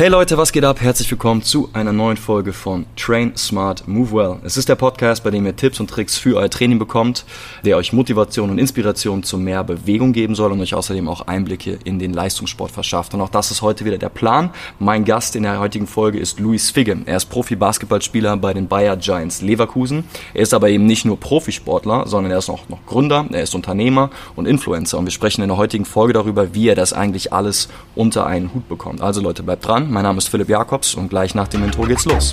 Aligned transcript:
Hey 0.00 0.08
Leute, 0.08 0.38
was 0.38 0.50
geht 0.50 0.64
ab? 0.64 0.80
Herzlich 0.80 1.10
willkommen 1.10 1.42
zu 1.42 1.68
einer 1.74 1.92
neuen 1.92 2.16
Folge 2.16 2.54
von 2.54 2.86
Train 2.96 3.36
Smart 3.36 3.86
Move 3.86 4.12
Well. 4.12 4.36
Es 4.44 4.56
ist 4.56 4.70
der 4.70 4.74
Podcast, 4.74 5.22
bei 5.22 5.30
dem 5.30 5.44
ihr 5.44 5.54
Tipps 5.54 5.78
und 5.78 5.90
Tricks 5.90 6.16
für 6.16 6.38
euer 6.38 6.48
Training 6.48 6.78
bekommt, 6.78 7.26
der 7.66 7.76
euch 7.76 7.92
Motivation 7.92 8.48
und 8.48 8.56
Inspiration 8.56 9.22
zu 9.22 9.36
mehr 9.36 9.62
Bewegung 9.62 10.14
geben 10.14 10.34
soll 10.34 10.52
und 10.52 10.60
euch 10.62 10.72
außerdem 10.72 11.06
auch 11.06 11.26
Einblicke 11.26 11.78
in 11.84 11.98
den 11.98 12.14
Leistungssport 12.14 12.70
verschafft. 12.70 13.12
Und 13.12 13.20
auch 13.20 13.28
das 13.28 13.50
ist 13.50 13.60
heute 13.60 13.84
wieder 13.84 13.98
der 13.98 14.08
Plan. 14.08 14.48
Mein 14.78 15.04
Gast 15.04 15.36
in 15.36 15.42
der 15.42 15.60
heutigen 15.60 15.86
Folge 15.86 16.18
ist 16.18 16.40
Luis 16.40 16.70
Figge. 16.70 16.96
Er 17.04 17.18
ist 17.18 17.26
Profi-Basketballspieler 17.26 18.38
bei 18.38 18.54
den 18.54 18.68
Bayer 18.68 18.96
Giants 18.96 19.42
Leverkusen. 19.42 20.04
Er 20.32 20.40
ist 20.40 20.54
aber 20.54 20.70
eben 20.70 20.86
nicht 20.86 21.04
nur 21.04 21.20
Profisportler, 21.20 22.06
sondern 22.06 22.32
er 22.32 22.38
ist 22.38 22.48
auch 22.48 22.70
noch 22.70 22.86
Gründer, 22.86 23.26
er 23.30 23.42
ist 23.42 23.54
Unternehmer 23.54 24.08
und 24.34 24.46
Influencer. 24.46 24.96
Und 24.96 25.04
wir 25.04 25.12
sprechen 25.12 25.42
in 25.42 25.48
der 25.48 25.58
heutigen 25.58 25.84
Folge 25.84 26.14
darüber, 26.14 26.54
wie 26.54 26.68
er 26.68 26.74
das 26.74 26.94
eigentlich 26.94 27.34
alles 27.34 27.68
unter 27.94 28.24
einen 28.24 28.54
Hut 28.54 28.66
bekommt. 28.66 29.02
Also 29.02 29.20
Leute, 29.20 29.42
bleibt 29.42 29.66
dran 29.66 29.89
an. 29.89 29.89
Mein 29.90 30.04
Name 30.04 30.18
ist 30.18 30.28
Philipp 30.28 30.48
Jakobs 30.48 30.94
und 30.94 31.08
gleich 31.08 31.34
nach 31.34 31.48
dem 31.48 31.64
Intro 31.64 31.82
geht's 31.82 32.04
los. 32.04 32.32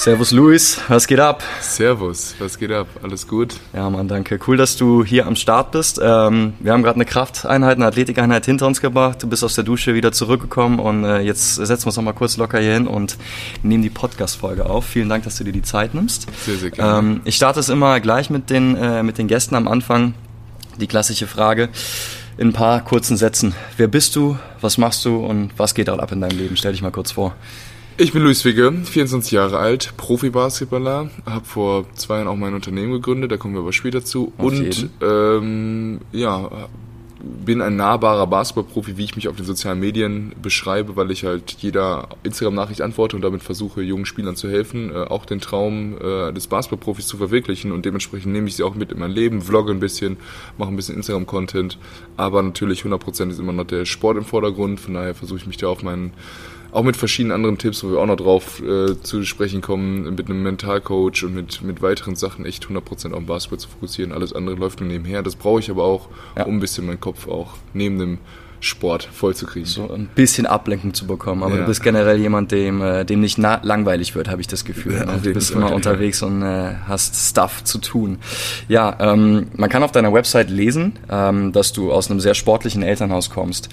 Servus 0.00 0.30
Luis, 0.30 0.80
was 0.88 1.06
geht 1.06 1.20
ab? 1.20 1.42
Servus, 1.60 2.34
was 2.38 2.58
geht 2.58 2.72
ab? 2.72 2.86
Alles 3.02 3.28
gut? 3.28 3.56
Ja, 3.74 3.90
Mann, 3.90 4.08
danke. 4.08 4.40
Cool, 4.46 4.56
dass 4.56 4.78
du 4.78 5.04
hier 5.04 5.26
am 5.26 5.36
Start 5.36 5.72
bist. 5.72 6.00
Ähm, 6.02 6.54
wir 6.58 6.72
haben 6.72 6.82
gerade 6.82 6.94
eine 6.94 7.04
Krafteinheit, 7.04 7.76
eine 7.76 7.84
Athletikeinheit 7.84 8.46
hinter 8.46 8.66
uns 8.66 8.80
gebracht. 8.80 9.22
Du 9.22 9.26
bist 9.26 9.44
aus 9.44 9.56
der 9.56 9.64
Dusche 9.64 9.92
wieder 9.92 10.10
zurückgekommen 10.10 10.78
und 10.78 11.04
äh, 11.04 11.18
jetzt 11.18 11.56
setzen 11.56 11.82
wir 11.82 11.88
uns 11.88 11.96
nochmal 11.96 12.14
kurz 12.14 12.38
locker 12.38 12.58
hier 12.60 12.72
hin 12.72 12.86
und 12.86 13.18
nehmen 13.62 13.82
die 13.82 13.90
Podcast-Folge 13.90 14.64
auf. 14.64 14.86
Vielen 14.86 15.10
Dank, 15.10 15.24
dass 15.24 15.36
du 15.36 15.44
dir 15.44 15.52
die 15.52 15.60
Zeit 15.60 15.92
nimmst. 15.92 16.28
Sehr, 16.46 16.56
sehr 16.56 16.70
gerne. 16.70 16.98
Ähm, 16.98 17.20
ich 17.24 17.36
starte 17.36 17.60
es 17.60 17.68
immer 17.68 18.00
gleich 18.00 18.30
mit 18.30 18.48
den, 18.48 18.76
äh, 18.76 19.02
mit 19.02 19.18
den 19.18 19.28
Gästen 19.28 19.54
am 19.54 19.68
Anfang. 19.68 20.14
Die 20.80 20.86
klassische 20.86 21.26
Frage 21.26 21.68
in 22.38 22.48
ein 22.48 22.52
paar 22.54 22.82
kurzen 22.82 23.18
Sätzen. 23.18 23.54
Wer 23.76 23.88
bist 23.88 24.16
du, 24.16 24.38
was 24.62 24.78
machst 24.78 25.04
du 25.04 25.18
und 25.18 25.50
was 25.58 25.74
geht 25.74 25.90
auch 25.90 25.98
ab 25.98 26.10
in 26.10 26.22
deinem 26.22 26.38
Leben? 26.38 26.56
Stell 26.56 26.72
dich 26.72 26.80
mal 26.80 26.90
kurz 26.90 27.12
vor. 27.12 27.34
Ich 28.00 28.14
bin 28.14 28.22
Luis 28.22 28.46
Wigge, 28.46 28.72
24 28.72 29.30
Jahre 29.30 29.58
alt, 29.58 29.92
Profi-Basketballer, 29.98 31.10
habe 31.26 31.44
vor 31.44 31.84
zwei 31.96 32.16
Jahren 32.16 32.28
auch 32.28 32.36
mein 32.36 32.54
Unternehmen 32.54 32.92
gegründet, 32.92 33.30
da 33.30 33.36
kommen 33.36 33.52
wir 33.52 33.60
aber 33.60 33.74
später 33.74 34.02
zu. 34.02 34.32
Auf 34.38 34.44
und 34.46 34.88
ähm, 35.02 36.00
ja, 36.10 36.50
bin 37.22 37.60
ein 37.60 37.76
nahbarer 37.76 38.26
Basketballprofi, 38.26 38.96
wie 38.96 39.04
ich 39.04 39.16
mich 39.16 39.28
auf 39.28 39.36
den 39.36 39.44
sozialen 39.44 39.80
Medien 39.80 40.32
beschreibe, 40.40 40.96
weil 40.96 41.10
ich 41.10 41.24
halt 41.24 41.56
jeder 41.58 42.08
Instagram-Nachricht 42.22 42.80
antworte 42.80 43.16
und 43.16 43.22
damit 43.22 43.42
versuche, 43.42 43.82
jungen 43.82 44.06
Spielern 44.06 44.34
zu 44.34 44.48
helfen, 44.48 44.90
äh, 44.90 45.00
auch 45.00 45.26
den 45.26 45.42
Traum 45.42 45.98
äh, 46.00 46.32
des 46.32 46.46
Basketballprofis 46.46 47.06
zu 47.06 47.18
verwirklichen. 47.18 47.70
Und 47.70 47.84
dementsprechend 47.84 48.32
nehme 48.32 48.48
ich 48.48 48.56
sie 48.56 48.62
auch 48.62 48.74
mit 48.74 48.92
in 48.92 48.98
mein 48.98 49.10
Leben, 49.10 49.42
vlogge 49.42 49.72
ein 49.72 49.80
bisschen, 49.80 50.16
mache 50.56 50.70
ein 50.70 50.76
bisschen 50.76 50.96
Instagram-Content, 50.96 51.76
aber 52.16 52.40
natürlich 52.42 52.80
100% 52.80 53.28
ist 53.28 53.38
immer 53.38 53.52
noch 53.52 53.66
der 53.66 53.84
Sport 53.84 54.16
im 54.16 54.24
Vordergrund, 54.24 54.80
von 54.80 54.94
daher 54.94 55.14
versuche 55.14 55.40
ich 55.40 55.46
mich 55.46 55.58
da 55.58 55.66
auf 55.68 55.82
meinen 55.82 56.12
auch 56.72 56.82
mit 56.82 56.96
verschiedenen 56.96 57.34
anderen 57.34 57.58
Tipps, 57.58 57.82
wo 57.82 57.90
wir 57.90 57.98
auch 57.98 58.06
noch 58.06 58.16
drauf 58.16 58.62
äh, 58.62 59.00
zu 59.02 59.24
sprechen 59.24 59.60
kommen, 59.60 60.14
mit 60.14 60.28
einem 60.28 60.42
Mentalcoach 60.42 61.24
und 61.24 61.34
mit, 61.34 61.62
mit 61.62 61.82
weiteren 61.82 62.16
Sachen 62.16 62.44
echt 62.46 62.66
100% 62.66 63.12
auf 63.12 63.18
den 63.18 63.26
Basketball 63.26 63.58
zu 63.58 63.68
fokussieren. 63.68 64.12
Alles 64.12 64.32
andere 64.32 64.56
läuft 64.56 64.80
nur 64.80 64.88
nebenher. 64.88 65.22
Das 65.22 65.36
brauche 65.36 65.60
ich 65.60 65.70
aber 65.70 65.84
auch, 65.84 66.08
ja. 66.36 66.44
um 66.44 66.56
ein 66.56 66.60
bisschen 66.60 66.86
meinen 66.86 67.00
Kopf 67.00 67.28
auch 67.28 67.54
neben 67.72 67.98
dem 67.98 68.18
Sport 68.60 69.08
vollzukriegen. 69.10 69.66
So 69.66 69.90
ein 69.90 70.08
bisschen 70.14 70.46
Ablenkung 70.46 70.94
zu 70.94 71.06
bekommen. 71.06 71.42
Aber 71.42 71.54
ja. 71.54 71.60
du 71.62 71.66
bist 71.66 71.82
generell 71.82 72.18
jemand, 72.18 72.52
dem, 72.52 72.82
äh, 72.82 73.04
dem 73.04 73.20
nicht 73.20 73.38
langweilig 73.38 74.14
wird, 74.14 74.28
habe 74.28 74.40
ich 74.40 74.46
das 74.46 74.64
Gefühl. 74.64 74.94
Ja, 74.94 75.06
ne? 75.06 75.20
Du 75.22 75.32
bist 75.32 75.50
immer 75.50 75.72
unterwegs 75.72 76.22
und 76.22 76.42
äh, 76.42 76.74
hast 76.86 77.16
Stuff 77.30 77.64
zu 77.64 77.78
tun. 77.78 78.18
Ja, 78.68 78.96
ähm, 79.00 79.48
man 79.56 79.70
kann 79.70 79.82
auf 79.82 79.92
deiner 79.92 80.12
Website 80.12 80.50
lesen, 80.50 80.98
ähm, 81.10 81.52
dass 81.52 81.72
du 81.72 81.92
aus 81.92 82.10
einem 82.10 82.20
sehr 82.20 82.34
sportlichen 82.34 82.82
Elternhaus 82.82 83.30
kommst 83.30 83.68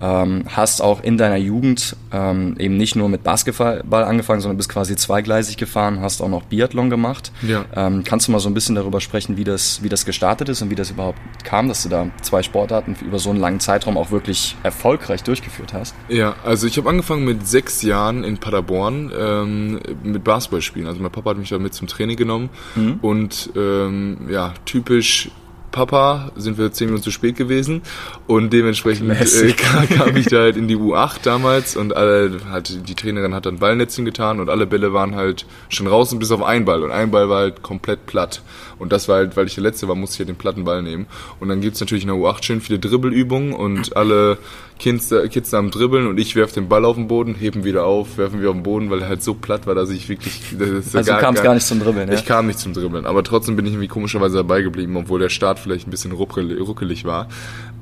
ähm, 0.00 0.44
hast 0.48 0.80
auch 0.80 1.02
in 1.02 1.16
deiner 1.18 1.36
Jugend 1.36 1.96
ähm, 2.12 2.56
eben 2.58 2.76
nicht 2.76 2.96
nur 2.96 3.08
mit 3.08 3.24
Basketball 3.24 4.04
angefangen, 4.04 4.40
sondern 4.40 4.56
bist 4.56 4.68
quasi 4.68 4.96
zweigleisig 4.96 5.56
gefahren, 5.56 6.00
hast 6.00 6.20
auch 6.20 6.28
noch 6.28 6.44
Biathlon 6.44 6.90
gemacht. 6.90 7.32
Ja. 7.42 7.64
Ähm, 7.74 8.04
kannst 8.04 8.28
du 8.28 8.32
mal 8.32 8.38
so 8.38 8.48
ein 8.48 8.54
bisschen 8.54 8.74
darüber 8.74 9.00
sprechen, 9.00 9.36
wie 9.36 9.44
das, 9.44 9.82
wie 9.82 9.88
das 9.88 10.04
gestartet 10.04 10.48
ist 10.48 10.62
und 10.62 10.70
wie 10.70 10.74
das 10.74 10.90
überhaupt 10.90 11.18
kam, 11.44 11.68
dass 11.68 11.82
du 11.82 11.88
da 11.88 12.08
zwei 12.22 12.42
Sportarten 12.42 12.96
über 13.04 13.18
so 13.18 13.30
einen 13.30 13.40
langen 13.40 13.60
Zeitraum 13.60 13.96
auch 13.96 14.10
wirklich 14.10 14.27
erfolgreich 14.62 15.22
durchgeführt 15.22 15.72
hast? 15.72 15.94
Ja, 16.08 16.36
also 16.44 16.66
ich 16.66 16.76
habe 16.78 16.88
angefangen 16.88 17.24
mit 17.24 17.46
sechs 17.46 17.82
Jahren 17.82 18.24
in 18.24 18.38
Paderborn 18.38 19.12
ähm, 19.18 19.80
mit 20.02 20.24
Basketball 20.24 20.62
spielen. 20.62 20.86
Also 20.86 21.00
mein 21.00 21.12
Papa 21.12 21.30
hat 21.30 21.38
mich 21.38 21.48
da 21.48 21.58
mit 21.58 21.74
zum 21.74 21.88
Training 21.88 22.16
genommen 22.16 22.50
mhm. 22.74 22.98
und 23.02 23.50
ähm, 23.56 24.28
ja, 24.30 24.54
typisch 24.64 25.30
Papa 25.70 26.32
sind 26.36 26.58
wir 26.58 26.72
zehn 26.72 26.88
Minuten 26.88 27.04
zu 27.04 27.10
spät 27.10 27.36
gewesen 27.36 27.82
und 28.26 28.52
dementsprechend 28.52 29.10
äh, 29.10 29.52
kam, 29.96 30.16
ich 30.16 30.26
da 30.26 30.38
halt 30.38 30.56
in 30.56 30.68
die 30.68 30.76
U8 30.78 31.22
damals 31.22 31.76
und 31.76 31.94
alle, 31.94 32.38
halt, 32.50 32.88
die 32.88 32.94
Trainerin 32.94 33.34
hat 33.34 33.46
dann 33.46 33.58
Ballnetzen 33.58 34.04
getan 34.04 34.40
und 34.40 34.48
alle 34.48 34.66
Bälle 34.66 34.92
waren 34.92 35.14
halt 35.14 35.46
schon 35.68 35.86
raus 35.86 36.16
bis 36.18 36.30
auf 36.30 36.42
einen 36.42 36.64
Ball 36.64 36.82
und 36.82 36.90
ein 36.90 37.10
Ball 37.10 37.28
war 37.28 37.40
halt 37.40 37.62
komplett 37.62 38.06
platt 38.06 38.42
und 38.78 38.92
das 38.92 39.08
war 39.08 39.16
halt, 39.16 39.36
weil 39.36 39.46
ich 39.46 39.54
der 39.54 39.64
Letzte 39.64 39.88
war, 39.88 39.94
musste 39.94 40.14
ich 40.14 40.18
halt 40.20 40.28
den 40.28 40.36
platten 40.36 40.64
Ball 40.64 40.82
nehmen 40.82 41.06
und 41.40 41.48
dann 41.48 41.60
gibt's 41.60 41.80
natürlich 41.80 42.04
in 42.04 42.08
der 42.08 42.16
U8 42.16 42.42
schön 42.42 42.60
viele 42.60 42.78
Dribbelübungen 42.78 43.52
und 43.52 43.96
alle 43.96 44.38
Kids, 44.78 45.12
Kids 45.30 45.52
am 45.54 45.70
Dribbeln 45.70 46.06
und 46.06 46.18
ich 46.18 46.36
werfe 46.36 46.54
den 46.54 46.68
Ball 46.68 46.84
auf 46.84 46.96
den 46.96 47.08
Boden, 47.08 47.34
heben 47.34 47.64
wieder 47.64 47.84
auf, 47.84 48.16
werfen 48.16 48.40
wir 48.40 48.50
auf 48.50 48.54
den 48.54 48.62
Boden, 48.62 48.90
weil 48.90 49.02
er 49.02 49.08
halt 49.08 49.22
so 49.22 49.34
platt 49.34 49.66
war, 49.66 49.74
dass 49.74 49.90
ich 49.90 50.08
wirklich... 50.08 50.40
Das 50.58 50.94
also 50.94 51.10
gar, 51.10 51.18
du 51.18 51.24
kamst 51.24 51.42
gar, 51.42 51.54
nicht 51.54 51.66
zum 51.66 51.80
Dribbeln, 51.80 52.08
ja? 52.08 52.14
Ich 52.14 52.24
kam 52.24 52.46
nicht 52.46 52.58
zum 52.60 52.72
Dribbeln, 52.72 53.04
aber 53.04 53.24
trotzdem 53.24 53.56
bin 53.56 53.66
ich 53.66 53.72
irgendwie 53.72 53.88
komischerweise 53.88 54.36
dabei 54.36 54.62
geblieben, 54.62 54.96
obwohl 54.96 55.18
der 55.18 55.28
Start 55.28 55.58
vielleicht 55.58 55.88
ein 55.88 55.90
bisschen 55.90 56.12
ruckelig 56.12 57.04
war. 57.04 57.28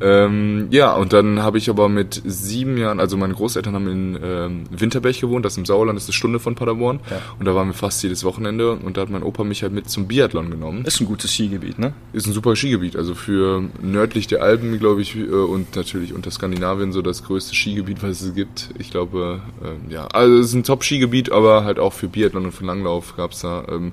Ähm, 0.01 0.69
ja, 0.71 0.95
und 0.95 1.13
dann 1.13 1.43
habe 1.43 1.59
ich 1.59 1.71
aber 1.71 1.89
mit 1.89 2.21
sieben 2.25 2.77
Jahren, 2.77 3.01
also 3.01 3.17
meine 3.17 3.35
Großeltern 3.35 3.75
haben 3.75 3.89
in 3.89 4.19
ähm, 4.23 4.65
Winterberg 4.71 5.19
gewohnt, 5.21 5.45
das 5.45 5.55
ist 5.55 5.59
im 5.59 5.65
Sauerland, 5.67 5.99
ist 5.99 6.07
eine 6.07 6.13
Stunde 6.13 6.39
von 6.39 6.55
Paderborn. 6.55 7.01
Ja. 7.11 7.19
Und 7.39 7.47
da 7.47 7.55
waren 7.55 7.69
wir 7.69 7.75
fast 7.75 8.03
jedes 8.03 8.25
Wochenende 8.25 8.73
und 8.73 8.97
da 8.97 9.03
hat 9.03 9.11
mein 9.11 9.23
Opa 9.23 9.45
mich 9.45 9.63
halt 9.63 9.73
mit 9.73 9.89
zum 9.89 10.07
Biathlon 10.07 10.51
genommen. 10.51 10.85
Ist 10.87 11.01
ein 11.01 11.07
gutes 11.07 11.33
Skigebiet, 11.33 11.81
ne? 11.81 11.95
Ist 12.13 12.29
ein 12.29 12.33
super 12.33 12.55
Skigebiet, 12.55 12.95
also 12.95 13.17
für 13.17 13.65
nördlich 13.83 14.29
der 14.29 14.41
Alpen, 14.41 14.79
glaube 14.79 15.03
ich, 15.03 15.17
äh, 15.17 15.23
und 15.25 15.75
natürlich 15.75 16.15
unter 16.15 16.31
Skandinavien 16.31 16.93
so 16.93 17.03
das 17.03 17.25
größte 17.25 17.57
Skigebiet, 17.57 18.05
was 18.05 18.21
es 18.21 18.37
gibt. 18.37 18.69
Ich 18.79 18.93
glaube, 18.93 19.41
äh, 19.65 19.93
ja, 19.93 20.07
also 20.07 20.39
es 20.39 20.47
ist 20.47 20.55
ein 20.55 20.63
Top-Skigebiet, 20.63 21.33
aber 21.33 21.65
halt 21.65 21.81
auch 21.81 21.93
für 21.93 22.07
Biathlon 22.07 22.45
und 22.45 22.53
für 22.53 22.65
Langlauf 22.65 23.17
gab 23.17 23.33
es 23.33 23.41
da 23.41 23.65
ähm, 23.69 23.91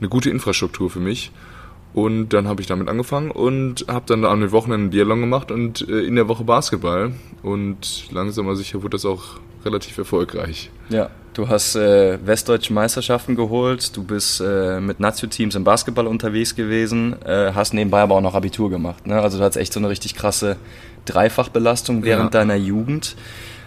eine 0.00 0.08
gute 0.08 0.30
Infrastruktur 0.30 0.88
für 0.88 0.98
mich. 0.98 1.30
Und 1.92 2.30
dann 2.30 2.48
habe 2.48 2.62
ich 2.62 2.68
damit 2.68 2.88
angefangen 2.88 3.30
und 3.30 3.84
habe 3.88 4.06
dann 4.06 4.24
an 4.24 4.40
den 4.40 4.50
Wochenenden 4.50 4.90
Biathlon 4.90 5.20
gemacht 5.20 5.50
und 5.50 5.86
äh, 5.90 6.00
in 6.04 6.14
der 6.16 6.26
Woche 6.26 6.44
Basketball. 6.44 7.12
Und 7.42 8.10
langsam 8.12 8.46
aber 8.46 8.56
sicher 8.56 8.82
wurde 8.82 8.94
das 8.94 9.04
auch 9.04 9.40
relativ 9.62 9.98
erfolgreich. 9.98 10.70
Ja, 10.88 11.10
du 11.34 11.48
hast 11.48 11.76
äh, 11.76 12.18
westdeutsche 12.24 12.72
Meisterschaften 12.72 13.36
geholt, 13.36 13.96
du 13.96 14.02
bist 14.02 14.40
äh, 14.40 14.80
mit 14.80 15.00
Nazio-Teams 15.00 15.54
im 15.54 15.64
Basketball 15.64 16.06
unterwegs 16.06 16.54
gewesen, 16.54 17.16
äh, 17.24 17.52
hast 17.52 17.74
nebenbei 17.74 18.00
aber 18.00 18.14
auch 18.14 18.20
noch 18.20 18.34
Abitur 18.34 18.70
gemacht. 18.70 19.06
Ne? 19.06 19.20
Also 19.20 19.38
du 19.38 19.44
hattest 19.44 19.58
echt 19.58 19.72
so 19.72 19.80
eine 19.80 19.88
richtig 19.88 20.14
krasse 20.14 20.56
Dreifachbelastung 21.04 22.04
während 22.04 22.32
ja. 22.32 22.40
deiner 22.40 22.56
Jugend. 22.56 23.16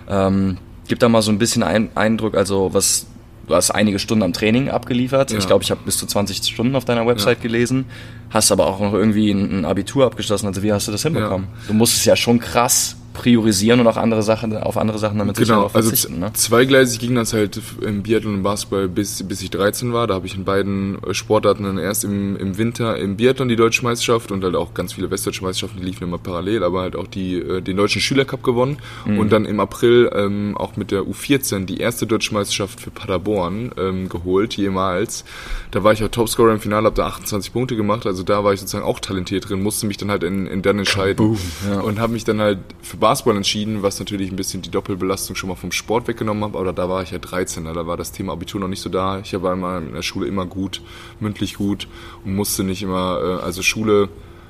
Ähm, 0.10 0.58
gib 0.88 1.00
da 1.00 1.10
mal 1.10 1.22
so 1.22 1.32
ein 1.32 1.38
bisschen 1.38 1.64
ein 1.64 1.90
Eindruck, 1.96 2.36
also 2.36 2.74
was 2.74 3.06
du 3.48 3.56
hast 3.56 3.72
einige 3.72 3.98
Stunden 4.00 4.24
am 4.24 4.34
Training 4.34 4.70
abgeliefert. 4.70 5.32
Ja. 5.32 5.38
Ich 5.38 5.48
glaube, 5.48 5.64
ich 5.64 5.72
habe 5.72 5.82
bis 5.86 5.98
zu 5.98 6.06
20 6.06 6.46
Stunden 6.46 6.76
auf 6.76 6.86
deiner 6.86 7.08
Website 7.08 7.38
ja. 7.38 7.44
gelesen. 7.44 7.86
Hast 8.30 8.52
aber 8.52 8.68
auch 8.68 8.80
noch 8.80 8.94
irgendwie 8.94 9.32
ein, 9.32 9.64
Abitur 9.66 10.06
abgeschlossen. 10.06 10.48
Also 10.48 10.64
wie 10.64 10.74
hast 10.74 10.88
du 10.88 10.92
das 10.92 11.04
hinbekommen? 11.04 11.48
Ja. 11.50 11.68
Du 11.68 11.74
musstest 11.74 12.06
ja 12.06 12.16
schon 12.16 12.40
krass 12.40 12.98
priorisieren 13.18 13.80
und 13.80 13.88
auch 13.88 13.98
andere 13.98 14.22
Sachen, 14.22 14.56
auf 14.56 14.78
andere 14.78 15.00
Sachen 15.00 15.18
damit 15.18 15.38
genau, 15.38 15.64
also 15.64 15.70
verzichten. 15.70 16.14
Also 16.14 16.26
ne? 16.26 16.34
zweigleisig 16.34 17.00
ging 17.00 17.16
das 17.16 17.34
halt 17.34 17.60
im 17.82 18.04
Biathlon 18.04 18.36
und 18.36 18.44
Basketball 18.44 18.88
bis, 18.88 19.24
bis 19.24 19.42
ich 19.42 19.50
13 19.50 19.92
war. 19.92 20.06
Da 20.06 20.14
habe 20.14 20.28
ich 20.28 20.36
in 20.36 20.46
beiden 20.46 21.00
Sportarten 21.12 21.64
dann 21.64 21.80
erst 21.80 22.04
im, 22.04 22.36
im 22.38 22.60
Winter 22.60 22.96
im 22.98 23.18
Biathlon 23.18 23.48
die 23.48 23.56
deutsche 23.56 23.84
Meisterschaft 23.84 24.32
und 24.32 24.44
halt 24.44 24.56
auch 24.56 24.76
ganz 24.76 24.94
viele 24.94 25.10
westdeutsche 25.10 25.44
Meisterschaften, 25.44 25.80
die 25.80 25.86
liefen 25.86 26.04
immer 26.04 26.20
parallel, 26.20 26.64
aber 26.64 26.82
halt 26.82 26.96
auch 26.96 27.08
die, 27.08 27.38
äh, 27.38 27.62
den 27.62 27.76
deutschen 27.76 28.02
Schülercup 28.02 28.44
gewonnen 28.44 28.78
mhm. 29.08 29.18
und 29.18 29.32
dann 29.32 29.46
im 29.46 29.60
April 29.60 30.12
ähm, 30.14 30.56
auch 30.56 30.78
mit 30.78 30.92
der 30.92 31.02
U14 31.02 31.66
die 31.66 31.78
erste 31.78 32.06
deutsche 32.06 32.36
Meisterschaft 32.36 32.80
für 32.80 32.92
Paderborn 32.92 33.72
ähm, 33.80 34.10
geholt, 34.10 34.56
jemals. 34.56 35.26
Da 35.72 35.84
war 35.84 35.92
ich 35.92 36.04
auch 36.04 36.10
Topscorer 36.10 36.54
im 36.54 36.60
Finale, 36.60 36.86
habe 36.86 36.96
da 36.96 37.08
28 37.08 37.52
Punkte 37.52 37.76
gemacht, 37.76 38.06
also 38.06 38.22
da 38.22 38.44
war 38.44 38.54
ich 38.54 38.60
sozusagen 38.60 38.86
auch 38.86 39.00
talentiert 39.00 39.50
drin, 39.50 39.64
musste 39.64 39.88
mich 39.88 39.98
dann 39.98 40.12
halt 40.12 40.22
in, 40.22 40.46
in 40.46 40.62
dann 40.62 40.78
entscheiden 40.78 41.36
ja. 41.68 41.80
und 41.80 42.00
habe 42.00 42.14
mich 42.14 42.24
dann 42.24 42.40
halt 42.40 42.60
für 42.84 42.98
Basketball 43.08 43.38
entschieden, 43.38 43.84
was 43.84 44.00
natürlich 44.00 44.30
ein 44.32 44.36
bisschen 44.36 44.62
die 44.62 44.70
Doppelbelastung 44.70 45.38
schon 45.38 45.48
mal 45.48 45.56
vom 45.56 45.72
Sport 45.72 46.10
weggenommen 46.10 46.44
hat. 46.44 46.56
Aber 46.60 46.74
da 46.74 46.90
war 46.90 47.04
ich 47.04 47.12
ja 47.12 47.20
13, 47.20 47.64
da 47.64 47.88
war 47.88 47.96
das 47.96 48.12
Thema 48.12 48.34
Abitur 48.34 48.60
noch 48.60 48.68
nicht 48.68 48.82
so 48.82 48.90
da. 48.90 49.20
Ich 49.20 49.32
war 49.42 49.54
immer 49.54 49.78
in 49.78 49.94
der 49.94 50.02
Schule 50.02 50.28
immer 50.28 50.46
gut, 50.46 50.82
mündlich 51.22 51.54
gut 51.54 51.88
und 52.26 52.36
musste 52.36 52.66
nicht 52.66 52.84
immer, 52.84 53.18
äh, 53.24 53.46
also 53.46 53.62
Schule 53.62 54.10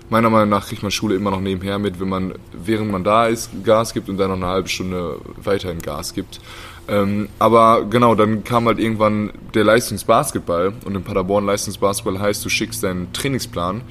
meiner 0.09 0.31
Meinung 0.31 0.50
nach 0.50 0.69
kriegt 0.69 0.81
man 0.81 0.89
Schule 0.89 1.13
immer 1.13 1.30
noch 1.30 1.39
nebenher 1.39 1.77
mit, 1.77 2.00
wenn 2.00 2.09
man, 2.09 2.33
während 2.51 2.89
man 2.92 3.04
da 3.04 3.27
ist, 3.27 3.51
Gas 3.63 3.94
gibt 3.94 4.09
und 4.09 4.18
dann 4.18 4.30
noch 4.30 4.38
eine 4.38 4.48
halbe 4.48 4.69
Stunde 4.69 5.19
weiterhin 5.44 5.80
Gas 5.80 6.15
gibt. 6.15 6.39
Ähm, 6.88 7.30
aber 7.38 7.86
genau, 7.88 8.15
dann 8.15 8.44
kam 8.44 8.65
halt 8.65 8.80
irgendwann 8.80 9.33
der 9.54 9.65
Leistungsbasketball 9.65 10.74
und 10.83 10.95
in 10.95 11.04
Paderborn 11.04 11.45
Leistungsbasketball 11.45 12.19
heißt, 12.19 12.44
du 12.44 12.50
schickst 12.50 12.81
deinen 12.81 13.13
Trainingsplan 13.13 13.81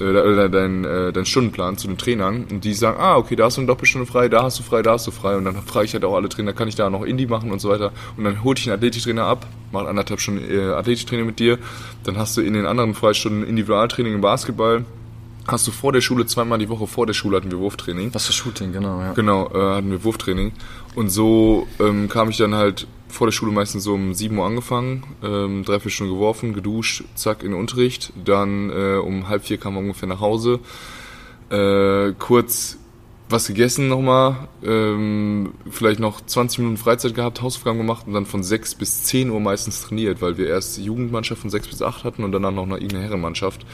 oder 0.00 0.48
deinen 0.48 0.84
äh, 0.84 1.12
dein 1.12 1.26
Stundenplan 1.26 1.76
zu 1.76 1.88
den 1.88 1.98
Trainern 1.98 2.46
und 2.50 2.64
die 2.64 2.74
sagen, 2.74 2.98
ah, 3.00 3.16
okay, 3.16 3.36
da 3.36 3.44
hast 3.44 3.56
du 3.56 3.62
eine 3.62 3.68
Doppelstunde 3.68 4.06
frei, 4.06 4.28
da 4.28 4.42
hast 4.42 4.58
du 4.58 4.62
frei, 4.62 4.82
da 4.82 4.92
hast 4.92 5.06
du 5.06 5.10
frei 5.10 5.36
und 5.36 5.44
dann 5.44 5.56
frage 5.62 5.86
ich 5.86 5.94
halt 5.94 6.04
auch 6.04 6.14
alle 6.14 6.28
Trainer, 6.28 6.52
kann 6.52 6.68
ich 6.68 6.74
da 6.74 6.88
noch 6.90 7.02
Indie 7.02 7.26
machen 7.26 7.50
und 7.50 7.60
so 7.60 7.68
weiter 7.68 7.92
und 8.16 8.24
dann 8.24 8.42
hole 8.44 8.56
ich 8.58 8.66
einen 8.66 8.76
Athletiktrainer 8.76 9.24
ab, 9.24 9.46
mache 9.72 9.88
anderthalb 9.88 10.20
Stunden 10.20 10.44
äh, 10.50 10.72
Athletiktraining 10.72 11.26
mit 11.26 11.38
dir, 11.38 11.58
dann 12.04 12.16
hast 12.16 12.36
du 12.36 12.40
in 12.40 12.54
den 12.54 12.66
anderen 12.66 12.94
Freistunden 12.94 13.44
Individualtraining 13.44 14.14
im 14.14 14.20
Basketball, 14.20 14.84
hast 15.46 15.66
du 15.66 15.70
vor 15.70 15.92
der 15.92 16.00
Schule, 16.00 16.26
zweimal 16.26 16.58
die 16.58 16.68
Woche 16.68 16.86
vor 16.86 17.06
der 17.06 17.14
Schule 17.14 17.36
hatten 17.36 17.50
wir 17.50 17.58
Wurftraining. 17.58 18.14
Was 18.14 18.26
für 18.26 18.32
Shooting, 18.32 18.72
genau, 18.72 19.00
ja. 19.00 19.12
Genau, 19.12 19.48
äh, 19.48 19.76
hatten 19.76 19.90
wir 19.90 20.04
Wurftraining. 20.04 20.52
Und 20.94 21.08
so 21.08 21.66
ähm, 21.80 22.08
kam 22.08 22.30
ich 22.30 22.36
dann 22.36 22.54
halt 22.54 22.86
vor 23.08 23.26
der 23.26 23.32
Schule 23.32 23.52
meistens 23.52 23.84
so 23.84 23.94
um 23.94 24.14
7 24.14 24.36
Uhr 24.36 24.44
angefangen, 24.44 25.04
ähm, 25.22 25.64
drei, 25.64 25.80
vier 25.80 25.90
Stunden 25.90 26.12
geworfen, 26.12 26.52
geduscht, 26.52 27.04
zack, 27.14 27.42
in 27.42 27.52
den 27.52 27.60
Unterricht. 27.60 28.12
Dann 28.22 28.70
äh, 28.70 28.96
um 28.96 29.28
halb 29.28 29.44
vier 29.44 29.58
kam 29.58 29.74
man 29.74 29.84
ungefähr 29.84 30.08
nach 30.08 30.20
Hause. 30.20 30.60
Äh, 31.50 32.12
kurz 32.18 32.78
was 33.30 33.46
gegessen 33.46 33.88
nochmal, 33.88 34.48
ähm, 34.64 35.52
vielleicht 35.70 36.00
noch 36.00 36.20
20 36.24 36.60
Minuten 36.60 36.78
Freizeit 36.78 37.14
gehabt, 37.14 37.42
Hausaufgaben 37.42 37.78
gemacht 37.78 38.06
und 38.06 38.14
dann 38.14 38.26
von 38.26 38.42
6 38.42 38.76
bis 38.76 39.02
10 39.04 39.30
Uhr 39.30 39.40
meistens 39.40 39.82
trainiert, 39.82 40.22
weil 40.22 40.38
wir 40.38 40.48
erst 40.48 40.78
Jugendmannschaft 40.78 41.42
von 41.42 41.50
6 41.50 41.68
bis 41.68 41.82
8 41.82 42.04
hatten 42.04 42.24
und 42.24 42.32
danach 42.32 42.52
noch 42.52 42.64
eine, 42.64 42.76
eine 42.76 43.00
Herrenmannschaft. 43.00 43.66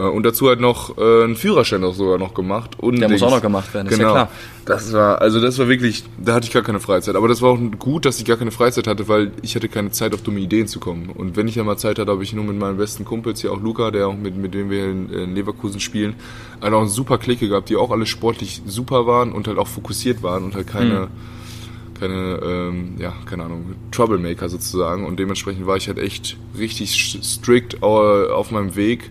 Äh, 0.00 0.08
und 0.08 0.24
dazu 0.24 0.48
halt 0.48 0.60
noch 0.60 0.96
äh, 0.96 1.24
einen 1.24 1.36
Führerschein 1.36 1.84
auch 1.84 1.94
sogar 1.94 2.18
noch 2.18 2.34
gemacht. 2.34 2.78
Und 2.78 3.00
Der 3.00 3.08
muss 3.08 3.22
auch 3.22 3.30
noch 3.30 3.42
gemacht 3.42 3.72
werden, 3.74 3.88
ist 3.88 3.98
genau. 3.98 4.08
ja 4.08 4.24
klar. 4.26 4.30
Das 4.66 4.92
war, 4.92 5.20
also 5.20 5.40
das 5.40 5.58
war 5.58 5.68
wirklich, 5.68 6.04
da 6.18 6.34
hatte 6.34 6.46
ich 6.46 6.52
gar 6.52 6.62
keine 6.62 6.80
Freizeit. 6.80 7.16
Aber 7.16 7.28
das 7.28 7.42
war 7.42 7.50
auch 7.50 7.58
gut, 7.78 8.04
dass 8.04 8.18
ich 8.18 8.24
gar 8.24 8.36
keine 8.36 8.50
Freizeit 8.50 8.86
hatte, 8.86 9.08
weil 9.08 9.32
ich 9.42 9.54
hatte 9.56 9.68
keine 9.68 9.90
Zeit, 9.90 10.14
auf 10.14 10.22
dumme 10.22 10.40
Ideen 10.40 10.68
zu 10.68 10.80
kommen. 10.80 11.10
Und 11.10 11.36
wenn 11.36 11.48
ich 11.48 11.56
ja 11.56 11.64
mal 11.64 11.76
Zeit 11.76 11.98
hatte, 11.98 12.10
habe 12.10 12.22
ich 12.22 12.32
nur 12.32 12.44
mit 12.44 12.56
meinen 12.56 12.76
besten 12.76 13.04
Kumpels, 13.04 13.40
hier 13.40 13.52
auch 13.52 13.60
Luca, 13.60 13.90
der 13.90 14.08
auch 14.08 14.16
mit, 14.16 14.36
mit 14.36 14.54
dem 14.54 14.70
wir 14.70 14.84
in, 14.84 15.10
in 15.10 15.34
Leverkusen 15.34 15.80
spielen, 15.80 16.14
halt 16.62 16.72
auch 16.72 16.80
eine 16.80 16.88
super 16.88 17.18
Clique 17.18 17.48
gehabt, 17.48 17.68
die 17.68 17.76
auch 17.76 17.90
alle 17.90 18.06
sportlich 18.06 18.62
super 18.66 19.06
waren 19.06 19.32
und 19.32 19.48
halt 19.48 19.58
auch 19.58 19.68
fokussiert 19.68 20.22
waren 20.22 20.44
und 20.44 20.54
halt 20.54 20.66
keine, 20.66 21.00
mhm 21.00 21.08
keine, 21.98 22.40
ähm, 22.42 22.94
ja, 22.98 23.12
keine 23.26 23.44
Ahnung, 23.44 23.74
Troublemaker 23.92 24.48
sozusagen. 24.48 25.04
Und 25.04 25.18
dementsprechend 25.18 25.66
war 25.66 25.76
ich 25.76 25.86
halt 25.86 25.98
echt 25.98 26.38
richtig 26.58 27.20
strikt 27.22 27.82
auf 27.82 28.50
meinem 28.50 28.74
Weg 28.74 29.10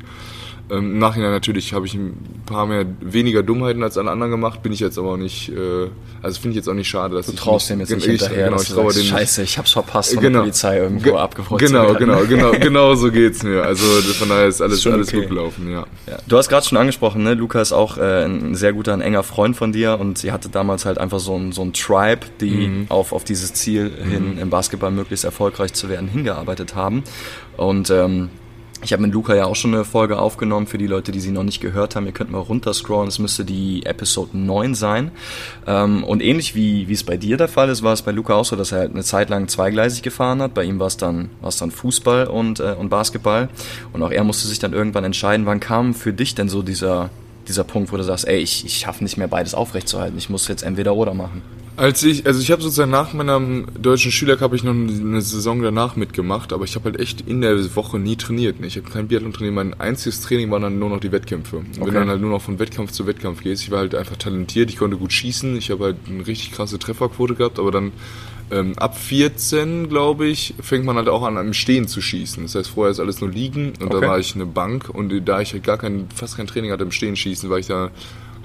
ähm, 0.69 0.93
Im 0.93 0.99
Nachhinein 0.99 1.31
natürlich 1.31 1.73
habe 1.73 1.85
ich 1.85 1.95
ein 1.95 2.43
paar 2.45 2.67
mehr 2.67 2.85
weniger 3.01 3.41
Dummheiten 3.41 3.81
als 3.81 3.97
alle 3.97 4.11
anderen 4.11 4.31
gemacht, 4.31 4.61
bin 4.61 4.71
ich 4.71 4.79
jetzt 4.79 4.97
aber 4.97 5.13
auch 5.13 5.17
nicht, 5.17 5.49
äh, 5.49 5.87
also 6.21 6.39
finde 6.39 6.51
ich 6.51 6.55
jetzt 6.57 6.69
auch 6.69 6.73
nicht 6.73 6.87
schade, 6.87 7.15
dass 7.15 7.25
du 7.25 7.33
ich 7.33 7.39
traust 7.39 7.69
dem 7.69 7.79
jetzt 7.79 7.91
nicht 7.91 8.05
hinterher, 8.05 8.49
genau, 8.49 8.61
ich 8.61 8.69
traue 8.69 8.93
den 8.93 9.03
Scheiße, 9.03 9.41
ich 9.41 9.57
hab's 9.57 9.71
verpasst, 9.71 10.13
von 10.13 10.21
genau, 10.21 10.39
der 10.39 10.43
Polizei 10.43 10.77
irgendwo 10.77 11.15
abgeholt 11.15 11.59
Genau, 11.59 11.93
genau, 11.95 12.23
genau, 12.25 12.51
genau 12.59 12.95
so 12.95 13.11
geht's 13.11 13.43
mir. 13.43 13.63
Also 13.63 13.85
von 14.13 14.29
daher 14.29 14.47
ist 14.47 14.61
alles, 14.61 14.79
ist 14.79 14.87
alles 14.87 15.07
okay. 15.09 15.21
gut 15.21 15.29
gelaufen, 15.29 15.71
ja. 15.71 15.85
ja. 16.07 16.17
Du 16.27 16.37
hast 16.37 16.49
gerade 16.49 16.65
schon 16.65 16.77
angesprochen, 16.77 17.23
ne? 17.23 17.33
Luca 17.33 17.61
ist 17.61 17.71
auch 17.71 17.97
äh, 17.97 18.25
ein 18.25 18.55
sehr 18.55 18.73
guter, 18.73 18.93
ein 18.93 19.01
enger 19.01 19.23
Freund 19.23 19.55
von 19.55 19.71
dir 19.71 19.99
und 19.99 20.17
sie 20.17 20.31
hatte 20.31 20.49
damals 20.49 20.85
halt 20.85 20.97
einfach 20.97 21.19
so 21.19 21.35
ein, 21.35 21.51
so 21.51 21.63
ein 21.63 21.73
Tribe, 21.73 22.27
die 22.41 22.67
mhm. 22.67 22.85
auf, 22.89 23.11
auf 23.11 23.23
dieses 23.23 23.53
Ziel 23.53 23.91
hin, 23.91 24.35
mhm. 24.35 24.39
im 24.39 24.49
Basketball 24.49 24.91
möglichst 24.91 25.25
erfolgreich 25.25 25.73
zu 25.73 25.89
werden, 25.89 26.07
hingearbeitet 26.07 26.75
haben. 26.75 27.03
Und 27.57 27.89
ähm, 27.89 28.29
ich 28.81 28.93
habe 28.93 29.01
mit 29.01 29.13
Luca 29.13 29.35
ja 29.35 29.45
auch 29.45 29.55
schon 29.55 29.73
eine 29.73 29.83
Folge 29.83 30.19
aufgenommen 30.19 30.67
für 30.67 30.77
die 30.77 30.87
Leute, 30.87 31.11
die 31.11 31.19
sie 31.19 31.31
noch 31.31 31.43
nicht 31.43 31.59
gehört 31.59 31.95
haben. 31.95 32.05
Ihr 32.05 32.11
könnt 32.11 32.31
mal 32.31 32.39
runterscrollen, 32.39 33.07
es 33.07 33.19
müsste 33.19 33.43
die 33.43 33.85
Episode 33.85 34.37
9 34.37 34.73
sein. 34.73 35.11
Ähm, 35.67 36.03
und 36.03 36.23
ähnlich 36.23 36.55
wie, 36.55 36.87
wie 36.87 36.93
es 36.93 37.03
bei 37.03 37.17
dir 37.17 37.37
der 37.37 37.49
Fall 37.49 37.69
ist, 37.69 37.83
war 37.83 37.93
es 37.93 38.01
bei 38.01 38.11
Luca 38.11 38.35
auch 38.35 38.45
so, 38.45 38.55
dass 38.55 38.71
er 38.71 38.79
halt 38.79 38.91
eine 38.91 39.03
Zeit 39.03 39.29
lang 39.29 39.47
zweigleisig 39.47 40.01
gefahren 40.01 40.41
hat. 40.41 40.53
Bei 40.53 40.63
ihm 40.63 40.79
war 40.79 40.87
es 40.87 40.97
dann, 40.97 41.29
war 41.41 41.49
es 41.49 41.57
dann 41.57 41.71
Fußball 41.71 42.27
und, 42.27 42.59
äh, 42.59 42.75
und 42.79 42.89
Basketball. 42.89 43.49
Und 43.91 44.01
auch 44.01 44.11
er 44.11 44.23
musste 44.23 44.47
sich 44.47 44.59
dann 44.59 44.73
irgendwann 44.73 45.03
entscheiden, 45.03 45.45
wann 45.45 45.59
kam 45.59 45.93
für 45.93 46.13
dich 46.13 46.35
denn 46.35 46.47
so 46.47 46.61
dieser, 46.61 47.09
dieser 47.49 47.63
Punkt, 47.63 47.91
wo 47.91 47.97
du 47.97 48.03
sagst, 48.03 48.27
ey, 48.27 48.37
ich, 48.37 48.65
ich 48.65 48.77
schaffe 48.77 49.03
nicht 49.03 49.17
mehr 49.17 49.27
beides 49.27 49.53
aufrechtzuerhalten. 49.53 50.17
Ich 50.17 50.29
muss 50.29 50.47
jetzt 50.47 50.63
entweder 50.63 50.95
oder 50.95 51.13
machen. 51.13 51.41
Als 51.79 52.03
ich, 52.03 52.25
also 52.27 52.41
ich 52.41 52.51
habe 52.51 52.61
sozusagen 52.61 52.91
nach 52.91 53.13
meinem 53.13 53.67
deutschen 53.81 54.11
Schülercup 54.11 54.53
ich 54.53 54.63
noch 54.65 54.73
eine 54.73 55.21
Saison 55.21 55.61
danach 55.61 55.95
mitgemacht, 55.95 56.51
aber 56.51 56.65
ich 56.65 56.75
habe 56.75 56.89
halt 56.89 56.99
echt 56.99 57.21
in 57.21 57.39
der 57.39 57.73
Woche 57.73 57.97
nie 57.97 58.17
trainiert. 58.17 58.57
Ich 58.61 58.75
habe 58.75 58.89
kein 58.89 59.07
Biathlon 59.07 59.31
trainiert. 59.31 59.55
Mein 59.55 59.79
einziges 59.79 60.19
Training 60.19 60.51
waren 60.51 60.61
dann 60.61 60.77
nur 60.77 60.89
noch 60.89 60.99
die 60.99 61.13
Wettkämpfe. 61.13 61.57
Okay. 61.57 61.67
Wenn 61.77 61.85
du 61.85 61.91
dann 61.93 62.09
halt 62.09 62.19
nur 62.19 62.31
noch 62.31 62.41
von 62.41 62.59
Wettkampf 62.59 62.91
zu 62.91 63.07
Wettkampf 63.07 63.41
gehst, 63.43 63.63
ich 63.63 63.71
war 63.71 63.79
halt 63.79 63.95
einfach 63.95 64.17
talentiert, 64.17 64.69
ich 64.69 64.77
konnte 64.77 64.97
gut 64.97 65.13
schießen, 65.13 65.55
ich 65.55 65.71
habe 65.71 65.85
halt 65.85 65.95
eine 66.09 66.27
richtig 66.27 66.51
krasse 66.51 66.79
Trefferquote 66.79 67.35
gehabt, 67.35 67.59
aber 67.59 67.71
dann 67.71 67.93
ähm, 68.51 68.73
ab 68.77 68.97
14, 68.97 69.89
glaube 69.89 70.27
ich, 70.27 70.53
fängt 70.61 70.85
man 70.85 70.95
halt 70.95 71.09
auch 71.09 71.23
an, 71.23 71.37
am 71.37 71.53
Stehen 71.53 71.87
zu 71.87 72.01
schießen. 72.01 72.43
Das 72.43 72.55
heißt, 72.55 72.69
vorher 72.69 72.91
ist 72.91 72.99
alles 72.99 73.21
nur 73.21 73.29
liegen 73.29 73.73
und 73.79 73.93
okay. 73.93 74.01
da 74.01 74.07
war 74.07 74.19
ich 74.19 74.35
eine 74.35 74.45
Bank 74.45 74.89
und 74.89 75.13
da 75.27 75.41
ich 75.41 75.53
halt 75.53 75.63
gar 75.63 75.77
kein, 75.77 76.07
fast 76.13 76.37
kein 76.37 76.47
Training 76.47 76.71
hatte 76.71 76.83
im 76.83 76.91
Stehen 76.91 77.15
schießen, 77.15 77.49
war 77.49 77.59
ich 77.59 77.67
da 77.67 77.91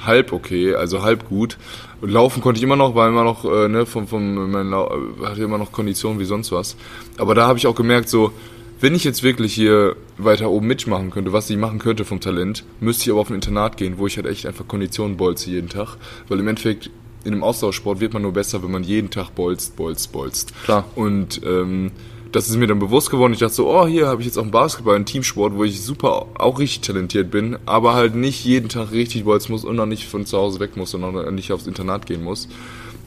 halb 0.04 0.32
okay, 0.32 0.74
also 0.74 1.02
halb 1.02 1.28
gut. 1.28 1.58
Und 2.00 2.10
laufen 2.10 2.42
konnte 2.42 2.58
ich 2.58 2.64
immer 2.64 2.76
noch, 2.76 2.94
war 2.94 3.08
immer 3.08 3.24
noch, 3.24 3.44
äh, 3.44 3.68
ne, 3.68 3.86
vom, 3.86 4.06
vom, 4.06 4.50
mein, 4.50 4.72
hatte 4.72 5.42
immer 5.42 5.58
noch 5.58 5.72
Konditionen 5.72 6.18
wie 6.20 6.24
sonst 6.24 6.52
was. 6.52 6.76
Aber 7.16 7.34
da 7.34 7.46
habe 7.46 7.58
ich 7.58 7.66
auch 7.66 7.74
gemerkt, 7.74 8.08
so, 8.08 8.32
wenn 8.80 8.94
ich 8.94 9.04
jetzt 9.04 9.22
wirklich 9.22 9.54
hier 9.54 9.96
weiter 10.18 10.50
oben 10.50 10.66
mitmachen 10.66 11.10
könnte, 11.10 11.32
was 11.32 11.48
ich 11.48 11.56
machen 11.56 11.78
könnte 11.78 12.04
vom 12.04 12.20
Talent, 12.20 12.64
müsste 12.80 13.04
ich 13.04 13.10
aber 13.10 13.20
auf 13.20 13.30
ein 13.30 13.34
Internat 13.34 13.76
gehen, 13.76 13.98
wo 13.98 14.06
ich 14.06 14.16
halt 14.16 14.26
echt 14.26 14.46
einfach 14.46 14.68
Konditionen 14.68 15.16
bolze 15.16 15.50
jeden 15.50 15.68
Tag. 15.68 15.96
Weil 16.28 16.40
im 16.40 16.48
Endeffekt, 16.48 16.90
in 17.24 17.32
einem 17.32 17.42
Austauschsport 17.42 18.00
wird 18.00 18.12
man 18.12 18.22
nur 18.22 18.32
besser, 18.32 18.62
wenn 18.62 18.70
man 18.70 18.84
jeden 18.84 19.10
Tag 19.10 19.30
bolzt, 19.34 19.76
bolzt, 19.76 20.12
bolzt. 20.12 20.52
Klar. 20.64 20.84
Und 20.94 21.40
ähm, 21.44 21.90
das 22.32 22.48
ist 22.48 22.56
mir 22.56 22.66
dann 22.66 22.80
bewusst 22.80 23.10
geworden. 23.10 23.32
Ich 23.32 23.38
dachte 23.38 23.54
so, 23.54 23.70
oh, 23.70 23.86
hier 23.86 24.08
habe 24.08 24.20
ich 24.20 24.26
jetzt 24.26 24.38
auch 24.38 24.42
einen 24.42 24.50
Basketball, 24.50 24.96
einen 24.96 25.06
Teamsport, 25.06 25.54
wo 25.54 25.64
ich 25.64 25.80
super 25.80 26.26
auch 26.34 26.58
richtig 26.58 26.80
talentiert 26.80 27.30
bin, 27.30 27.56
aber 27.64 27.94
halt 27.94 28.16
nicht 28.16 28.44
jeden 28.44 28.68
Tag 28.68 28.90
richtig 28.90 29.24
bolzen 29.24 29.52
muss 29.52 29.64
und 29.64 29.78
auch 29.78 29.86
nicht 29.86 30.06
von 30.06 30.26
zu 30.26 30.36
Hause 30.36 30.58
weg 30.58 30.76
muss 30.76 30.94
und 30.94 31.04
auch 31.04 31.30
nicht 31.30 31.52
aufs 31.52 31.66
Internat 31.66 32.06
gehen 32.06 32.24
muss. 32.24 32.48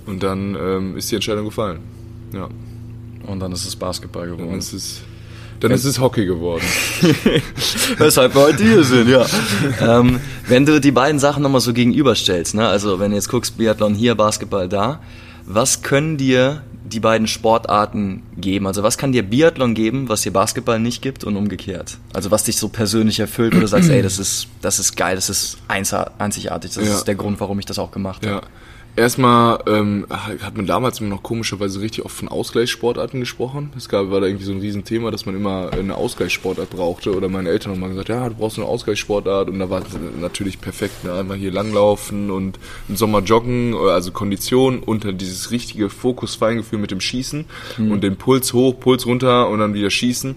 Und 0.06 0.24
dann 0.24 0.56
ähm, 0.60 0.98
ist 0.98 1.12
die 1.12 1.16
Entscheidung 1.16 1.46
gefallen. 1.46 1.80
Ja. 2.34 2.48
Und 3.28 3.40
dann 3.42 3.52
ist 3.52 3.68
es 3.68 3.76
Basketball 3.76 4.28
geworden. 4.28 4.50
Dann 4.50 4.60
ist 4.60 4.72
es, 4.72 5.02
dann 5.60 5.72
ist 5.72 5.86
es 5.86 6.00
Hockey 6.00 6.26
geworden. 6.26 6.64
Weshalb 7.98 8.36
wir 8.36 8.42
heute 8.42 8.64
hier 8.64 8.84
sind, 8.84 9.10
ja. 9.10 9.26
ähm, 9.82 10.20
wenn 10.48 10.66
du 10.66 10.80
die 10.80 10.92
beiden 10.92 11.20
Sachen 11.20 11.44
nochmal 11.44 11.62
so 11.62 11.74
gegenüberstellst, 11.74 12.56
ne? 12.56 12.68
also 12.68 13.00
wenn 13.00 13.12
du 13.12 13.18
jetzt 13.18 13.30
guckst, 13.30 13.58
Biathlon 13.58 13.96
hier, 13.96 14.16
Basketball 14.16 14.70
da, 14.70 15.02
was 15.46 15.82
können 15.82 16.18
dir 16.18 16.62
die 16.84 17.00
beiden 17.00 17.28
Sportarten 17.28 18.24
geben? 18.38 18.68
Also 18.68 18.84
was 18.84 18.98
kann 18.98 19.12
dir 19.12 19.24
Biathlon 19.24 19.74
geben, 19.74 20.10
was 20.10 20.22
dir 20.22 20.32
Basketball 20.32 20.80
nicht 20.80 21.02
gibt 21.02 21.24
und 21.24 21.36
umgekehrt? 21.36 21.98
Also 22.14 22.32
was 22.32 22.44
dich 22.44 22.58
so 22.58 22.70
persönlich 22.70 23.20
erfüllt, 23.20 23.56
wo 23.56 23.60
du 23.60 23.68
sagst, 23.68 23.90
ey, 23.90 24.02
das 24.02 24.20
ist, 24.20 24.48
das 24.62 24.80
ist 24.80 24.96
geil, 24.96 25.16
das 25.16 25.30
ist 25.30 25.58
einzigartig, 25.68 26.74
das 26.74 26.86
ja. 26.86 26.96
ist 26.96 27.06
der 27.06 27.16
Grund, 27.16 27.40
warum 27.40 27.60
ich 27.60 27.66
das 27.66 27.80
auch 27.80 27.92
gemacht 27.92 28.26
habe. 28.26 28.48
Erstmal 28.98 29.60
ähm, 29.68 30.08
hat 30.10 30.58
man 30.58 30.66
damals 30.66 31.00
immer 31.00 31.12
noch 31.12 31.22
komischerweise 31.22 31.82
richtig 31.82 32.04
oft 32.04 32.18
von 32.18 32.30
Ausgleichssportarten 32.30 33.20
gesprochen. 33.20 33.72
Es 33.78 33.90
gab, 33.90 34.10
war 34.10 34.22
da 34.22 34.26
irgendwie 34.26 34.46
so 34.46 34.52
ein 34.52 34.60
Riesenthema, 34.60 35.12
dass 35.12 35.28
man 35.28 35.36
immer 35.36 35.70
eine 35.72 35.94
Ausgleichssportart 35.94 36.72
brauchte. 36.72 37.16
Oder 37.16 37.30
meine 37.30 37.50
Eltern 37.50 37.74
haben 37.74 37.80
mal 37.80 37.90
gesagt, 37.90 38.10
ja, 38.10 38.28
du 38.28 38.34
brauchst 38.34 38.58
eine 38.58 38.66
Ausgleichssportart. 38.66 39.50
Und 39.50 39.60
da 39.60 39.70
war 39.70 39.84
es 39.84 39.90
natürlich 40.20 40.60
perfekt. 40.60 41.04
Ne? 41.04 41.14
Einmal 41.14 41.38
hier 41.38 41.52
langlaufen 41.52 42.32
und 42.32 42.58
im 42.90 42.96
Sommer 42.96 43.20
joggen, 43.20 43.76
also 43.76 44.12
Kondition 44.12 44.80
und 44.80 45.06
dann 45.06 45.20
dieses 45.20 45.52
richtige 45.52 45.92
Fokus-Feingefühl 45.92 46.80
mit 46.80 46.90
dem 46.90 47.00
Schießen 47.00 47.46
mhm. 47.78 47.92
und 47.92 48.04
den 48.04 48.16
Puls 48.16 48.52
hoch, 48.54 48.80
Puls 48.80 49.06
runter 49.06 49.48
und 49.48 49.60
dann 49.60 49.76
wieder 49.76 49.92
schießen. 49.92 50.36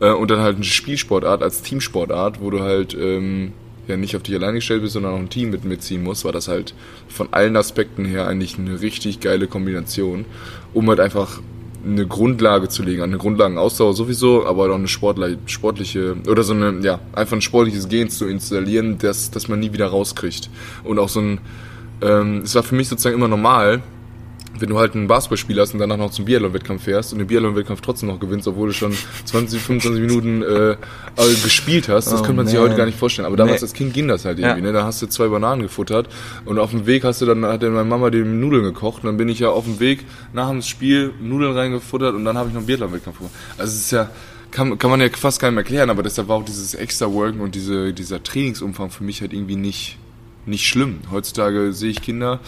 Äh, 0.00 0.10
und 0.10 0.32
dann 0.32 0.40
halt 0.40 0.56
eine 0.56 0.64
Spielsportart 0.64 1.44
als 1.44 1.62
Teamsportart, 1.62 2.40
wo 2.40 2.50
du 2.50 2.58
halt... 2.58 2.92
Ähm, 2.92 3.52
ja 3.88 3.96
nicht 3.96 4.16
auf 4.16 4.22
dich 4.22 4.34
alleine 4.34 4.54
gestellt 4.54 4.82
bist, 4.82 4.94
sondern 4.94 5.14
auch 5.14 5.18
ein 5.18 5.30
Team 5.30 5.50
mit 5.50 5.64
mitziehen 5.64 6.02
musst, 6.02 6.24
war 6.24 6.32
das 6.32 6.48
halt 6.48 6.74
von 7.08 7.28
allen 7.32 7.56
Aspekten 7.56 8.04
her 8.04 8.26
eigentlich 8.26 8.58
eine 8.58 8.80
richtig 8.80 9.20
geile 9.20 9.46
Kombination, 9.46 10.24
um 10.72 10.88
halt 10.88 11.00
einfach 11.00 11.40
eine 11.84 12.06
Grundlage 12.06 12.68
zu 12.68 12.82
legen, 12.82 13.02
eine 13.02 13.18
Grundlagenausdauer 13.18 13.94
sowieso, 13.94 14.46
aber 14.46 14.70
auch 14.70 14.74
eine 14.74 14.88
sportliche 14.88 16.16
oder 16.28 16.42
so 16.42 16.52
eine, 16.52 16.80
ja, 16.82 17.00
einfach 17.12 17.36
ein 17.36 17.42
sportliches 17.42 17.88
Gen 17.88 18.10
zu 18.10 18.26
installieren, 18.26 18.98
das, 18.98 19.30
das 19.30 19.48
man 19.48 19.60
nie 19.60 19.72
wieder 19.72 19.86
rauskriegt. 19.86 20.50
Und 20.84 20.98
auch 20.98 21.08
so 21.08 21.20
ein, 21.20 21.38
ähm, 22.02 22.42
es 22.44 22.54
war 22.54 22.62
für 22.62 22.74
mich 22.74 22.88
sozusagen 22.88 23.16
immer 23.16 23.28
normal, 23.28 23.82
wenn 24.60 24.68
du 24.68 24.78
halt 24.78 24.94
ein 24.94 25.06
Basketballspiel 25.06 25.60
hast 25.60 25.72
und 25.74 25.80
danach 25.80 25.96
noch 25.96 26.10
zum 26.10 26.24
Biathlon-Wettkampf 26.24 26.84
fährst 26.84 27.12
und 27.12 27.18
den 27.18 27.28
Biathlon-Wettkampf 27.28 27.80
trotzdem 27.80 28.08
noch 28.08 28.20
gewinnst, 28.20 28.46
obwohl 28.48 28.68
du 28.68 28.74
schon 28.74 28.92
20, 29.24 29.60
25 29.60 30.00
Minuten 30.00 30.42
äh, 30.42 30.76
gespielt 31.42 31.88
hast, 31.88 32.06
das 32.06 32.20
oh, 32.20 32.22
könnte 32.22 32.36
man 32.36 32.46
sich 32.46 32.58
heute 32.58 32.76
gar 32.76 32.86
nicht 32.86 32.98
vorstellen. 32.98 33.26
Aber 33.26 33.36
damals 33.36 33.60
nee. 33.60 33.66
als 33.66 33.72
Kind 33.72 33.94
ging 33.94 34.08
das 34.08 34.24
halt 34.24 34.38
irgendwie, 34.38 34.60
ja. 34.60 34.66
ne? 34.66 34.72
Da 34.72 34.84
hast 34.84 35.02
du 35.02 35.06
zwei 35.06 35.28
Bananen 35.28 35.62
gefuttert 35.62 36.08
und 36.44 36.58
auf 36.58 36.70
dem 36.70 36.86
Weg 36.86 37.04
hast 37.04 37.20
du 37.20 37.26
dann, 37.26 37.44
hat 37.44 37.62
meine 37.62 37.84
Mama 37.84 38.10
die 38.10 38.22
Nudeln 38.22 38.62
gekocht 38.62 39.02
und 39.02 39.06
dann 39.06 39.16
bin 39.16 39.28
ich 39.28 39.38
ja 39.38 39.50
auf 39.50 39.64
dem 39.64 39.80
Weg 39.80 40.04
nach 40.32 40.50
dem 40.50 40.62
Spiel 40.62 41.12
Nudeln 41.20 41.56
reingefuttert 41.56 42.14
und 42.14 42.24
dann 42.24 42.36
habe 42.36 42.48
ich 42.48 42.54
noch 42.54 42.60
einen 42.60 42.66
Biathlon-Wettkampf 42.66 43.18
gemacht. 43.18 43.34
Also 43.58 43.72
es 43.72 43.80
ist 43.80 43.90
ja, 43.92 44.10
kann, 44.50 44.78
kann 44.78 44.90
man 44.90 45.00
ja 45.00 45.08
fast 45.10 45.40
keinem 45.40 45.58
erklären, 45.58 45.90
aber 45.90 46.02
deshalb 46.02 46.28
war 46.28 46.36
auch 46.36 46.44
dieses 46.44 46.74
extra 46.74 47.12
Worken 47.12 47.40
und 47.40 47.54
diese, 47.54 47.92
dieser 47.92 48.22
Trainingsumfang 48.22 48.90
für 48.90 49.04
mich 49.04 49.20
halt 49.20 49.32
irgendwie 49.32 49.56
nicht, 49.56 49.98
nicht 50.46 50.66
schlimm. 50.66 51.00
Heutzutage 51.10 51.72
sehe 51.72 51.90
ich 51.90 52.02
Kinder, 52.02 52.40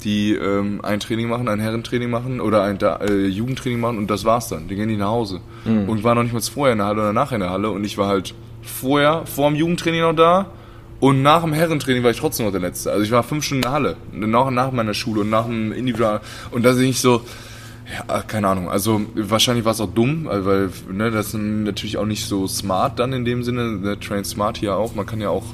die 0.00 0.34
ähm, 0.34 0.80
ein 0.82 1.00
Training 1.00 1.28
machen, 1.28 1.48
ein 1.48 1.60
Herrentraining 1.60 2.10
machen 2.10 2.40
oder 2.40 2.62
ein 2.62 2.78
äh, 2.80 3.26
Jugendtraining 3.26 3.80
machen 3.80 3.98
und 3.98 4.10
das 4.10 4.24
war's 4.24 4.48
dann. 4.48 4.68
Die 4.68 4.76
gehen 4.76 4.88
nicht 4.88 4.98
nach 4.98 5.08
Hause. 5.08 5.40
Mhm. 5.64 5.88
Und 5.88 6.04
war 6.04 6.14
noch 6.14 6.22
nicht 6.22 6.32
mal 6.32 6.40
vorher 6.40 6.72
in 6.72 6.78
der 6.78 6.86
Halle 6.88 7.00
oder 7.00 7.12
nachher 7.12 7.36
in 7.36 7.42
der 7.42 7.50
Halle 7.50 7.70
und 7.70 7.84
ich 7.84 7.98
war 7.98 8.08
halt 8.08 8.34
vorher, 8.62 9.26
vor 9.26 9.50
dem 9.50 9.56
Jugendtraining 9.56 10.02
noch 10.02 10.14
da 10.14 10.46
und 11.00 11.22
nach 11.22 11.42
dem 11.42 11.52
Herrentraining 11.52 12.02
war 12.02 12.10
ich 12.10 12.18
trotzdem 12.18 12.46
noch 12.46 12.52
der 12.52 12.60
Letzte. 12.60 12.90
Also 12.90 13.02
ich 13.02 13.10
war 13.10 13.22
fünf 13.22 13.44
Stunden 13.44 13.60
in 13.60 13.62
der 13.62 13.72
Halle, 13.72 13.96
nach, 14.12 14.50
nach 14.50 14.72
meiner 14.72 14.94
Schule 14.94 15.22
und 15.22 15.30
nach 15.30 15.46
dem 15.46 15.72
Individual 15.72 16.20
und 16.50 16.64
da 16.64 16.74
sehe 16.74 16.88
ich 16.88 17.00
so, 17.00 17.22
ja, 18.08 18.22
keine 18.22 18.48
Ahnung. 18.48 18.70
Also 18.70 19.00
wahrscheinlich 19.14 19.64
war 19.64 19.72
es 19.72 19.80
auch 19.80 19.92
dumm, 19.92 20.26
weil 20.30 20.70
ne, 20.90 21.10
das 21.10 21.28
ist 21.28 21.34
natürlich 21.34 21.98
auch 21.98 22.06
nicht 22.06 22.24
so 22.24 22.46
smart 22.46 22.98
dann 22.98 23.12
in 23.12 23.24
dem 23.24 23.42
Sinne. 23.42 23.72
Ne, 23.72 23.98
Train 23.98 24.24
Smart 24.24 24.58
hier 24.58 24.76
auch. 24.76 24.94
Man 24.94 25.06
kann 25.06 25.20
ja 25.20 25.30
auch 25.30 25.44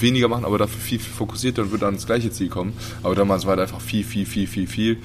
weniger 0.00 0.28
machen, 0.28 0.44
aber 0.44 0.58
dafür 0.58 0.80
viel, 0.80 0.98
viel 0.98 1.12
fokussierter 1.12 1.62
und 1.62 1.72
wird 1.72 1.82
dann 1.82 1.94
ins 1.94 2.06
gleiche 2.06 2.30
Ziel 2.30 2.48
kommen. 2.48 2.72
Aber 3.02 3.14
damals 3.14 3.46
war 3.46 3.54
es 3.54 3.60
einfach 3.60 3.80
viel, 3.80 4.04
viel, 4.04 4.26
viel, 4.26 4.46
viel, 4.46 4.66
viel. 4.66 4.98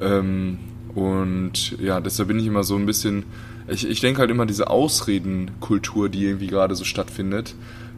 Ähm, 0.00 0.58
und 0.94 1.78
ja, 1.80 2.00
deshalb 2.00 2.28
bin 2.28 2.38
ich 2.38 2.46
immer 2.46 2.64
so 2.64 2.76
ein 2.76 2.86
bisschen. 2.86 3.24
Ich, 3.68 3.88
ich 3.88 4.00
denke 4.00 4.20
halt 4.20 4.30
immer, 4.30 4.46
diese 4.46 4.68
Ausredenkultur, 4.68 6.08
die 6.08 6.24
irgendwie 6.24 6.48
gerade 6.48 6.74
so 6.74 6.84
stattfindet, 6.84 7.54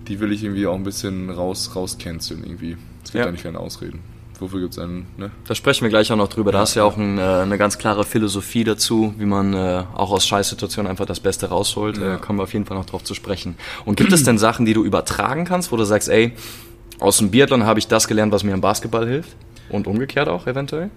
die 0.09 0.21
will 0.21 0.33
ich 0.33 0.45
irgendwie 0.45 0.67
auch 0.67 0.75
ein 0.75 0.85
bisschen 0.85 1.31
raus, 1.31 1.75
rauscanceln 1.75 2.45
irgendwie. 2.45 2.77
Es 3.03 3.13
gibt 3.13 3.23
ja. 3.23 3.29
eigentlich 3.29 3.45
keine 3.45 3.59
Ausreden 3.59 4.12
wofür 4.43 4.61
gibt 4.61 4.75
es 4.75 4.79
einen, 4.79 5.07
ne? 5.17 5.31
Da 5.47 5.55
sprechen 5.55 5.85
wir 5.85 5.89
gleich 5.89 6.13
auch 6.13 6.17
noch 6.17 6.29
drüber. 6.29 6.53
Da 6.53 6.59
hast 6.59 6.75
du 6.75 6.81
ja 6.81 6.85
auch 6.85 6.99
ein, 6.99 7.17
äh, 7.17 7.23
eine 7.23 7.57
ganz 7.57 7.79
klare 7.79 8.05
Philosophie 8.05 8.65
dazu, 8.65 9.15
wie 9.17 9.25
man 9.25 9.55
äh, 9.55 9.85
auch 9.95 10.11
aus 10.11 10.27
Scheißsituationen 10.27 10.91
einfach 10.91 11.07
das 11.07 11.21
Beste 11.21 11.47
rausholt. 11.47 11.97
Ja. 11.97 12.11
Da 12.11 12.17
kommen 12.19 12.39
wir 12.39 12.43
auf 12.43 12.53
jeden 12.53 12.67
Fall 12.67 12.77
noch 12.77 12.85
drauf 12.85 13.05
zu 13.05 13.15
sprechen. 13.15 13.57
Und 13.87 13.97
gibt 13.97 14.13
es 14.13 14.25
denn 14.25 14.37
Sachen, 14.37 14.67
die 14.67 14.75
du 14.75 14.85
übertragen 14.85 15.45
kannst, 15.45 15.73
wo 15.73 15.77
du 15.77 15.85
sagst, 15.85 16.11
ey, 16.11 16.33
aus 16.99 17.19
dem 17.19 17.31
Biathlon 17.31 17.65
habe 17.65 17.79
ich 17.79 17.87
das 17.87 18.07
gelernt, 18.07 18.33
was 18.33 18.45
mir 18.45 18.53
im 18.53 18.61
Basketball 18.61 19.09
hilft? 19.09 19.35
Und 19.71 19.87
umgekehrt 19.87 20.29
auch 20.29 20.47
eventuell? 20.47 20.91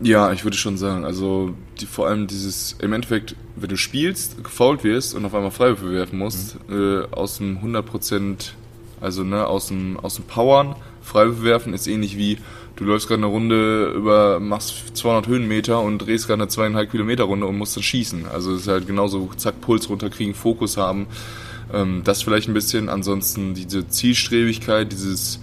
Ja, 0.00 0.32
ich 0.32 0.44
würde 0.44 0.56
schon 0.56 0.78
sagen. 0.78 1.04
Also 1.04 1.54
die, 1.80 1.86
vor 1.86 2.06
allem 2.06 2.26
dieses, 2.26 2.76
im 2.80 2.92
Endeffekt, 2.92 3.36
wenn 3.56 3.68
du 3.68 3.76
spielst, 3.76 4.42
gefault 4.42 4.84
wirst 4.84 5.14
und 5.14 5.24
auf 5.24 5.34
einmal 5.34 5.50
Freiwürfe 5.50 5.92
werfen 5.92 6.18
musst, 6.18 6.56
mhm. 6.68 7.04
äh, 7.10 7.14
aus 7.14 7.38
dem 7.38 7.58
100%, 7.58 8.52
also 9.00 9.24
ne, 9.24 9.46
aus 9.46 9.68
dem, 9.68 9.98
aus 10.00 10.14
dem 10.14 10.24
Powern, 10.24 10.76
Freiwürfe 11.02 11.42
werfen 11.42 11.74
ist 11.74 11.86
ähnlich 11.86 12.16
wie, 12.16 12.38
du 12.76 12.84
läufst 12.84 13.08
gerade 13.08 13.20
eine 13.20 13.26
Runde 13.26 13.92
über, 13.96 14.40
machst 14.40 14.96
200 14.96 15.26
Höhenmeter 15.26 15.80
und 15.80 15.98
drehst 15.98 16.26
gerade 16.26 16.42
eine 16.42 16.48
zweieinhalb 16.48 16.90
Kilometer 16.90 17.24
Runde 17.24 17.46
und 17.46 17.58
musst 17.58 17.76
dann 17.76 17.82
schießen. 17.82 18.26
Also 18.26 18.54
es 18.54 18.62
ist 18.62 18.68
halt 18.68 18.86
genauso, 18.86 19.30
zack, 19.36 19.60
Puls 19.60 19.88
runterkriegen, 19.88 20.34
Fokus 20.34 20.76
haben. 20.76 21.06
Ähm, 21.72 22.02
das 22.04 22.22
vielleicht 22.22 22.48
ein 22.48 22.54
bisschen. 22.54 22.88
Ansonsten 22.88 23.54
diese 23.54 23.88
Zielstrebigkeit, 23.88 24.92
dieses 24.92 25.40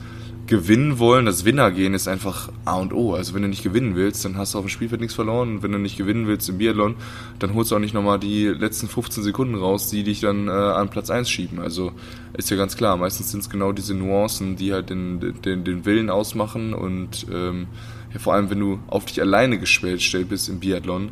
gewinnen 0.49 0.97
wollen, 0.97 1.27
das 1.27 1.45
Winnergehen 1.45 1.93
ist 1.93 2.07
einfach 2.07 2.51
A 2.65 2.77
und 2.77 2.91
O. 2.91 3.13
Also 3.13 3.35
wenn 3.35 3.43
du 3.43 3.47
nicht 3.47 3.61
gewinnen 3.61 3.95
willst, 3.95 4.25
dann 4.25 4.35
hast 4.35 4.53
du 4.53 4.57
auf 4.57 4.65
dem 4.65 4.69
Spielfeld 4.69 4.99
nichts 4.99 5.13
verloren. 5.13 5.57
Und 5.57 5.63
wenn 5.63 5.71
du 5.71 5.77
nicht 5.77 5.95
gewinnen 5.95 6.25
willst 6.25 6.49
im 6.49 6.57
Biathlon, 6.57 6.95
dann 7.37 7.53
holst 7.53 7.69
du 7.69 7.75
auch 7.75 7.79
nicht 7.79 7.93
nochmal 7.93 8.19
die 8.19 8.47
letzten 8.47 8.87
15 8.87 9.21
Sekunden 9.23 9.53
raus, 9.53 9.91
die 9.91 10.03
dich 10.03 10.21
dann 10.21 10.47
äh, 10.47 10.51
an 10.51 10.89
Platz 10.89 11.11
1 11.11 11.29
schieben. 11.29 11.59
Also 11.59 11.91
ist 12.33 12.49
ja 12.49 12.57
ganz 12.57 12.75
klar, 12.75 12.97
meistens 12.97 13.29
sind 13.29 13.41
es 13.41 13.49
genau 13.51 13.73
diese 13.73 13.93
Nuancen, 13.93 14.55
die 14.55 14.73
halt 14.73 14.89
den, 14.89 15.35
den, 15.45 15.63
den 15.63 15.85
Willen 15.85 16.09
ausmachen 16.09 16.73
und 16.73 17.27
ähm, 17.31 17.67
ja, 18.11 18.17
vor 18.17 18.33
allem, 18.33 18.49
wenn 18.49 18.59
du 18.59 18.79
auf 18.87 19.05
dich 19.05 19.21
alleine 19.21 19.59
gestellt 19.59 20.29
bist 20.29 20.49
im 20.49 20.59
Biathlon, 20.59 21.11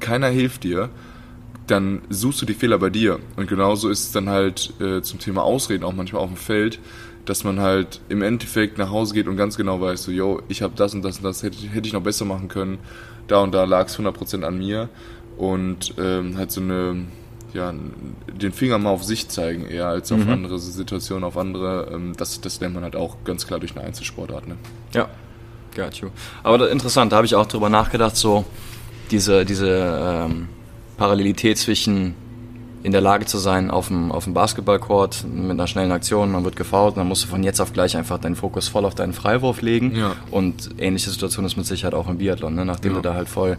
keiner 0.00 0.26
hilft 0.26 0.64
dir, 0.64 0.90
dann 1.68 2.02
suchst 2.08 2.42
du 2.42 2.46
die 2.46 2.54
Fehler 2.54 2.78
bei 2.78 2.90
dir. 2.90 3.20
Und 3.36 3.48
genauso 3.48 3.88
ist 3.90 4.06
es 4.06 4.12
dann 4.12 4.28
halt 4.28 4.74
äh, 4.80 5.02
zum 5.02 5.20
Thema 5.20 5.42
Ausreden 5.42 5.84
auch 5.84 5.94
manchmal 5.94 6.22
auf 6.22 6.30
dem 6.30 6.36
Feld 6.36 6.80
dass 7.24 7.44
man 7.44 7.60
halt 7.60 8.00
im 8.08 8.22
Endeffekt 8.22 8.78
nach 8.78 8.90
Hause 8.90 9.14
geht 9.14 9.28
und 9.28 9.36
ganz 9.36 9.56
genau 9.56 9.80
weiß, 9.80 10.04
so, 10.04 10.10
yo, 10.10 10.42
ich 10.48 10.62
habe 10.62 10.74
das 10.76 10.94
und 10.94 11.02
das 11.02 11.18
und 11.18 11.24
das, 11.24 11.42
hätte, 11.42 11.56
hätte 11.68 11.86
ich 11.86 11.92
noch 11.92 12.02
besser 12.02 12.24
machen 12.24 12.48
können, 12.48 12.78
da 13.28 13.38
und 13.38 13.52
da 13.52 13.64
lag 13.64 13.86
es 13.86 13.98
100% 13.98 14.42
an 14.42 14.58
mir 14.58 14.88
und 15.36 15.94
ähm, 15.98 16.36
halt 16.36 16.50
so 16.50 16.60
eine, 16.60 17.06
ja, 17.54 17.72
den 18.32 18.52
Finger 18.52 18.78
mal 18.78 18.90
auf 18.90 19.04
sich 19.04 19.28
zeigen, 19.28 19.66
eher 19.66 19.86
als 19.86 20.10
auf 20.10 20.18
mhm. 20.18 20.30
andere 20.30 20.58
Situationen, 20.58 21.24
auf 21.24 21.36
andere, 21.36 21.90
ähm, 21.92 22.14
das, 22.16 22.40
das 22.40 22.60
lernt 22.60 22.74
man 22.74 22.82
halt 22.82 22.96
auch 22.96 23.18
ganz 23.24 23.46
klar 23.46 23.60
durch 23.60 23.76
eine 23.76 23.86
Einzelsportart, 23.86 24.48
ne? 24.48 24.56
Ja, 24.92 25.08
got 25.76 25.94
you. 25.96 26.08
Aber 26.42 26.70
interessant, 26.70 27.12
da 27.12 27.16
habe 27.16 27.26
ich 27.26 27.34
auch 27.36 27.46
drüber 27.46 27.68
nachgedacht, 27.68 28.16
so 28.16 28.44
diese, 29.10 29.44
diese 29.44 29.68
ähm, 29.70 30.48
Parallelität 30.96 31.58
zwischen 31.58 32.14
in 32.82 32.92
der 32.92 33.00
Lage 33.00 33.26
zu 33.26 33.38
sein 33.38 33.70
auf 33.70 33.88
dem, 33.88 34.10
auf 34.10 34.24
dem 34.24 34.34
Basketballcourt 34.34 35.24
mit 35.24 35.52
einer 35.52 35.66
schnellen 35.66 35.92
Aktion, 35.92 36.32
man 36.32 36.44
wird 36.44 36.56
gefault, 36.56 36.96
dann 36.96 37.06
musst 37.06 37.24
du 37.24 37.28
von 37.28 37.42
jetzt 37.42 37.60
auf 37.60 37.72
gleich 37.72 37.96
einfach 37.96 38.18
deinen 38.18 38.36
Fokus 38.36 38.68
voll 38.68 38.84
auf 38.84 38.94
deinen 38.94 39.12
Freiwurf 39.12 39.62
legen. 39.62 39.94
Ja. 39.94 40.16
Und 40.30 40.70
ähnliche 40.78 41.10
Situation 41.10 41.44
ist 41.44 41.56
mit 41.56 41.66
Sicherheit 41.66 41.94
auch 41.94 42.08
im 42.08 42.18
Biathlon, 42.18 42.54
ne? 42.54 42.64
nachdem 42.64 42.92
ja. 42.92 42.96
du 42.96 43.02
da 43.02 43.14
halt 43.14 43.28
voll 43.28 43.56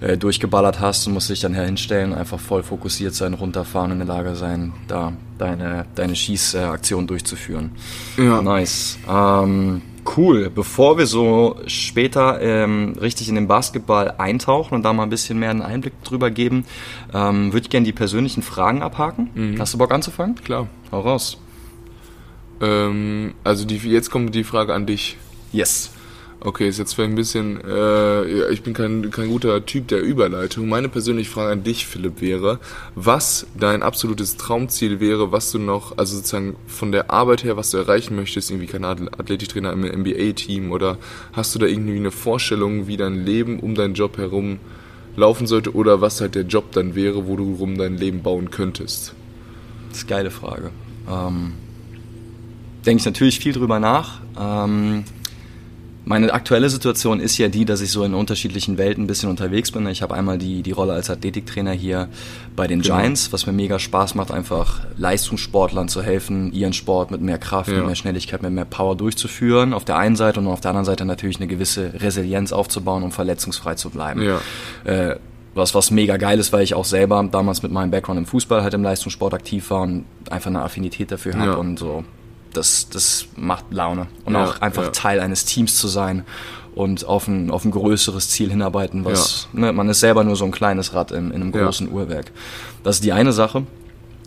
äh, 0.00 0.16
durchgeballert 0.16 0.80
hast 0.80 1.06
und 1.06 1.14
musst 1.14 1.30
dich 1.30 1.40
dann 1.40 1.54
hinstellen, 1.54 2.12
einfach 2.14 2.38
voll 2.38 2.62
fokussiert 2.62 3.14
sein, 3.14 3.34
runterfahren, 3.34 3.92
in 3.92 3.98
der 3.98 4.08
Lage 4.08 4.34
sein, 4.34 4.72
da 4.88 5.12
deine, 5.38 5.86
deine 5.94 6.14
Schießaktion 6.14 7.06
durchzuführen. 7.06 7.70
Ja. 8.18 8.42
Nice. 8.42 8.98
Ähm, 9.08 9.82
Cool. 10.16 10.50
Bevor 10.50 10.98
wir 10.98 11.06
so 11.06 11.60
später 11.66 12.40
ähm, 12.40 12.94
richtig 13.00 13.28
in 13.28 13.34
den 13.34 13.48
Basketball 13.48 14.14
eintauchen 14.18 14.74
und 14.74 14.82
da 14.82 14.92
mal 14.92 15.04
ein 15.04 15.10
bisschen 15.10 15.38
mehr 15.38 15.50
einen 15.50 15.62
Einblick 15.62 16.02
drüber 16.04 16.30
geben, 16.30 16.64
ähm, 17.12 17.52
würde 17.52 17.64
ich 17.64 17.70
gerne 17.70 17.84
die 17.84 17.92
persönlichen 17.92 18.42
Fragen 18.42 18.82
abhaken. 18.82 19.30
Mhm. 19.34 19.60
Hast 19.60 19.74
du 19.74 19.78
Bock 19.78 19.92
anzufangen? 19.92 20.36
Klar. 20.36 20.68
Hau 20.92 21.00
raus. 21.00 21.38
Ähm, 22.60 23.34
also 23.44 23.64
die, 23.64 23.76
jetzt 23.76 24.10
kommt 24.10 24.34
die 24.34 24.44
Frage 24.44 24.74
an 24.74 24.86
dich. 24.86 25.16
Yes. 25.52 25.92
Okay, 26.42 26.66
ist 26.70 26.78
jetzt 26.78 26.94
vielleicht 26.94 27.12
ein 27.12 27.16
bisschen, 27.16 27.60
äh, 27.66 28.48
ich 28.48 28.62
bin 28.62 28.72
kein, 28.72 29.10
kein 29.10 29.28
guter 29.28 29.66
Typ 29.66 29.88
der 29.88 30.00
Überleitung. 30.00 30.70
Meine 30.70 30.88
persönliche 30.88 31.30
Frage 31.30 31.52
an 31.52 31.64
dich, 31.64 31.86
Philipp, 31.86 32.22
wäre, 32.22 32.58
was 32.94 33.46
dein 33.58 33.82
absolutes 33.82 34.38
Traumziel 34.38 35.00
wäre, 35.00 35.32
was 35.32 35.52
du 35.52 35.58
noch, 35.58 35.98
also 35.98 36.16
sozusagen 36.16 36.56
von 36.66 36.92
der 36.92 37.10
Arbeit 37.10 37.44
her, 37.44 37.58
was 37.58 37.70
du 37.70 37.76
erreichen 37.76 38.16
möchtest, 38.16 38.50
irgendwie 38.50 38.68
kein 38.68 38.86
Athletiktrainer 38.86 39.70
im 39.70 39.82
NBA-Team 39.82 40.72
oder 40.72 40.96
hast 41.34 41.54
du 41.54 41.58
da 41.58 41.66
irgendwie 41.66 41.96
eine 41.96 42.10
Vorstellung, 42.10 42.86
wie 42.86 42.96
dein 42.96 43.26
Leben 43.26 43.60
um 43.60 43.74
deinen 43.74 43.92
Job 43.92 44.16
herum 44.16 44.60
laufen 45.16 45.46
sollte 45.46 45.74
oder 45.74 46.00
was 46.00 46.22
halt 46.22 46.34
der 46.36 46.44
Job 46.44 46.72
dann 46.72 46.94
wäre, 46.94 47.26
wo 47.26 47.36
du 47.36 47.56
rum 47.56 47.76
dein 47.76 47.98
Leben 47.98 48.22
bauen 48.22 48.50
könntest? 48.50 49.14
Das 49.90 49.98
ist 49.98 50.04
eine 50.04 50.16
geile 50.16 50.30
Frage. 50.30 50.70
Ähm, 51.06 51.52
denke 52.86 53.00
ich 53.00 53.04
natürlich 53.04 53.40
viel 53.40 53.52
drüber 53.52 53.78
nach. 53.78 54.22
Ähm, 54.40 55.04
meine 56.10 56.32
aktuelle 56.34 56.68
Situation 56.68 57.20
ist 57.20 57.38
ja 57.38 57.46
die, 57.46 57.64
dass 57.64 57.80
ich 57.80 57.92
so 57.92 58.02
in 58.02 58.14
unterschiedlichen 58.14 58.78
Welten 58.78 59.04
ein 59.04 59.06
bisschen 59.06 59.30
unterwegs 59.30 59.70
bin. 59.70 59.86
Ich 59.86 60.02
habe 60.02 60.12
einmal 60.12 60.38
die, 60.38 60.62
die 60.62 60.72
Rolle 60.72 60.92
als 60.92 61.08
Athletiktrainer 61.08 61.70
hier 61.70 62.08
bei 62.56 62.66
den 62.66 62.82
genau. 62.82 62.96
Giants, 62.96 63.32
was 63.32 63.46
mir 63.46 63.52
mega 63.52 63.78
Spaß 63.78 64.16
macht, 64.16 64.32
einfach 64.32 64.80
Leistungssportlern 64.96 65.86
zu 65.86 66.02
helfen, 66.02 66.52
ihren 66.52 66.72
Sport 66.72 67.12
mit 67.12 67.20
mehr 67.20 67.38
Kraft, 67.38 67.70
ja. 67.70 67.76
mit 67.76 67.86
mehr 67.86 67.94
Schnelligkeit, 67.94 68.42
mit 68.42 68.50
mehr 68.50 68.64
Power 68.64 68.96
durchzuführen. 68.96 69.72
Auf 69.72 69.84
der 69.84 69.98
einen 69.98 70.16
Seite 70.16 70.40
und 70.40 70.48
auf 70.48 70.60
der 70.60 70.72
anderen 70.72 70.84
Seite 70.84 71.04
natürlich 71.04 71.36
eine 71.36 71.46
gewisse 71.46 71.92
Resilienz 72.00 72.52
aufzubauen, 72.52 73.04
um 73.04 73.12
verletzungsfrei 73.12 73.76
zu 73.76 73.90
bleiben. 73.90 74.20
Ja. 74.20 74.40
Äh, 74.82 75.16
was, 75.54 75.76
was 75.76 75.92
mega 75.92 76.16
geil 76.16 76.40
ist, 76.40 76.52
weil 76.52 76.64
ich 76.64 76.74
auch 76.74 76.86
selber 76.86 77.24
damals 77.30 77.62
mit 77.62 77.70
meinem 77.70 77.92
Background 77.92 78.18
im 78.18 78.26
Fußball 78.26 78.64
halt 78.64 78.74
im 78.74 78.82
Leistungssport 78.82 79.32
aktiv 79.32 79.70
war 79.70 79.82
und 79.82 80.06
einfach 80.28 80.50
eine 80.50 80.62
Affinität 80.62 81.12
dafür 81.12 81.34
habe 81.34 81.52
ja. 81.52 81.56
und 81.56 81.78
so 81.78 82.02
das, 82.52 82.88
das 82.88 83.26
macht 83.36 83.66
Laune. 83.70 84.06
Und 84.24 84.34
ja, 84.34 84.44
auch 84.44 84.60
einfach 84.60 84.84
ja. 84.84 84.90
Teil 84.90 85.20
eines 85.20 85.44
Teams 85.44 85.76
zu 85.76 85.88
sein 85.88 86.24
und 86.74 87.04
auf 87.04 87.28
ein, 87.28 87.50
auf 87.50 87.64
ein 87.64 87.70
größeres 87.70 88.30
Ziel 88.30 88.50
hinarbeiten, 88.50 89.04
was, 89.04 89.48
ja. 89.52 89.60
ne, 89.60 89.72
man 89.72 89.88
ist 89.88 90.00
selber 90.00 90.24
nur 90.24 90.36
so 90.36 90.44
ein 90.44 90.52
kleines 90.52 90.94
Rad 90.94 91.10
in, 91.10 91.30
in 91.30 91.42
einem 91.42 91.52
großen 91.52 91.90
Uhrwerk. 91.90 92.30
Das 92.84 92.96
ist 92.96 93.04
die 93.04 93.12
eine 93.12 93.32
Sache. 93.32 93.64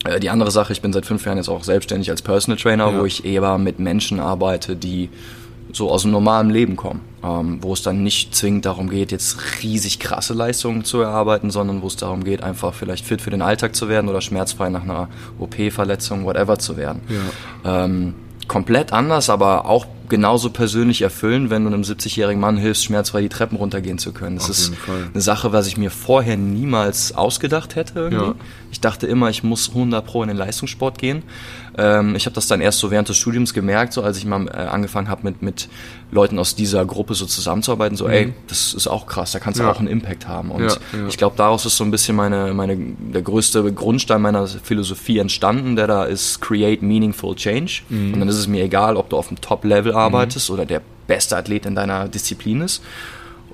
Äh, 0.04 0.20
die 0.20 0.30
andere 0.30 0.50
Sache, 0.50 0.72
ich 0.72 0.82
bin 0.82 0.92
seit 0.92 1.06
fünf 1.06 1.24
Jahren 1.24 1.38
jetzt 1.38 1.48
auch 1.48 1.64
selbstständig 1.64 2.10
als 2.10 2.22
Personal 2.22 2.58
Trainer, 2.58 2.98
wo 2.98 3.04
ich 3.04 3.24
eher 3.24 3.58
mit 3.58 3.78
Menschen 3.78 4.20
arbeite, 4.20 4.76
die 4.76 5.08
so 5.74 5.90
aus 5.90 6.02
dem 6.02 6.12
normalen 6.12 6.50
Leben 6.50 6.76
kommen, 6.76 7.00
ähm, 7.22 7.58
wo 7.60 7.72
es 7.72 7.82
dann 7.82 8.02
nicht 8.02 8.34
zwingend 8.34 8.64
darum 8.64 8.88
geht, 8.88 9.12
jetzt 9.12 9.62
riesig 9.62 9.98
krasse 9.98 10.34
Leistungen 10.34 10.84
zu 10.84 11.00
erarbeiten, 11.00 11.50
sondern 11.50 11.82
wo 11.82 11.86
es 11.88 11.96
darum 11.96 12.24
geht, 12.24 12.42
einfach 12.42 12.74
vielleicht 12.74 13.04
fit 13.04 13.20
für 13.20 13.30
den 13.30 13.42
Alltag 13.42 13.74
zu 13.74 13.88
werden 13.88 14.08
oder 14.08 14.20
schmerzfrei 14.20 14.70
nach 14.70 14.82
einer 14.82 15.08
OP-Verletzung, 15.38 16.24
whatever 16.24 16.58
zu 16.58 16.76
werden. 16.76 17.02
Ja. 17.64 17.84
Ähm, 17.84 18.14
komplett 18.46 18.92
anders, 18.92 19.30
aber 19.30 19.66
auch 19.66 19.86
genauso 20.08 20.50
persönlich 20.50 21.02
erfüllen, 21.02 21.50
wenn 21.50 21.64
du 21.64 21.70
einem 21.72 21.82
70-jährigen 21.82 22.40
Mann 22.40 22.56
hilfst, 22.56 22.84
schmerzfrei 22.84 23.22
die 23.22 23.28
Treppen 23.28 23.56
runtergehen 23.56 23.98
zu 23.98 24.12
können. 24.12 24.36
Das 24.36 24.44
Auf 24.44 24.50
ist 24.50 24.72
eine 25.12 25.22
Sache, 25.22 25.52
was 25.52 25.66
ich 25.66 25.76
mir 25.76 25.90
vorher 25.90 26.36
niemals 26.36 27.14
ausgedacht 27.14 27.76
hätte. 27.76 28.10
Ja. 28.12 28.34
Ich 28.70 28.80
dachte 28.80 29.06
immer, 29.06 29.30
ich 29.30 29.42
muss 29.42 29.68
100 29.68 30.04
pro 30.04 30.22
in 30.22 30.28
den 30.28 30.36
Leistungssport 30.36 30.98
gehen. 30.98 31.22
Ähm, 31.76 32.14
ich 32.16 32.26
habe 32.26 32.34
das 32.34 32.46
dann 32.46 32.60
erst 32.60 32.78
so 32.78 32.90
während 32.90 33.08
des 33.08 33.16
Studiums 33.16 33.54
gemerkt, 33.54 33.92
so 33.92 34.02
als 34.02 34.18
ich 34.18 34.24
mal 34.24 34.46
äh, 34.48 34.50
angefangen 34.50 35.08
habe 35.08 35.22
mit, 35.24 35.42
mit 35.42 35.68
Leuten 36.10 36.38
aus 36.38 36.54
dieser 36.54 36.84
Gruppe 36.84 37.14
so 37.14 37.26
zusammenzuarbeiten, 37.26 37.96
so 37.96 38.06
mhm. 38.06 38.10
ey, 38.10 38.32
das 38.46 38.74
ist 38.74 38.86
auch 38.86 39.06
krass, 39.06 39.32
da 39.32 39.40
kannst 39.40 39.58
du 39.58 39.64
ja. 39.64 39.70
auch 39.70 39.78
einen 39.78 39.88
Impact 39.88 40.28
haben. 40.28 40.50
Und 40.50 40.62
ja, 40.62 40.76
ich 41.08 41.16
glaube, 41.16 41.36
daraus 41.36 41.66
ist 41.66 41.76
so 41.76 41.84
ein 41.84 41.90
bisschen 41.90 42.16
meine, 42.16 42.54
meine, 42.54 42.76
der 42.76 43.22
größte 43.22 43.72
Grundstein 43.72 44.22
meiner 44.22 44.46
Philosophie 44.46 45.18
entstanden, 45.18 45.76
der 45.76 45.86
da 45.86 46.04
ist 46.04 46.40
Create 46.40 46.82
Meaningful 46.82 47.34
Change. 47.34 47.82
Mhm. 47.88 48.14
Und 48.14 48.20
dann 48.20 48.28
ist 48.28 48.38
es 48.38 48.46
mir 48.46 48.64
egal, 48.64 48.96
ob 48.96 49.10
du 49.10 49.16
auf 49.16 49.28
dem 49.28 49.40
Top-Level. 49.40 49.93
Arbeitest 49.94 50.48
mhm. 50.48 50.54
oder 50.54 50.66
der 50.66 50.82
beste 51.06 51.36
Athlet 51.36 51.66
in 51.66 51.74
deiner 51.74 52.08
Disziplin 52.08 52.60
ist 52.60 52.82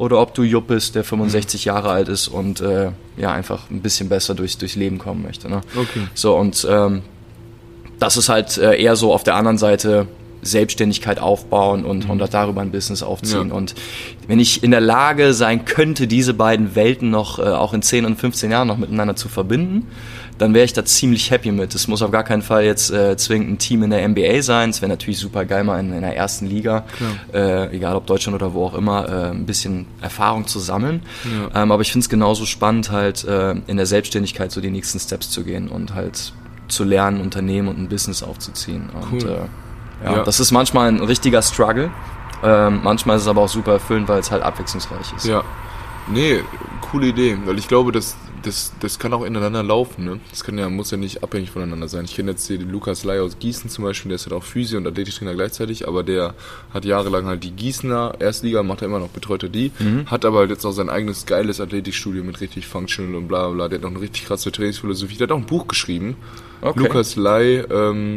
oder 0.00 0.18
ob 0.18 0.32
du 0.32 0.42
Jupp 0.42 0.68
bist, 0.68 0.94
der 0.94 1.04
65 1.04 1.66
mhm. 1.66 1.68
Jahre 1.68 1.90
alt 1.90 2.09
ist 2.09 2.28
und 2.28 2.62
äh, 2.62 2.90
ja 3.18 3.32
einfach 3.32 3.68
ein 3.70 3.82
bisschen 3.82 4.09
besser 4.09 4.35
durchs, 4.35 4.56
durchs 4.56 4.75
Leben 4.75 4.99
kommen 4.99 5.23
möchte. 5.23 5.50
Ne? 5.50 5.61
Okay. 5.76 6.06
So 6.14 6.37
und 6.37 6.66
ähm, 6.68 7.02
das 7.99 8.16
ist 8.16 8.30
halt 8.30 8.56
äh, 8.56 8.80
eher 8.80 8.97
so 8.97 9.12
auf 9.12 9.25
der 9.25 9.35
anderen 9.35 9.59
Seite 9.59 10.06
Selbstständigkeit 10.42 11.18
aufbauen 11.18 11.85
und, 11.85 12.04
mhm. 12.04 12.12
und 12.12 12.35
darüber 12.35 12.62
ein 12.62 12.70
Business 12.70 13.02
aufziehen. 13.02 13.49
Ja. 13.49 13.54
Und 13.54 13.75
wenn 14.26 14.40
ich 14.40 14.62
in 14.62 14.70
der 14.70 14.80
Lage 14.80 15.35
sein 15.35 15.66
könnte, 15.66 16.06
diese 16.06 16.32
beiden 16.32 16.75
Welten 16.75 17.11
noch 17.11 17.38
äh, 17.38 17.42
auch 17.42 17.75
in 17.75 17.82
10 17.82 18.06
und 18.06 18.18
15 18.18 18.50
Jahren 18.50 18.68
noch 18.68 18.78
miteinander 18.78 19.16
zu 19.16 19.28
verbinden, 19.28 19.87
dann 20.40 20.54
wäre 20.54 20.64
ich 20.64 20.73
da 20.73 20.82
ziemlich 20.87 21.30
happy 21.30 21.52
mit. 21.52 21.75
Es 21.75 21.87
muss 21.87 22.00
auf 22.00 22.11
gar 22.11 22.25
keinen 22.25 22.40
Fall 22.40 22.64
jetzt 22.64 22.90
äh, 22.90 23.14
zwingend 23.18 23.50
ein 23.50 23.59
Team 23.59 23.82
in 23.82 23.90
der 23.90 24.09
NBA 24.09 24.40
sein. 24.40 24.70
Es 24.70 24.80
wäre 24.80 24.88
natürlich 24.88 25.18
super 25.18 25.44
geil, 25.44 25.64
mal 25.64 25.78
in, 25.78 25.92
in 25.92 26.00
der 26.00 26.16
ersten 26.16 26.47
Liga, 26.47 26.85
äh, 27.35 27.76
egal 27.76 27.94
ob 27.94 28.06
Deutschland 28.06 28.35
oder 28.37 28.54
wo 28.54 28.64
auch 28.64 28.73
immer, 28.73 29.06
äh, 29.06 29.30
ein 29.32 29.44
bisschen 29.44 29.85
Erfahrung 30.00 30.47
zu 30.47 30.59
sammeln. 30.59 31.02
Ja. 31.52 31.62
Ähm, 31.62 31.73
aber 31.73 31.82
ich 31.82 31.92
finde 31.92 32.04
es 32.04 32.09
genauso 32.09 32.47
spannend, 32.47 32.90
halt 32.90 33.23
äh, 33.25 33.50
in 33.66 33.76
der 33.76 33.85
Selbstständigkeit 33.85 34.50
so 34.50 34.62
die 34.62 34.70
nächsten 34.70 34.99
Steps 34.99 35.28
zu 35.28 35.44
gehen 35.44 35.68
und 35.68 35.94
halt 35.94 36.32
zu 36.68 36.85
lernen, 36.85 37.20
Unternehmen 37.20 37.68
und 37.68 37.78
ein 37.78 37.88
Business 37.90 38.23
aufzuziehen. 38.23 38.88
Und 38.88 39.23
cool. 39.23 39.28
äh, 39.28 40.06
ja, 40.06 40.16
ja, 40.16 40.23
das 40.25 40.40
ist 40.40 40.52
manchmal 40.52 40.88
ein 40.88 41.00
richtiger 41.00 41.42
Struggle. 41.42 41.90
Ähm, 42.42 42.80
manchmal 42.82 43.16
ist 43.16 43.23
es 43.23 43.28
aber 43.28 43.42
auch 43.42 43.49
super 43.50 43.73
erfüllend, 43.73 44.09
weil 44.09 44.20
es 44.20 44.30
halt 44.30 44.42
abwechslungsreich 44.42 45.12
ist. 45.14 45.26
Ja. 45.26 45.44
Nee, 46.09 46.40
coole 46.80 47.09
Idee, 47.09 47.37
weil 47.44 47.59
ich 47.59 47.68
glaube, 47.68 47.92
dass 47.92 48.16
das, 48.42 48.73
das 48.80 48.99
kann 48.99 49.12
auch 49.12 49.25
ineinander 49.25 49.62
laufen, 49.62 50.04
ne? 50.04 50.20
Das 50.30 50.44
kann 50.44 50.59
ja, 50.59 50.68
muss 50.68 50.90
ja 50.90 50.97
nicht 50.97 51.23
abhängig 51.23 51.50
voneinander 51.50 51.88
sein. 51.88 52.04
Ich 52.04 52.14
kenne 52.14 52.32
jetzt 52.32 52.49
den 52.49 52.70
Lukas 52.70 53.04
Ley 53.04 53.18
aus 53.20 53.38
Gießen 53.38 53.70
zum 53.70 53.85
Beispiel, 53.85 54.11
der 54.11 54.16
ist 54.16 54.26
halt 54.26 54.35
auch 54.35 54.44
Physio 54.44 54.78
und 54.78 54.87
Athletiktrainer 54.87 55.35
gleichzeitig, 55.35 55.87
aber 55.87 56.02
der 56.02 56.35
hat 56.73 56.85
jahrelang 56.85 57.26
halt 57.26 57.44
die 57.44 57.50
Gießener 57.50 58.14
Erstliga, 58.18 58.62
macht 58.62 58.82
er 58.82 58.87
immer 58.87 58.99
noch, 58.99 59.09
betreut 59.09 59.42
er 59.42 59.49
die, 59.49 59.73
mhm. 59.78 60.06
hat 60.06 60.25
aber 60.25 60.38
halt 60.38 60.50
jetzt 60.50 60.64
auch 60.64 60.73
sein 60.73 60.90
eigenes 60.90 61.26
geiles 61.26 61.61
Athletikstudio 61.61 62.25
mit 62.25 62.40
richtig 62.40 62.66
Functional 62.66 63.14
und 63.14 63.28
bla 63.28 63.49
bla. 63.49 63.68
Der 63.68 63.78
hat 63.78 63.82
noch 63.82 63.90
eine 63.90 64.00
richtig 64.00 64.26
krasse 64.26 64.52
Trainingsphilosophie, 64.52 65.16
der 65.16 65.28
hat 65.28 65.32
auch 65.32 65.38
ein 65.38 65.47
Buch 65.47 65.68
geschrieben. 65.68 66.16
Okay. 66.62 66.78
Lukas 66.80 67.16
Ley, 67.16 67.64
ähm, 67.70 68.16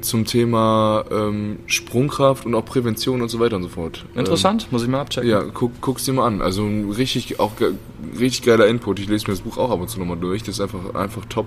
zum 0.00 0.24
Thema 0.24 1.04
ähm, 1.10 1.58
Sprungkraft 1.66 2.46
und 2.46 2.54
auch 2.54 2.64
Prävention 2.64 3.22
und 3.22 3.28
so 3.28 3.40
weiter 3.40 3.56
und 3.56 3.62
so 3.62 3.68
fort. 3.68 4.04
Interessant, 4.14 4.64
ähm, 4.64 4.68
muss 4.70 4.82
ich 4.82 4.88
mal 4.88 5.00
abchecken. 5.00 5.28
Ja, 5.28 5.42
guck, 5.42 5.80
guck's 5.80 6.04
dir 6.04 6.12
mal 6.12 6.26
an. 6.26 6.40
Also 6.42 6.66
richtig, 6.96 7.40
auch 7.40 7.52
richtig 8.18 8.42
geiler 8.42 8.66
Input. 8.66 8.98
Ich 9.00 9.08
lese 9.08 9.26
mir 9.26 9.34
das 9.34 9.40
Buch 9.40 9.58
auch 9.58 9.70
ab 9.70 9.80
und 9.80 9.88
zu 9.88 9.98
nochmal 9.98 10.16
durch. 10.16 10.42
Das 10.42 10.56
ist 10.56 10.60
einfach, 10.60 10.94
einfach 10.94 11.24
top. 11.26 11.46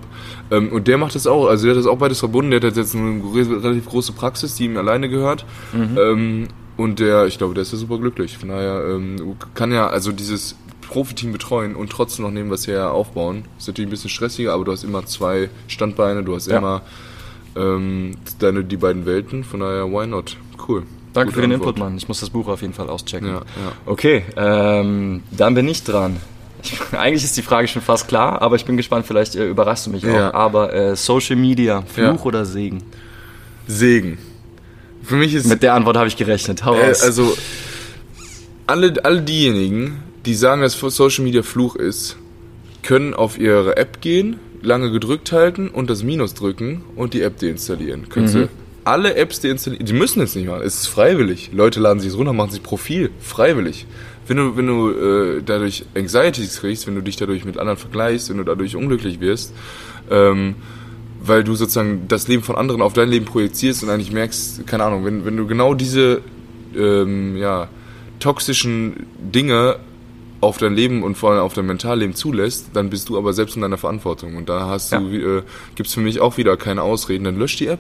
Ähm, 0.52 0.72
und 0.72 0.88
der 0.88 0.98
macht 0.98 1.16
das 1.16 1.28
auch. 1.28 1.48
Also 1.48 1.66
der 1.66 1.76
hat 1.76 1.80
das 1.80 1.88
auch 1.88 1.98
beides 1.98 2.20
verbunden. 2.20 2.52
Der 2.52 2.62
hat 2.62 2.78
jetzt 2.78 2.96
eine 2.96 3.22
relativ 3.34 3.88
große 3.88 4.14
Praxis, 4.14 4.56
die 4.56 4.66
ihm 4.66 4.78
alleine 4.78 5.10
gehört. 5.10 5.46
Mhm. 5.74 5.98
Ähm, 5.98 6.48
und 6.78 7.00
der, 7.00 7.28
ich 7.28 7.38
glaube, 7.38 7.54
der 7.54 7.62
ist 7.64 7.72
ja 7.72 7.78
super 7.78 8.00
glücklich. 8.00 8.38
Von 8.38 8.50
daher 8.50 8.84
ähm, 8.90 9.36
kann 9.54 9.72
ja 9.72 9.88
also 9.88 10.12
dieses 10.12 10.56
Profiteam 10.92 11.32
betreuen 11.32 11.76
und 11.76 11.90
trotzdem 11.90 12.26
noch 12.26 12.32
nehmen, 12.32 12.50
was 12.50 12.68
her 12.68 12.92
aufbauen. 12.92 13.46
Ist 13.58 13.68
natürlich 13.68 13.88
ein 13.88 13.92
bisschen 13.92 14.10
stressiger, 14.10 14.54
aber 14.54 14.66
du 14.66 14.72
hast 14.72 14.84
immer 14.84 15.06
zwei 15.06 15.50
Standbeine, 15.68 16.24
du 16.24 16.36
hast 16.36 16.48
ja. 16.48 16.58
immer 16.58 16.82
ähm, 17.56 18.18
deine, 18.40 18.64
die 18.64 18.78
beiden 18.78 19.06
Welten. 19.06 19.44
Von 19.44 19.62
daher, 19.62 19.92
why 19.92 20.08
not? 20.08 20.38
Cool. 20.68 20.84
Danke 21.14 21.28
Gute 21.28 21.36
für 21.36 21.42
den 21.42 21.54
Antwort. 21.54 21.76
Input, 21.76 21.80
Mann. 21.80 21.98
Ich 21.98 22.08
muss 22.08 22.20
das 22.20 22.30
Buch 22.30 22.48
auf 22.48 22.62
jeden 22.62 22.74
Fall 22.74 22.90
auschecken. 22.90 23.28
Ja, 23.28 23.34
ja. 23.34 23.72
Okay, 23.86 24.24
ähm, 24.38 25.24
dann 25.32 25.54
bin 25.54 25.68
ich 25.68 25.84
dran. 25.84 26.18
Ich, 26.64 26.80
eigentlich 26.98 27.24
ist 27.24 27.36
die 27.36 27.42
Frage 27.42 27.68
schon 27.68 27.82
fast 27.82 28.08
klar, 28.08 28.42
aber 28.42 28.56
ich 28.56 28.66
bin 28.66 28.78
gespannt, 28.78 29.06
vielleicht 29.06 29.36
äh, 29.36 29.48
überraschst 29.50 29.88
du 29.88 29.92
mich 29.92 30.04
ja. 30.04 30.30
auch. 30.30 30.34
Aber 30.34 30.74
äh, 30.74 30.96
Social 30.96 31.36
Media, 31.36 31.82
Fluch 31.82 32.26
oder 32.26 32.46
Segen? 32.46 32.84
Segen. 33.68 34.18
Für 35.04 35.16
mich 35.16 35.34
ist. 35.34 35.48
Mit 35.48 35.64
der 35.64 35.74
Antwort 35.74 35.98
habe 35.98 36.08
ich 36.08 36.16
gerechnet. 36.16 36.64
Hau 36.64 36.76
äh, 36.76 36.94
also, 37.02 37.36
alle, 38.68 38.94
alle 39.04 39.22
diejenigen, 39.22 40.04
die 40.26 40.36
sagen, 40.36 40.62
dass 40.62 40.80
Social 40.80 41.24
Media 41.24 41.44
Fluch 41.44 41.76
ist, 41.76 42.18
können 42.84 43.14
auf 43.14 43.38
ihre 43.38 43.78
App 43.78 44.02
gehen, 44.02 44.40
lange 44.62 44.92
gedrückt 44.92 45.32
halten 45.32 45.70
und 45.70 45.90
das 45.90 46.04
Minus 46.04 46.34
drücken 46.34 46.84
und 46.96 47.14
die 47.14 47.22
App 47.22 47.40
deinstallieren. 47.40 48.10
Könntest 48.10 48.36
mhm. 48.36 48.40
du 48.42 48.50
alle 48.84 49.16
Apps 49.16 49.40
deinstallieren? 49.40 49.86
Die 49.86 49.94
müssen 49.94 50.22
es 50.22 50.36
nicht 50.36 50.48
machen. 50.48 50.62
Es 50.64 50.82
ist 50.82 50.88
freiwillig. 50.88 51.52
Leute 51.54 51.80
laden 51.80 52.00
sich 52.00 52.14
runter, 52.14 52.34
machen 52.34 52.52
sich 52.52 52.64
Profil. 52.64 53.12
Freiwillig. 53.20 53.86
Wenn 54.28 54.38
du, 54.38 54.56
wenn 54.56 54.68
du 54.68 54.92
äh, 54.92 55.42
dadurch 55.44 55.86
Anxieties 55.96 56.60
kriegst, 56.60 56.88
wenn 56.88 56.96
du 56.96 57.02
dich 57.02 57.16
dadurch 57.16 57.44
mit 57.44 57.58
anderen 57.58 57.78
vergleichst, 57.78 58.30
wenn 58.30 58.38
du 58.38 58.44
dadurch 58.44 58.76
unglücklich 58.76 59.20
wirst, 59.20 59.54
ähm, 60.10 60.56
weil 61.24 61.44
du 61.44 61.56
sozusagen 61.56 62.08
das 62.08 62.28
Leben 62.28 62.44
von 62.44 62.56
anderen 62.56 62.82
auf 62.82 62.94
dein 62.94 63.10
Leben 63.10 63.26
projizierst 63.26 63.84
und 63.84 63.90
eigentlich 63.90 64.12
merkst, 64.12 64.66
keine 64.68 64.84
Ahnung, 64.86 65.06
wenn, 65.06 65.26
wenn 65.26 65.38
du 65.38 65.48
genau 65.48 65.74
diese 65.74 66.22
ähm, 66.76 67.36
ja, 67.38 67.68
toxischen 68.20 69.06
Dinge 69.20 69.78
auf 70.42 70.58
dein 70.58 70.74
Leben 70.74 71.04
und 71.04 71.16
vor 71.16 71.32
allem 71.32 71.42
auf 71.42 71.54
dein 71.54 71.68
Mentalleben 71.68 72.16
zulässt, 72.16 72.72
dann 72.74 72.90
bist 72.90 73.10
du 73.10 73.18
aber 73.18 73.32
selbst 73.32 73.56
in 73.56 73.62
deiner 73.62 73.78
Verantwortung. 73.78 74.36
Und 74.36 74.50
da 74.50 74.68
hast 74.68 74.92
ja. 74.92 75.00
du, 75.00 75.38
äh, 75.38 75.44
gibt's 75.76 75.94
für 75.94 76.02
mich 76.02 76.20
auch 76.20 76.38
wieder 76.38 76.58
keine 76.58 76.82
Ausreden. 76.82 77.24
Dann 77.24 77.38
lösch 77.38 77.56
die 77.58 77.68
App. 77.68 77.80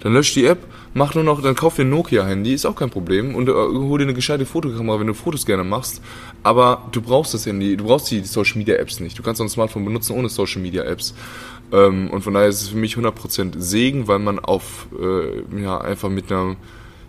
Dann 0.00 0.14
lösch 0.14 0.34
die 0.34 0.46
App, 0.46 0.58
mach 0.94 1.14
nur 1.14 1.22
noch, 1.22 1.40
dann 1.42 1.54
kauf 1.54 1.76
dir 1.76 1.82
ein 1.82 1.90
Nokia-Handy, 1.90 2.52
ist 2.52 2.66
auch 2.66 2.74
kein 2.74 2.90
Problem. 2.90 3.36
Und 3.36 3.48
äh, 3.48 3.52
hol 3.52 3.98
dir 3.98 4.04
eine 4.04 4.14
gescheite 4.14 4.44
Fotokamera, 4.44 4.98
wenn 4.98 5.06
du 5.06 5.14
Fotos 5.14 5.46
gerne 5.46 5.62
machst. 5.62 6.02
Aber 6.42 6.88
du 6.90 7.00
brauchst 7.00 7.34
das 7.34 7.46
Handy, 7.46 7.76
du 7.76 7.84
brauchst 7.84 8.10
die 8.10 8.20
Social 8.24 8.58
Media 8.58 8.74
Apps 8.74 8.98
nicht. 8.98 9.16
Du 9.16 9.22
kannst 9.22 9.40
auch 9.40 9.44
ein 9.44 9.48
Smartphone 9.48 9.84
benutzen 9.84 10.16
ohne 10.16 10.28
Social 10.28 10.60
Media 10.60 10.82
Apps. 10.82 11.14
Ähm, 11.70 12.10
und 12.10 12.22
von 12.22 12.34
daher 12.34 12.48
ist 12.48 12.62
es 12.62 12.68
für 12.70 12.76
mich 12.76 12.96
100% 12.96 13.60
Segen, 13.60 14.08
weil 14.08 14.18
man 14.18 14.40
auf, 14.40 14.88
äh, 15.00 15.62
ja, 15.62 15.80
einfach 15.80 16.08
mit 16.08 16.32
einer 16.32 16.56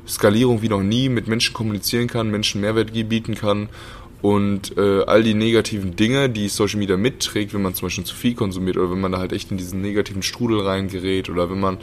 Skalierung 0.08 0.62
wie 0.62 0.70
noch 0.70 0.84
nie 0.84 1.10
mit 1.10 1.28
Menschen 1.28 1.56
kommunizieren 1.56 2.08
kann, 2.08 2.30
Menschen 2.30 2.62
Mehrwert 2.62 2.94
bieten 2.94 3.34
kann 3.34 3.70
und 4.24 4.78
äh, 4.78 5.02
all 5.02 5.22
die 5.22 5.34
negativen 5.34 5.98
Dinge, 5.98 6.30
die 6.30 6.48
Social 6.48 6.80
Media 6.80 6.96
mitträgt, 6.96 7.54
wenn 7.54 7.62
man 7.62 7.74
zum 7.74 7.88
Beispiel 7.88 8.06
zu 8.06 8.16
viel 8.16 8.36
konsumiert 8.36 8.78
oder 8.78 8.90
wenn 8.90 9.02
man 9.02 9.12
da 9.12 9.18
halt 9.18 9.34
echt 9.34 9.52
in 9.52 9.58
diesen 9.58 9.82
negativen 9.82 10.24
Strudel 10.24 10.62
reingerät 10.62 11.30
oder 11.30 11.52
wenn 11.52 11.60
man 11.60 11.78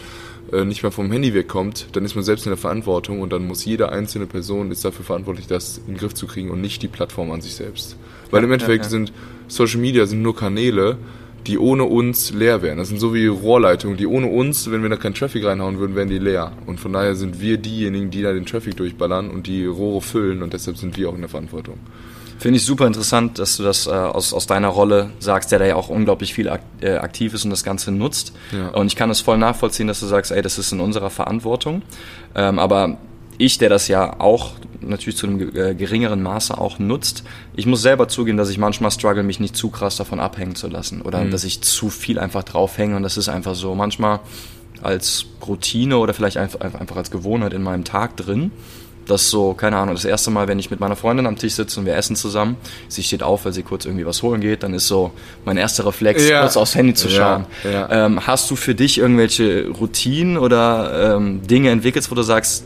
äh, 0.51 0.65
nicht 0.65 0.83
mehr 0.83 0.91
vom 0.91 1.13
Handy 1.13 1.35
wegkommt, 1.35 1.89
dann 1.93 2.03
ist 2.07 2.15
man 2.15 2.25
selbst 2.25 2.47
in 2.47 2.51
der 2.51 2.57
Verantwortung 2.57 3.21
und 3.21 3.31
dann 3.31 3.47
muss 3.47 3.67
jede 3.67 3.91
einzelne 3.93 4.25
Person 4.25 4.71
ist 4.71 4.87
dafür 4.87 5.05
verantwortlich, 5.05 5.49
das 5.49 5.77
in 5.77 5.93
den 5.93 5.97
Griff 5.99 6.15
zu 6.15 6.27
kriegen 6.27 6.51
und 6.51 6.63
nicht 6.63 6.81
die 6.81 6.89
Plattform 6.89 7.31
an 7.31 7.43
sich 7.43 7.55
selbst. 7.55 7.97
Weil 8.31 8.43
im 8.43 8.53
Endeffekt 8.53 8.85
ja, 8.85 8.87
ja. 8.87 8.89
sind 8.89 9.13
Social 9.47 9.81
Media 9.81 10.07
sind 10.07 10.23
nur 10.23 10.35
Kanäle, 10.35 10.97
die 11.47 11.59
ohne 11.59 11.85
uns 11.85 12.33
leer 12.33 12.63
wären. 12.63 12.79
Das 12.79 12.89
sind 12.89 13.01
so 13.01 13.13
wie 13.13 13.27
Rohrleitungen, 13.27 13.99
die 13.99 14.07
ohne 14.07 14.29
uns, 14.29 14.71
wenn 14.71 14.81
wir 14.81 14.89
da 14.89 14.97
keinen 14.97 15.15
Traffic 15.15 15.45
reinhauen 15.45 15.79
würden, 15.79 15.95
wären 15.95 16.09
die 16.09 16.19
leer. 16.19 16.53
Und 16.65 16.81
von 16.81 16.95
daher 16.95 17.17
sind 17.17 17.43
wir 17.43 17.59
diejenigen, 17.59 18.11
die 18.11 18.23
da 18.23 18.33
den 18.33 18.47
Traffic 18.47 18.79
durchballern 18.79 19.29
und 19.29 19.47
die 19.47 19.67
Rohre 19.67 20.01
füllen 20.01 20.43
und 20.43 20.55
deshalb 20.55 20.79
sind 20.79 20.97
wir 20.97 21.11
auch 21.11 21.15
in 21.15 21.21
der 21.21 21.29
Verantwortung. 21.29 21.79
Finde 22.41 22.57
ich 22.57 22.65
super 22.65 22.87
interessant, 22.87 23.39
dass 23.39 23.59
du 23.59 23.63
das 23.63 23.87
äh, 23.87 23.91
aus, 23.91 24.33
aus 24.33 24.47
deiner 24.47 24.69
Rolle 24.69 25.11
sagst, 25.19 25.53
der 25.53 25.59
da 25.59 25.67
ja 25.67 25.77
auch 25.77 25.91
unglaublich 25.91 26.33
viel 26.33 26.49
ak 26.49 26.63
äh, 26.81 26.93
aktiv 26.93 27.35
ist 27.35 27.45
und 27.45 27.51
das 27.51 27.65
Ganze 27.65 27.93
nutzt. 27.93 28.33
Ja. 28.51 28.69
Und 28.69 28.87
ich 28.87 28.97
kann 28.97 29.11
es 29.11 29.21
voll 29.21 29.37
nachvollziehen, 29.37 29.87
dass 29.87 30.01
du 30.01 30.07
sagst, 30.07 30.33
ey, 30.33 30.41
das 30.41 30.57
ist 30.57 30.73
in 30.73 30.81
unserer 30.81 31.11
Verantwortung. 31.11 31.83
Ähm, 32.35 32.59
aber 32.59 32.97
ich, 33.37 33.59
der 33.59 33.69
das 33.69 33.89
ja 33.89 34.19
auch 34.21 34.53
natürlich 34.81 35.19
zu 35.19 35.27
einem 35.27 35.55
äh, 35.55 35.75
geringeren 35.75 36.23
Maße 36.23 36.57
auch 36.57 36.79
nutzt, 36.79 37.25
ich 37.57 37.67
muss 37.67 37.83
selber 37.83 38.09
zugeben, 38.09 38.39
dass 38.39 38.49
ich 38.49 38.57
manchmal 38.57 38.91
struggle, 38.91 39.23
mich 39.23 39.39
nicht 39.39 39.55
zu 39.55 39.69
krass 39.69 39.97
davon 39.97 40.19
abhängen 40.19 40.55
zu 40.55 40.69
lassen 40.69 41.03
oder 41.03 41.23
mhm. 41.23 41.31
dass 41.31 41.45
ich 41.45 41.61
zu 41.61 41.91
viel 41.91 42.19
einfach 42.19 42.43
draufhänge 42.43 42.97
und 42.97 43.03
das 43.03 43.19
ist 43.19 43.29
einfach 43.29 43.55
so 43.55 43.75
manchmal 43.75 44.21
als 44.81 45.27
Routine 45.47 45.99
oder 45.99 46.15
vielleicht 46.15 46.39
einfach, 46.39 46.61
einfach 46.61 46.97
als 46.97 47.11
Gewohnheit 47.11 47.53
in 47.53 47.63
meinem 47.63 47.85
Tag 47.85 48.17
drin 48.17 48.51
das 49.11 49.29
so, 49.31 49.55
keine 49.55 49.77
Ahnung, 49.77 49.95
das 49.95 50.05
erste 50.05 50.31
Mal, 50.31 50.49
wenn 50.49 50.59
ich 50.59 50.71
mit 50.71 50.81
meiner 50.81 50.97
Freundin 50.97 51.27
am 51.27 51.37
Tisch 51.37 51.55
sitze 51.55 51.81
und 51.81 51.87
wir 51.87 51.95
essen 51.97 52.17
zusammen, 52.17 52.57
sie 52.89 53.03
steht 53.03 53.23
auf, 53.23 53.45
weil 53.45 53.53
sie 53.53 53.63
kurz 53.63 53.85
irgendwie 53.85 54.07
was 54.07 54.23
holen 54.23 54.41
geht, 54.41 54.63
dann 54.63 54.75
ist 54.75 54.87
so 54.87 55.13
mein 55.45 55.57
erster 55.57 55.87
Reflex, 55.87 56.29
ja. 56.29 56.43
kurz 56.43 56.57
aufs 56.57 56.75
Handy 56.75 56.95
zu 56.95 57.09
schauen. 57.09 57.47
Ja, 57.65 57.71
ja. 57.71 58.07
Ähm, 58.07 58.27
hast 58.27 58.51
du 58.51 58.57
für 58.57 58.75
dich 58.75 58.99
irgendwelche 58.99 59.69
Routinen 59.69 60.39
oder 60.39 61.17
ähm, 61.17 61.47
Dinge 61.47 61.71
entwickelt, 61.71 62.11
wo 62.11 62.15
du 62.15 62.23
sagst, 62.23 62.65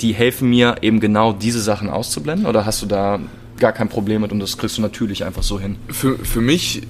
die 0.00 0.12
helfen 0.12 0.50
mir 0.50 0.76
eben 0.82 1.00
genau 1.00 1.32
diese 1.32 1.60
Sachen 1.60 1.88
auszublenden? 1.88 2.46
Oder 2.46 2.66
hast 2.66 2.82
du 2.82 2.86
da 2.86 3.18
gar 3.58 3.72
kein 3.72 3.88
Problem 3.88 4.22
mit 4.22 4.32
und 4.32 4.40
das 4.40 4.58
kriegst 4.58 4.76
du 4.78 4.82
natürlich 4.82 5.24
einfach 5.24 5.42
so 5.42 5.58
hin? 5.58 5.76
Für, 5.88 6.18
für 6.18 6.40
mich 6.40 6.82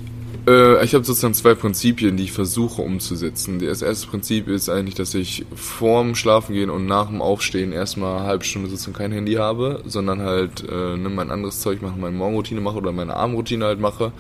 Äh, 0.47 0.85
ich 0.85 0.95
habe 0.95 1.05
sozusagen 1.05 1.35
zwei 1.35 1.55
Prinzipien, 1.55 2.17
die 2.17 2.25
ich 2.25 2.33
versuche 2.33 2.83
umzusetzen. 2.83 3.59
Das 3.59 3.83
erste 3.83 4.07
Prinzip 4.07 4.49
ist 4.49 4.69
eigentlich, 4.69 4.95
dass 4.95 5.15
ich 5.15 5.45
vorm 5.55 6.15
Schlafengehen 6.15 6.71
und 6.71 6.87
nach 6.87 7.09
dem 7.09 7.21
Aufstehen 7.21 7.73
erstmal 7.73 8.19
eine 8.19 8.27
halbe 8.27 8.45
Stunde 8.45 8.71
sozusagen 8.71 8.97
kein 8.97 9.13
Handy 9.13 9.35
habe, 9.35 9.83
sondern 9.87 10.23
halt 10.23 10.65
äh, 10.69 10.97
ne, 10.97 11.09
mein 11.09 11.31
anderes 11.31 11.61
Zeug 11.61 11.83
mache, 11.83 11.99
meine 11.99 12.17
Morgenroutine 12.17 12.61
mache 12.61 12.77
oder 12.77 12.93
meine 12.93 13.15
Abendroutine 13.15 13.65
halt 13.65 13.81
mache. 13.81 14.13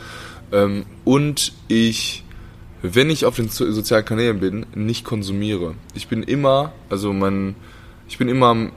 Ähm, 0.52 0.84
und 1.04 1.52
ich, 1.68 2.24
wenn 2.82 3.10
ich 3.10 3.24
auf 3.24 3.36
den 3.36 3.48
sozialen 3.48 4.04
Kanälen 4.04 4.40
bin, 4.40 4.66
nicht 4.74 5.04
konsumiere. 5.04 5.74
Ich 5.94 6.08
bin 6.08 6.22
immer, 6.22 6.72
also 6.90 7.12
mein, 7.12 7.54
ich 8.08 8.18
bin 8.18 8.28
immer 8.28 8.70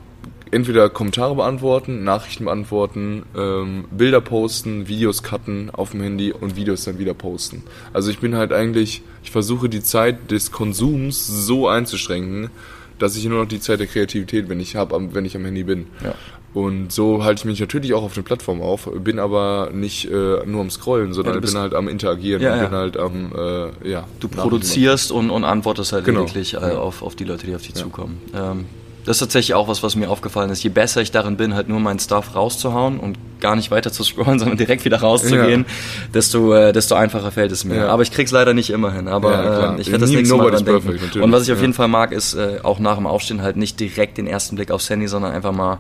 entweder 0.52 0.90
Kommentare 0.90 1.36
beantworten, 1.36 2.04
Nachrichten 2.04 2.46
beantworten, 2.46 3.24
ähm, 3.38 3.86
Bilder 3.92 4.22
posten, 4.22 4.88
Videos 4.88 5.24
cutten 5.24 5.70
auf 5.70 5.92
dem 5.92 6.02
Handy 6.02 6.32
und 6.32 6.56
Videos 6.56 6.86
dann 6.86 7.00
wieder 7.00 7.14
posten. 7.14 7.64
Also 7.94 8.12
ich 8.12 8.20
bin 8.20 8.36
halt 8.36 8.52
eigentlich, 8.52 9.02
ich 9.24 9.32
versuche 9.32 9.70
die 9.70 9.82
Zeit 9.82 10.32
des 10.32 10.52
Konsums 10.52 11.28
so 11.28 11.68
einzuschränken, 11.68 12.50
dass 12.98 13.16
ich 13.16 13.26
nur 13.26 13.42
noch 13.42 13.48
die 13.48 13.60
Zeit 13.60 13.80
der 13.80 13.88
Kreativität, 13.88 14.50
wenn 14.50 14.60
ich 14.60 14.76
habe, 14.76 15.14
wenn 15.14 15.26
ich 15.26 15.36
am 15.36 15.46
Handy 15.46 15.64
bin. 15.64 15.88
Ja. 16.04 16.16
Und 16.54 16.92
so 16.92 17.24
halte 17.24 17.42
ich 17.42 17.46
mich 17.46 17.60
natürlich 17.60 17.94
auch 17.94 18.02
auf 18.02 18.16
den 18.16 18.24
Plattformen 18.24 18.62
auf, 18.62 18.90
bin 18.92 19.20
aber 19.20 19.70
nicht 19.72 20.06
äh, 20.06 20.46
nur 20.46 20.62
am 20.62 20.72
Scrollen, 20.72 21.14
sondern 21.14 21.36
ja, 21.36 21.40
bin 21.42 21.56
halt 21.56 21.76
am 21.76 21.88
Interagieren 21.88 22.42
ja, 22.42 22.56
ja. 22.56 22.64
bin 22.66 22.72
halt 22.76 22.98
am, 22.98 23.32
äh, 23.38 23.90
ja. 23.90 24.08
Du 24.20 24.28
produzierst 24.28 25.12
und, 25.12 25.30
und 25.30 25.44
antwortest 25.44 25.94
halt 25.94 26.06
genau. 26.06 26.22
wirklich 26.22 26.56
äh, 26.56 26.58
auf, 26.58 27.04
auf 27.04 27.16
die 27.16 27.24
Leute, 27.24 27.46
die 27.46 27.54
auf 27.54 27.62
dich 27.62 27.76
zukommen. 27.76 28.20
Ähm, 28.34 28.66
das 29.10 29.16
ist 29.18 29.22
tatsächlich 29.22 29.56
auch 29.56 29.68
was, 29.68 29.82
was 29.82 29.96
mir 29.96 30.08
aufgefallen 30.08 30.52
ist. 30.52 30.62
Je 30.62 30.70
besser 30.70 31.02
ich 31.02 31.10
darin 31.10 31.36
bin, 31.36 31.56
halt 31.56 31.68
nur 31.68 31.80
meinen 31.80 31.98
Stuff 31.98 32.36
rauszuhauen 32.36 33.00
und 33.00 33.18
gar 33.40 33.56
nicht 33.56 33.72
weiter 33.72 33.92
zu 33.92 34.04
scrollen, 34.04 34.38
sondern 34.40 34.56
direkt 34.56 34.86
wieder 34.86 34.98
rauszugehen, 35.02 35.66
ja. 35.68 36.08
desto, 36.14 36.54
äh, 36.54 36.74
desto 36.74 36.94
einfacher 36.94 37.32
fällt 37.32 37.52
es 37.52 37.66
mir. 37.66 37.78
Ja. 37.78 37.88
Aber 37.88 38.04
ich 38.04 38.12
krieg's 38.12 38.30
leider 38.30 38.54
nicht 38.54 38.70
immer 38.70 38.94
hin. 38.94 39.08
Aber 39.08 39.32
ja, 39.32 39.76
äh, 39.76 39.82
ich 39.82 39.88
werde 39.88 40.02
das 40.02 40.12
nächste 40.12 40.36
Mal 40.36 40.52
dran 40.52 40.64
denken. 40.64 40.84
Perfect, 40.84 41.16
und 41.16 41.32
was 41.32 41.48
ich 41.48 41.52
auf 41.52 41.60
jeden 41.60 41.74
Fall 41.74 41.88
mag, 41.88 42.12
ist 42.12 42.36
äh, 42.36 42.60
auch 42.62 42.78
nach 42.78 42.98
dem 42.98 43.08
Aufstehen 43.08 43.42
halt 43.42 43.58
nicht 43.58 43.80
direkt 43.80 44.20
den 44.20 44.28
ersten 44.28 44.58
Blick 44.58 44.70
aufs 44.70 44.88
Handy, 44.92 45.08
sondern 45.08 45.32
einfach 45.32 45.54
mal 45.54 45.80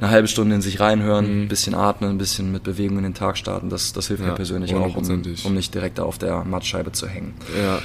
eine 0.00 0.10
halbe 0.10 0.28
Stunde 0.28 0.54
in 0.54 0.62
sich 0.62 0.80
reinhören, 0.80 1.26
mhm. 1.26 1.42
ein 1.42 1.48
bisschen 1.48 1.74
atmen, 1.74 2.10
ein 2.10 2.18
bisschen 2.18 2.50
mit 2.50 2.62
Bewegung 2.62 2.96
in 2.98 3.04
den 3.04 3.14
Tag 3.14 3.36
starten. 3.36 3.68
Das, 3.68 3.92
das 3.92 4.08
hilft 4.08 4.22
ja, 4.22 4.30
mir 4.30 4.34
persönlich 4.34 4.74
auch, 4.74 4.96
um, 4.96 5.22
um 5.44 5.54
nicht 5.54 5.74
direkt 5.74 6.00
auf 6.00 6.16
der 6.16 6.44
Mattscheibe 6.44 6.92
zu 6.92 7.06
hängen. 7.06 7.34
Ja. 7.62 7.80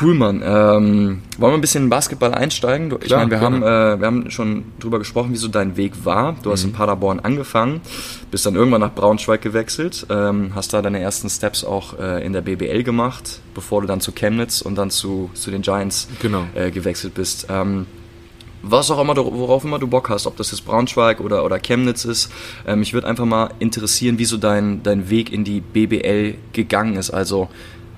Cool, 0.00 0.14
Mann. 0.14 0.42
Ähm, 0.44 1.22
wollen 1.38 1.52
wir 1.52 1.58
ein 1.58 1.60
bisschen 1.60 1.84
in 1.84 1.90
Basketball 1.90 2.34
einsteigen? 2.34 2.94
Ich 3.02 3.10
meine, 3.10 3.30
wir, 3.30 3.40
haben, 3.40 3.62
äh, 3.62 4.00
wir 4.00 4.06
haben 4.06 4.30
schon 4.30 4.64
drüber 4.80 4.98
gesprochen, 4.98 5.32
wie 5.32 5.36
so 5.36 5.48
dein 5.48 5.76
Weg 5.76 6.04
war. 6.04 6.36
Du 6.42 6.50
hast 6.50 6.62
mhm. 6.64 6.70
in 6.70 6.74
Paderborn 6.74 7.20
angefangen, 7.20 7.82
bist 8.30 8.46
dann 8.46 8.54
irgendwann 8.54 8.80
nach 8.80 8.94
Braunschweig 8.94 9.42
gewechselt, 9.42 10.06
ähm, 10.08 10.52
hast 10.54 10.72
da 10.72 10.80
deine 10.80 11.00
ersten 11.00 11.28
Steps 11.28 11.64
auch 11.64 11.98
äh, 11.98 12.24
in 12.24 12.32
der 12.32 12.40
BBL 12.40 12.82
gemacht, 12.82 13.40
bevor 13.54 13.82
du 13.82 13.86
dann 13.86 14.00
zu 14.00 14.12
Chemnitz 14.12 14.62
und 14.62 14.76
dann 14.76 14.90
zu, 14.90 15.30
zu 15.34 15.50
den 15.50 15.62
Giants 15.62 16.08
genau. 16.20 16.44
äh, 16.54 16.70
gewechselt 16.70 17.14
bist. 17.14 17.46
Ähm, 17.50 17.86
was 18.62 18.90
auch 18.90 19.00
immer, 19.00 19.16
worauf 19.16 19.64
immer 19.64 19.78
du 19.78 19.86
Bock 19.86 20.08
hast, 20.08 20.26
ob 20.26 20.36
das 20.36 20.50
jetzt 20.50 20.64
Braunschweig 20.64 21.20
oder, 21.20 21.44
oder 21.44 21.58
Chemnitz 21.58 22.04
ist. 22.04 22.30
Ähm, 22.66 22.80
mich 22.80 22.94
würde 22.94 23.08
einfach 23.08 23.24
mal 23.24 23.50
interessieren, 23.58 24.18
wie 24.18 24.24
so 24.24 24.36
dein, 24.36 24.82
dein 24.82 25.10
Weg 25.10 25.32
in 25.32 25.44
die 25.44 25.60
BBL 25.60 26.34
gegangen 26.52 26.96
ist. 26.96 27.10
Also 27.10 27.48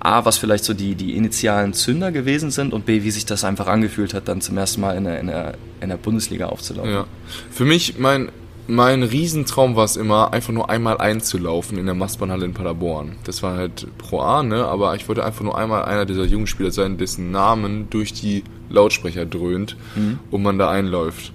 A, 0.00 0.24
was 0.24 0.36
vielleicht 0.36 0.64
so 0.64 0.74
die, 0.74 0.94
die 0.94 1.16
initialen 1.16 1.72
Zünder 1.72 2.12
gewesen 2.12 2.50
sind 2.50 2.72
und 2.72 2.84
B, 2.84 3.04
wie 3.04 3.10
sich 3.10 3.24
das 3.24 3.44
einfach 3.44 3.66
angefühlt 3.66 4.12
hat, 4.12 4.28
dann 4.28 4.40
zum 4.40 4.58
ersten 4.58 4.80
Mal 4.80 4.96
in 4.96 5.04
der, 5.04 5.20
in 5.20 5.26
der, 5.28 5.54
in 5.80 5.88
der 5.88 5.96
Bundesliga 5.96 6.46
aufzulaufen. 6.46 6.92
Ja. 6.92 7.06
Für 7.50 7.64
mich, 7.64 7.98
mein 7.98 8.30
mein 8.66 9.02
Riesentraum 9.02 9.76
war 9.76 9.84
es 9.84 9.96
immer, 9.96 10.32
einfach 10.32 10.52
nur 10.52 10.70
einmal 10.70 10.98
einzulaufen 10.98 11.78
in 11.78 11.86
der 11.86 11.94
Mastbahnhalle 11.94 12.44
in 12.44 12.54
Paderborn. 12.54 13.16
Das 13.24 13.42
war 13.42 13.56
halt 13.56 13.86
Pro 13.98 14.20
A, 14.20 14.42
ne? 14.42 14.64
Aber 14.64 14.94
ich 14.94 15.06
wollte 15.08 15.24
einfach 15.24 15.42
nur 15.42 15.56
einmal 15.56 15.84
einer 15.84 16.06
dieser 16.06 16.24
jungen 16.24 16.46
Spieler 16.46 16.70
sein, 16.70 16.96
dessen 16.96 17.30
Namen 17.30 17.88
durch 17.90 18.12
die 18.12 18.44
Lautsprecher 18.70 19.26
dröhnt 19.26 19.76
mhm. 19.94 20.18
und 20.30 20.42
man 20.42 20.58
da 20.58 20.70
einläuft. 20.70 21.32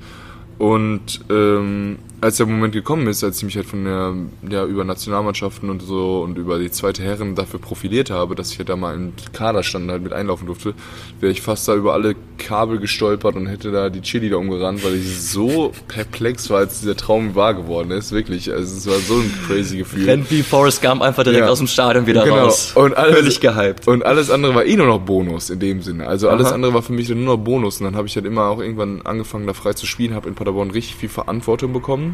Und 0.57 1.21
ähm, 1.29 1.99
als 2.21 2.37
der 2.37 2.45
Moment 2.45 2.73
gekommen 2.73 3.07
ist, 3.07 3.23
als 3.23 3.37
ich 3.37 3.43
mich 3.43 3.55
halt 3.55 3.65
von 3.65 3.85
der, 3.85 4.13
ja, 4.49 4.65
über 4.65 4.83
Nationalmannschaften 4.83 5.69
und 5.69 5.81
so 5.81 6.21
und 6.21 6.37
über 6.37 6.59
die 6.59 6.69
zweite 6.69 7.01
Herren 7.01 7.35
dafür 7.35 7.59
profiliert 7.59 8.09
habe, 8.09 8.35
dass 8.35 8.51
ich 8.51 8.59
halt 8.59 8.69
da 8.69 8.75
mal 8.75 8.95
im 8.95 9.13
Kader 9.31 9.63
stand 9.63 9.85
und 9.85 9.91
halt 9.91 10.03
mit 10.03 10.13
einlaufen 10.13 10.45
durfte, 10.45 10.73
wäre 11.19 11.31
ich 11.31 11.41
fast 11.41 11.67
da 11.67 11.75
über 11.75 11.93
alle 11.93 12.15
Kabel 12.37 12.79
gestolpert 12.79 13.35
und 13.35 13.47
hätte 13.47 13.71
da 13.71 13.89
die 13.89 14.01
Chili 14.01 14.29
da 14.29 14.37
umgerannt, 14.37 14.83
weil 14.83 14.95
ich 14.95 15.21
so 15.21 15.71
perplex 15.87 16.49
war, 16.49 16.59
als 16.59 16.81
dieser 16.81 16.97
Traum 16.97 17.35
wahr 17.35 17.53
geworden 17.53 17.91
ist. 17.91 18.11
Wirklich. 18.11 18.51
Also 18.51 18.75
es 18.75 18.87
war 18.87 18.99
so 18.99 19.21
ein 19.21 19.33
crazy 19.47 19.77
Gefühl. 19.77 20.05
Rennt 20.05 20.29
wie 20.31 20.43
Forrest 20.43 20.81
Gump 20.81 21.01
einfach 21.01 21.23
direkt 21.23 21.45
ja. 21.45 21.49
aus 21.49 21.59
dem 21.59 21.67
Stadion 21.67 22.05
wieder 22.05 22.23
genau. 22.23 22.45
raus. 22.45 22.73
Und 22.75 22.97
alles, 22.97 23.15
Völlig 23.15 23.39
gehypt. 23.39 23.87
Und 23.87 24.05
alles 24.05 24.29
andere 24.29 24.55
war 24.55 24.65
eh 24.65 24.75
nur 24.75 24.87
noch 24.87 24.99
Bonus 24.99 25.49
in 25.49 25.59
dem 25.59 25.81
Sinne. 25.81 26.07
Also 26.07 26.29
alles 26.29 26.47
Aha. 26.47 26.55
andere 26.55 26.73
war 26.73 26.81
für 26.81 26.93
mich 26.93 27.09
nur 27.09 27.17
noch 27.17 27.37
Bonus. 27.37 27.79
Und 27.79 27.85
dann 27.85 27.95
habe 27.95 28.07
ich 28.07 28.15
halt 28.15 28.25
immer 28.25 28.45
auch 28.45 28.59
irgendwann 28.59 29.01
angefangen, 29.03 29.47
da 29.47 29.53
frei 29.53 29.73
zu 29.73 29.85
spielen, 29.85 30.13
habe 30.13 30.27
in 30.27 30.35
Paderborn 30.35 30.71
richtig 30.71 30.95
viel 30.95 31.09
Verantwortung 31.09 31.71
bekommen 31.73 32.08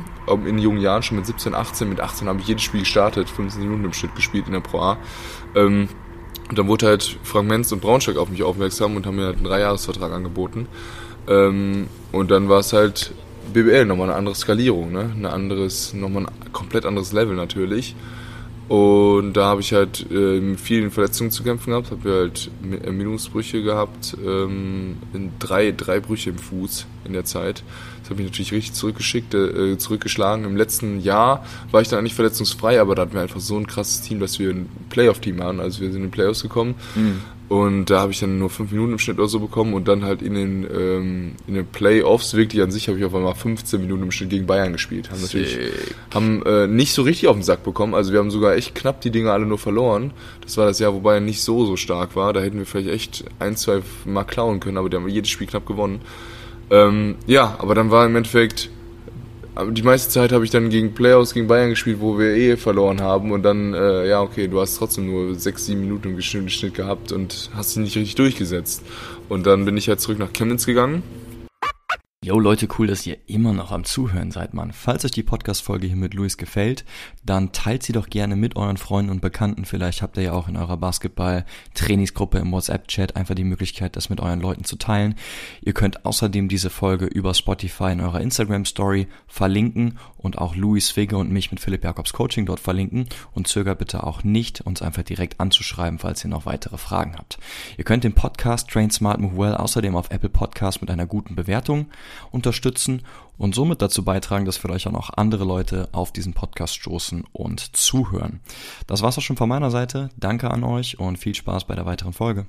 in 0.46 0.58
jungen 0.58 0.82
Jahren, 0.82 1.04
schon 1.04 1.18
mit 1.18 1.26
17, 1.26 1.54
18. 1.54 1.90
Mit 1.90 2.00
18 2.00 2.28
habe 2.28 2.40
ich 2.40 2.48
jedes 2.48 2.64
Spiel 2.64 2.82
gestartet, 2.82 3.30
15 3.30 3.62
Minuten 3.62 3.86
im 3.86 3.94
Schnitt 3.94 4.16
gespielt 4.16 4.48
in 4.48 4.54
der 4.54 4.60
Pro 4.60 4.80
A. 4.80 4.98
Ähm, 5.56 5.90
und 6.50 6.60
dann 6.60 6.68
wurde 6.68 6.88
halt 6.88 7.18
Frank 7.24 7.48
Menz 7.48 7.72
und 7.72 7.82
Braunschweig 7.82 8.18
auf 8.18 8.30
mich 8.30 8.44
aufmerksam 8.44 8.96
und 8.96 9.06
haben 9.06 9.16
mir 9.16 9.26
halt 9.26 9.38
einen 9.38 9.46
Dreijahresvertrag 9.46 10.12
angeboten. 10.12 10.68
Ähm, 11.28 11.88
und 12.12 12.32
dann 12.32 12.50
war 12.50 12.60
es 12.60 12.74
halt 12.74 13.14
BBL, 13.54 13.86
nochmal 13.86 14.10
eine 14.10 14.18
andere 14.18 14.36
Skalierung, 14.36 14.92
ne? 14.92 15.12
Ein 15.16 15.26
anderes, 15.26 15.94
nochmal 15.94 16.26
ein 16.26 16.54
komplett 16.54 16.86
anderes 16.86 17.14
Level 17.14 17.36
natürlich. 17.36 17.96
Und 18.68 19.34
da 19.34 19.46
habe 19.46 19.62
ich 19.62 19.74
halt 19.74 20.08
äh, 20.10 20.40
mit 20.40 20.60
vielen 20.60 20.90
Verletzungen 20.90 21.30
zu 21.30 21.44
kämpfen 21.44 21.70
gehabt, 21.70 21.92
habe 21.92 22.12
halt 22.12 22.50
Ermüdungsbrüche 22.84 23.62
gehabt, 23.62 24.18
ähm, 24.26 24.98
drei, 25.38 25.72
drei 25.72 26.00
Brüche 26.00 26.32
im 26.32 26.40
Fuß 26.40 26.88
in 27.06 27.14
der 27.14 27.26
Zeit. 27.26 27.64
Das 28.06 28.12
hat 28.12 28.18
mich 28.18 28.28
natürlich 28.28 28.52
richtig 28.52 28.74
zurückgeschickt, 28.74 29.34
äh, 29.34 29.80
zurückgeschlagen. 29.80 30.46
Im 30.46 30.56
letzten 30.56 31.00
Jahr 31.00 31.44
war 31.72 31.82
ich 31.82 31.88
dann 31.88 31.98
eigentlich 31.98 32.14
verletzungsfrei, 32.14 32.80
aber 32.80 32.94
da 32.94 33.02
hatten 33.02 33.16
wir 33.16 33.22
einfach 33.22 33.40
so 33.40 33.58
ein 33.58 33.66
krasses 33.66 34.02
Team, 34.02 34.20
dass 34.20 34.38
wir 34.38 34.52
ein 34.52 34.70
Playoff-Team 34.92 35.40
waren. 35.40 35.60
Also 35.60 35.82
wir 35.82 35.88
sind 35.88 35.98
in 35.98 36.08
den 36.10 36.12
Playoffs 36.12 36.44
gekommen. 36.44 36.76
Mhm. 36.94 37.22
Und 37.48 37.90
da 37.90 38.02
habe 38.02 38.12
ich 38.12 38.20
dann 38.20 38.38
nur 38.38 38.52
fünf 38.52 38.72
Minuten 38.72 38.94
im 38.94 39.00
Schnitt 39.00 39.18
oder 39.18 39.28
so 39.28 39.40
bekommen 39.40 39.74
und 39.74 39.88
dann 39.88 40.04
halt 40.04 40.22
in 40.22 40.36
den, 40.36 40.68
ähm, 40.72 41.32
in 41.48 41.56
den 41.56 41.66
Playoffs 41.66 42.36
wirklich 42.36 42.62
an 42.62 42.70
sich 42.70 42.88
habe 42.88 43.00
ich 43.00 43.06
auf 43.06 43.16
einmal 43.16 43.34
15 43.34 43.82
Minuten 43.82 44.04
im 44.04 44.12
Schnitt 44.12 44.30
gegen 44.30 44.46
Bayern 44.46 44.72
gespielt. 44.72 45.10
Haben 45.10 45.22
natürlich 45.22 45.58
haben 46.14 46.44
äh, 46.46 46.68
nicht 46.68 46.94
so 46.94 47.02
richtig 47.02 47.28
auf 47.28 47.36
den 47.36 47.44
Sack 47.44 47.64
bekommen. 47.64 47.96
Also 47.96 48.12
wir 48.14 48.20
haben 48.20 48.32
sogar 48.32 48.56
echt 48.56 48.76
knapp 48.76 49.02
die 49.02 49.12
Dinge 49.12 49.32
alle 49.32 49.48
nur 49.48 49.60
verloren. 49.60 50.12
Das 50.42 50.58
war 50.58 50.68
das 50.68 50.78
Jahr, 50.78 50.94
wo 50.94 51.00
Bayern 51.00 51.26
nicht 51.26 51.42
so 51.42 51.66
so 51.66 51.76
stark 51.76 52.16
war. 52.16 52.34
Da 52.34 52.42
hätten 52.42 52.60
wir 52.60 52.68
vielleicht 52.68 52.90
echt 52.90 53.26
ein, 53.40 53.56
zwei 53.56 53.82
Mal 54.06 54.26
klauen 54.26 54.60
können, 54.60 54.78
aber 54.78 54.90
die 54.90 54.98
haben 54.98 55.08
jedes 55.08 55.32
Spiel 55.32 55.48
knapp 55.48 55.66
gewonnen. 55.66 56.02
Ähm, 56.70 57.16
ja, 57.28 57.56
aber 57.60 57.76
dann 57.76 57.92
war 57.92 58.06
im 58.06 58.16
Endeffekt 58.16 58.70
die 59.72 59.84
meiste 59.84 60.10
Zeit 60.10 60.34
habe 60.34 60.44
ich 60.44 60.52
dann 60.52 60.70
gegen 60.70 60.94
Playoffs 60.94 61.34
gegen 61.34 61.48
Bayern 61.48 61.70
gespielt, 61.70 62.02
wo 62.02 62.20
wir 62.20 62.36
eh 62.36 62.58
verloren 62.58 63.02
haben 63.02 63.32
und 63.32 63.44
dann, 63.44 63.74
äh, 63.74 64.08
ja, 64.08 64.22
okay, 64.22 64.48
du 64.50 64.60
hast 64.60 64.76
trotzdem 64.76 65.06
nur 65.06 65.36
sechs, 65.36 65.66
sieben 65.66 65.82
Minuten 65.82 66.10
im 66.10 66.22
Schnitt 66.22 66.74
gehabt 66.74 67.14
und 67.14 67.50
hast 67.56 67.76
dich 67.76 67.84
nicht 67.84 67.96
richtig 67.96 68.16
durchgesetzt. 68.16 68.84
Und 69.30 69.48
dann 69.48 69.64
bin 69.64 69.78
ich 69.78 69.88
halt 69.88 70.02
zurück 70.02 70.20
nach 70.20 70.34
Chemnitz 70.34 70.66
gegangen 70.66 71.04
Yo 72.26 72.40
Leute, 72.40 72.68
cool, 72.80 72.88
dass 72.88 73.06
ihr 73.06 73.18
immer 73.28 73.54
noch 73.54 73.72
am 73.72 73.84
Zuhören 73.84 74.32
seid, 74.32 74.56
Mann. 74.56 74.72
Falls 74.72 75.06
euch 75.06 75.12
die 75.12 75.22
Podcast-Folge 75.22 75.86
hier 75.86 75.96
mit 75.96 76.16
Luis 76.16 76.38
gefällt, 76.38 76.84
dann 77.24 77.52
teilt 77.52 77.84
sie 77.84 77.94
doch 77.94 78.10
gerne 78.10 78.36
mit 78.36 78.56
euren 78.56 78.78
Freunden 78.78 79.12
und 79.12 79.22
Bekannten. 79.22 79.64
Vielleicht 79.64 80.02
habt 80.02 80.18
ihr 80.18 80.24
ja 80.24 80.32
auch 80.32 80.48
in 80.48 80.58
eurer 80.58 80.78
Basketball-Trainingsgruppe 80.78 82.40
im 82.40 82.52
WhatsApp-Chat 82.52 83.16
einfach 83.16 83.36
die 83.36 83.44
Möglichkeit, 83.44 83.96
das 83.96 84.10
mit 84.10 84.22
euren 84.22 84.42
Leuten 84.42 84.64
zu 84.64 84.76
teilen. 84.76 85.14
Ihr 85.62 85.74
könnt 85.74 86.04
außerdem 86.04 86.48
diese 86.48 86.72
Folge 86.72 87.06
über 87.06 87.36
Spotify 87.36 87.92
in 87.92 88.02
eurer 88.02 88.22
Instagram-Story 88.22 89.06
verlinken 89.28 90.00
und 90.18 90.40
auch 90.40 90.56
Luis 90.56 90.90
Figge 90.90 91.18
und 91.18 91.32
mich 91.32 91.52
mit 91.52 91.60
Philipp 91.60 91.84
Jakobs 91.84 92.12
Coaching 92.12 92.48
dort 92.48 92.60
verlinken 92.60 93.08
und 93.34 93.48
zögert 93.48 93.78
bitte 93.78 94.04
auch 94.04 94.24
nicht, 94.24 94.62
uns 94.62 94.82
einfach 94.82 95.04
direkt 95.04 95.40
anzuschreiben, 95.40 96.00
falls 96.00 96.26
ihr 96.26 96.32
noch 96.32 96.48
weitere 96.48 96.80
Fragen 96.80 97.18
habt. 97.20 97.38
Ihr 97.78 97.84
könnt 97.84 98.04
den 98.04 98.16
Podcast 98.16 98.68
Train 98.72 98.90
Smart 98.90 99.20
Move 99.20 99.38
Well 99.38 99.54
außerdem 99.54 99.96
auf 99.96 100.10
Apple 100.10 100.30
Podcast 100.30 100.82
mit 100.82 100.90
einer 100.90 101.06
guten 101.06 101.36
Bewertung 101.36 101.86
unterstützen 102.32 103.04
und 103.38 103.56
somit 103.56 103.82
dazu 103.82 104.04
beitragen, 104.04 104.46
dass 104.46 104.58
vielleicht 104.58 104.88
auch 104.88 104.92
noch 104.92 105.12
andere 105.16 105.44
Leute 105.44 105.90
auf 105.92 106.12
diesen 106.12 106.34
Podcast 106.34 106.76
stoßen 106.76 107.26
und 107.32 107.76
zuhören. 107.76 108.40
Das 108.88 109.02
war's 109.02 109.18
auch 109.18 109.22
schon 109.22 109.38
von 109.38 109.50
meiner 109.50 109.72
Seite. 109.72 110.10
Danke 110.18 110.52
an 110.52 110.64
euch 110.64 111.00
und 111.00 111.18
viel 111.18 111.36
Spaß 111.36 111.66
bei 111.66 111.76
der 111.76 111.86
weiteren 111.86 112.14
Folge. 112.14 112.46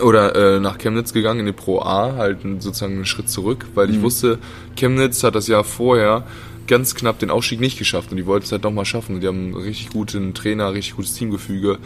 Oder 0.00 0.34
äh, 0.56 0.60
nach 0.60 0.78
Chemnitz 0.78 1.12
gegangen 1.12 1.40
in 1.40 1.46
die 1.46 1.52
Pro 1.52 1.80
A, 1.80 2.16
halt 2.16 2.40
sozusagen 2.58 2.94
einen 2.94 3.04
Schritt 3.04 3.28
zurück, 3.28 3.66
weil 3.74 3.90
ich 3.90 3.98
mhm. 3.98 4.02
wusste, 4.02 4.38
Chemnitz 4.74 5.22
hat 5.22 5.34
das 5.34 5.48
Jahr 5.48 5.64
vorher 5.64 6.26
ganz 6.66 6.94
knapp 6.94 7.18
den 7.18 7.30
Aufstieg 7.30 7.60
nicht 7.60 7.78
geschafft 7.78 8.10
und 8.10 8.16
die 8.16 8.26
wollten 8.26 8.46
es 8.46 8.52
halt 8.52 8.62
nochmal 8.62 8.84
schaffen. 8.84 9.20
Die 9.20 9.26
haben 9.26 9.46
einen 9.46 9.54
richtig 9.54 9.90
guten 9.90 10.32
Trainer, 10.32 10.72
richtig 10.72 10.96
gutes 10.96 11.14
Teamgefüge 11.14 11.78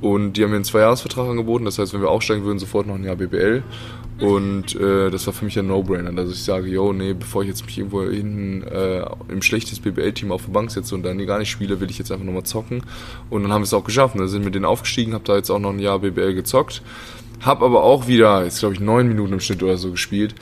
Und 0.00 0.34
die 0.34 0.44
haben 0.44 0.50
mir 0.50 0.56
einen 0.56 0.64
Zweijahresvertrag 0.64 1.28
angeboten, 1.28 1.64
das 1.64 1.78
heißt, 1.78 1.92
wenn 1.92 2.00
wir 2.00 2.10
aufsteigen 2.10 2.44
würden, 2.44 2.58
sofort 2.58 2.86
noch 2.86 2.94
ein 2.94 3.04
Jahr 3.04 3.16
BBL. 3.16 3.62
Und 4.20 4.74
äh, 4.74 5.10
das 5.10 5.26
war 5.26 5.34
für 5.34 5.44
mich 5.44 5.58
ein 5.58 5.68
No-Brainer, 5.68 6.12
dass 6.12 6.30
ich 6.30 6.42
sage, 6.42 6.68
yo, 6.68 6.92
nee, 6.92 7.12
bevor 7.12 7.42
ich 7.42 7.48
jetzt 7.48 7.64
mich 7.64 7.78
irgendwo 7.78 8.02
hinten 8.02 8.62
äh, 8.64 9.04
im 9.28 9.42
schlechtes 9.42 9.78
BBL-Team 9.78 10.32
auf 10.32 10.44
der 10.46 10.52
Bank 10.52 10.70
setze 10.72 10.94
und 10.94 11.04
dann 11.04 11.24
gar 11.24 11.38
nicht 11.38 11.50
spiele, 11.50 11.80
will 11.80 11.90
ich 11.90 11.98
jetzt 11.98 12.10
einfach 12.10 12.24
nochmal 12.24 12.42
zocken. 12.42 12.82
Und 13.30 13.42
dann 13.44 13.52
haben 13.52 13.62
wir 13.62 13.66
es 13.66 13.74
auch 13.74 13.84
geschafft. 13.84 14.18
Da 14.18 14.26
sind 14.26 14.42
wir 14.44 14.50
den 14.50 14.64
aufgestiegen, 14.64 15.14
habe 15.14 15.24
da 15.24 15.36
jetzt 15.36 15.50
auch 15.50 15.60
noch 15.60 15.70
ein 15.70 15.78
Jahr 15.78 16.00
BBL 16.00 16.34
gezockt. 16.34 16.82
Hab 17.40 17.62
aber 17.62 17.84
auch 17.84 18.08
wieder, 18.08 18.42
jetzt 18.42 18.58
glaube 18.58 18.74
ich, 18.74 18.80
neun 18.80 19.06
Minuten 19.06 19.34
im 19.34 19.40
Schnitt 19.40 19.62
oder 19.62 19.76
so 19.76 19.92
gespielt 19.92 20.34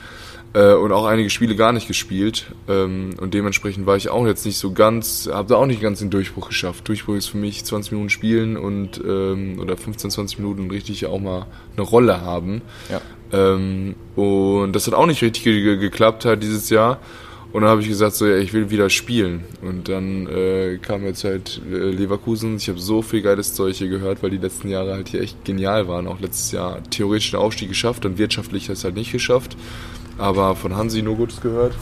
äh, 0.57 0.73
und 0.73 0.91
auch 0.91 1.05
einige 1.05 1.29
Spiele 1.29 1.55
gar 1.55 1.71
nicht 1.71 1.87
gespielt. 1.87 2.47
Ähm, 2.67 3.11
und 3.21 3.33
dementsprechend 3.33 3.85
war 3.85 3.95
ich 3.95 4.09
auch 4.09 4.25
jetzt 4.25 4.45
nicht 4.45 4.57
so 4.57 4.71
ganz, 4.71 5.29
habe 5.31 5.49
da 5.49 5.55
auch 5.55 5.67
nicht 5.67 5.81
ganz 5.81 5.99
den 5.99 6.09
Durchbruch 6.09 6.47
geschafft. 6.47 6.87
Durchbruch 6.87 7.15
ist 7.15 7.27
für 7.27 7.37
mich 7.37 7.63
20 7.63 7.91
Minuten 7.91 8.09
spielen 8.09 8.57
und 8.57 8.99
ähm, 9.05 9.59
oder 9.59 9.77
15, 9.77 10.09
20 10.09 10.39
Minuten 10.39 10.71
richtig 10.71 11.05
auch 11.05 11.19
mal 11.19 11.45
eine 11.75 11.85
Rolle 11.85 12.21
haben. 12.21 12.61
Ja. 12.89 13.01
Ähm, 13.31 13.95
und 14.15 14.73
das 14.73 14.87
hat 14.87 14.95
auch 14.95 15.05
nicht 15.05 15.21
richtig 15.21 15.43
ge 15.43 15.77
geklappt 15.77 16.25
halt 16.25 16.41
dieses 16.41 16.71
Jahr. 16.71 16.99
Und 17.53 17.61
dann 17.61 17.69
habe 17.69 17.81
ich 17.81 17.87
gesagt, 17.87 18.15
so, 18.15 18.25
ja, 18.27 18.37
ich 18.37 18.51
will 18.51 18.71
wieder 18.71 18.89
spielen. 18.89 19.45
Und 19.61 19.87
dann 19.87 20.27
äh, 20.27 20.79
kam 20.81 21.05
jetzt 21.05 21.23
halt 21.23 21.61
äh, 21.71 21.75
Leverkusen. 21.75 22.57
Ich 22.57 22.67
habe 22.67 22.79
so 22.79 23.01
viel 23.01 23.21
geiles 23.21 23.53
Zeug 23.53 23.75
hier 23.75 23.87
gehört, 23.87 24.21
weil 24.21 24.31
die 24.31 24.37
letzten 24.37 24.69
Jahre 24.69 24.93
halt 24.93 25.09
hier 25.09 25.21
echt 25.21 25.45
genial 25.45 25.87
waren. 25.87 26.07
Auch 26.07 26.19
letztes 26.19 26.51
Jahr 26.51 26.81
theoretisch 26.89 27.31
den 27.31 27.39
Aufstieg 27.39 27.69
geschafft 27.69 28.05
und 28.05 28.17
wirtschaftlich 28.17 28.69
hat 28.69 28.77
es 28.77 28.83
halt 28.83 28.95
nicht 28.95 29.11
geschafft 29.11 29.55
aber 30.17 30.55
von 30.55 30.75
Hansi 30.75 31.01
nur 31.01 31.15
Gutes 31.15 31.41
gehört. 31.41 31.73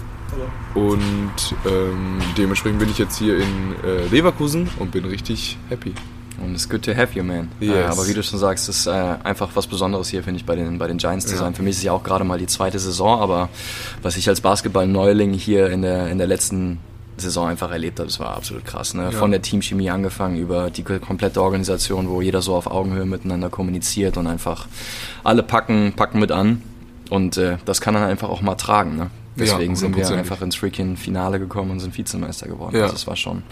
Und 0.73 1.55
ähm, 1.65 2.19
dementsprechend 2.37 2.79
bin 2.79 2.89
ich 2.89 2.97
jetzt 2.97 3.17
hier 3.17 3.37
in 3.37 3.75
äh, 3.85 4.07
Leverkusen 4.07 4.67
und 4.79 4.91
bin 4.91 5.05
richtig 5.05 5.57
happy. 5.69 5.93
Und 6.43 6.53
it's 6.53 6.67
good 6.67 6.83
to 6.83 6.93
have 6.93 7.17
you, 7.17 7.23
man. 7.23 7.49
Yes. 7.59 7.75
Äh, 7.75 7.83
aber 7.83 8.07
wie 8.07 8.13
du 8.13 8.21
schon 8.21 8.39
sagst, 8.39 8.67
ist 8.67 8.87
äh, 8.87 8.91
einfach 8.91 9.49
was 9.53 9.67
Besonderes 9.67 10.09
hier, 10.09 10.23
finde 10.23 10.39
ich, 10.39 10.45
bei 10.45 10.55
den, 10.55 10.77
bei 10.77 10.87
den 10.87 10.97
Giants 10.97 11.27
zu 11.27 11.33
ja. 11.33 11.39
sein. 11.39 11.55
Für 11.55 11.63
mich 11.63 11.71
ist 11.71 11.77
es 11.77 11.83
ja 11.83 11.93
auch 11.93 12.03
gerade 12.03 12.25
mal 12.25 12.37
die 12.37 12.47
zweite 12.47 12.79
Saison, 12.79 13.21
aber 13.21 13.49
was 14.01 14.17
ich 14.17 14.27
als 14.27 14.41
Basketball-Neuling 14.41 15.33
hier 15.33 15.69
in 15.69 15.81
der, 15.81 16.07
in 16.09 16.17
der 16.17 16.27
letzten 16.27 16.79
Saison 17.17 17.47
einfach 17.47 17.71
erlebt 17.71 17.99
habe, 17.99 18.07
das 18.07 18.19
war 18.19 18.35
absolut 18.35 18.65
krass. 18.65 18.93
Ne? 18.93 19.03
Ja. 19.03 19.11
Von 19.11 19.31
der 19.31 19.41
Teamchemie 19.41 19.89
angefangen 19.89 20.37
über 20.37 20.69
die 20.69 20.83
komplette 20.83 21.41
Organisation, 21.41 22.09
wo 22.09 22.21
jeder 22.21 22.41
so 22.41 22.55
auf 22.55 22.67
Augenhöhe 22.67 23.05
miteinander 23.05 23.49
kommuniziert 23.49 24.17
und 24.17 24.27
einfach 24.27 24.67
alle 25.23 25.43
packen, 25.43 25.93
packen 25.95 26.19
mit 26.19 26.33
an. 26.33 26.61
Und 27.09 27.37
äh, 27.37 27.57
das 27.65 27.81
kann 27.81 27.93
dann 27.93 28.03
einfach 28.03 28.29
auch 28.29 28.41
mal 28.41 28.55
tragen. 28.55 28.97
Ne? 28.97 29.09
Deswegen 29.37 29.73
ja, 29.73 29.79
sind 29.79 29.95
wir 29.95 30.09
einfach 30.09 30.41
ins 30.41 30.55
freaking 30.55 30.97
Finale 30.97 31.39
gekommen 31.39 31.71
und 31.71 31.79
sind 31.79 31.97
Vizemeister 31.97 32.47
geworden. 32.47 32.75
Ja. 32.75 32.83
Also 32.83 32.93
das 32.93 33.07
war 33.07 33.15
schon 33.15 33.43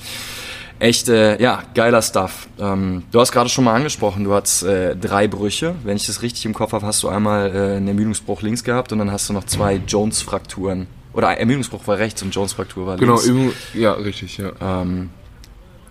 echt, 0.79 1.09
äh, 1.09 1.41
ja, 1.41 1.63
geiler 1.73 2.01
Stuff. 2.01 2.47
Ähm, 2.59 3.03
du 3.11 3.19
hast 3.19 3.31
gerade 3.31 3.49
schon 3.49 3.63
mal 3.63 3.73
angesprochen, 3.73 4.23
du 4.23 4.33
hast 4.33 4.63
äh, 4.63 4.95
drei 4.95 5.27
Brüche. 5.27 5.75
Wenn 5.83 5.95
ich 5.95 6.05
das 6.05 6.21
richtig 6.21 6.45
im 6.45 6.53
Kopf 6.53 6.73
habe, 6.73 6.85
hast 6.85 7.01
du 7.03 7.09
einmal 7.09 7.55
äh, 7.55 7.77
einen 7.77 7.87
Ermüdungsbruch 7.87 8.41
links 8.41 8.63
gehabt 8.63 8.91
und 8.91 8.99
dann 8.99 9.11
hast 9.11 9.29
du 9.29 9.33
noch 9.33 9.45
zwei 9.45 9.75
Jones-Frakturen. 9.87 10.87
Oder 11.13 11.37
Ermüdungsbruch 11.37 11.87
war 11.87 11.99
rechts 11.99 12.21
und 12.23 12.33
Jones-Fraktur 12.33 12.87
war 12.87 12.97
links. 12.97 13.25
Genau, 13.25 13.51
ja, 13.73 13.93
richtig, 13.93 14.37
ja. 14.37 14.51
Ähm, 14.61 15.09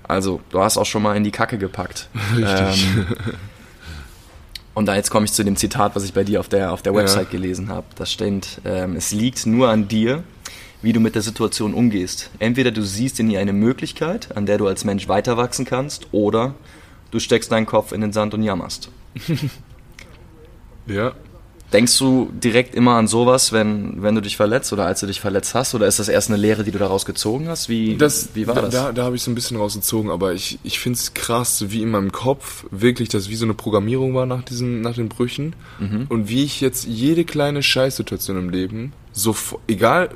also, 0.03 0.41
du 0.51 0.61
hast 0.61 0.77
auch 0.77 0.87
schon 0.87 1.03
mal 1.03 1.17
in 1.17 1.25
die 1.25 1.31
Kacke 1.31 1.59
gepackt. 1.59 2.09
Richtig. 2.37 2.87
Ähm, 2.97 3.07
Und 4.75 4.87
da 4.87 4.97
jetzt 4.97 5.11
komme 5.11 5.27
ich 5.27 5.33
zu 5.33 5.45
dem 5.45 5.57
Zitat, 5.57 5.95
was 5.95 6.05
ich 6.05 6.15
bei 6.15 6.25
dir 6.25 6.41
auf 6.41 6.49
der, 6.49 6.73
auf 6.73 6.83
der 6.83 6.95
Website 6.95 7.27
ja. 7.27 7.31
gelesen 7.31 7.69
habe. 7.69 7.87
Da 7.95 8.07
steht, 8.07 8.61
ähm, 8.65 8.97
es 8.97 9.13
liegt 9.13 9.45
nur 9.47 9.69
an 9.69 9.89
dir, 9.89 10.25
wie 10.81 10.93
du 10.93 11.01
mit 11.01 11.15
der 11.15 11.23
Situation 11.23 11.75
umgehst. 11.75 12.31
Entweder 12.39 12.71
du 12.71 12.83
siehst 12.83 13.21
in 13.21 13.31
ihr 13.31 13.41
eine 13.41 13.53
Möglichkeit, 13.53 14.35
an 14.37 14.47
der 14.47 14.59
du 14.59 14.67
als 14.67 14.85
Mensch 14.85 15.09
weiter 15.09 15.37
wachsen 15.37 15.65
kannst, 15.65 16.09
oder 16.13 16.55
du 17.11 17.21
steckst 17.21 17.53
deinen 17.53 17.67
Kopf 17.67 17.93
in 17.93 18.01
den 18.01 18.13
Sand 18.13 18.35
und 18.35 18.43
jammerst. 18.43 18.89
ja. 20.87 21.13
Denkst 21.73 21.99
du 21.99 22.31
direkt 22.35 22.75
immer 22.75 22.97
an 22.97 23.07
sowas, 23.07 23.53
wenn, 23.53 24.03
wenn 24.03 24.15
du 24.15 24.21
dich 24.21 24.37
verletzt 24.37 24.73
oder 24.75 24.85
als 24.85 25.01
du 25.01 25.07
dich 25.07 25.21
verletzt 25.21 25.55
hast? 25.55 25.75
Oder 25.75 25.87
ist 25.87 25.99
das 25.99 26.09
erst 26.09 26.29
eine 26.29 26.37
Lehre, 26.37 26.65
die 26.65 26.71
du 26.71 26.79
daraus 26.79 27.07
gezogen 27.07 27.49
hast? 27.49 27.69
Wie, 27.71 27.97
das, 27.97 28.31
wie 28.35 28.47
war 28.47 28.55
da, 28.55 28.61
das? 28.63 28.75
Da, 28.75 28.93
da 28.93 29.05
habe 29.05 29.17
ich 29.17 29.23
so 29.23 29.31
ein 29.31 29.35
bisschen 29.35 29.57
rausgezogen, 29.57 30.11
aber 30.11 30.35
ich, 30.35 30.59
ich 30.65 30.79
finde 30.81 30.99
es 30.99 31.15
krass, 31.15 31.65
wie 31.69 31.83
in 31.83 31.91
meinem 31.91 32.13
Kopf 32.13 32.67
wirklich 32.71 33.09
das 33.09 33.31
wie 33.31 33.37
so 33.37 33.47
eine 33.47 33.55
Programmierung 33.55 34.15
war 34.15 34.27
nach, 34.27 34.43
diesen, 34.43 34.83
nach 34.83 34.95
den 34.95 35.09
Brüchen. 35.09 35.57
Mhm. 35.79 36.07
Und 36.11 36.29
wie 36.29 36.45
ich 36.45 36.61
jetzt 36.61 36.85
jede 36.85 37.25
kleine 37.25 37.63
Scheißsituation 37.63 38.37
im 38.37 38.51
Leben, 38.51 38.93
so, 39.13 39.35
egal, 39.67 40.11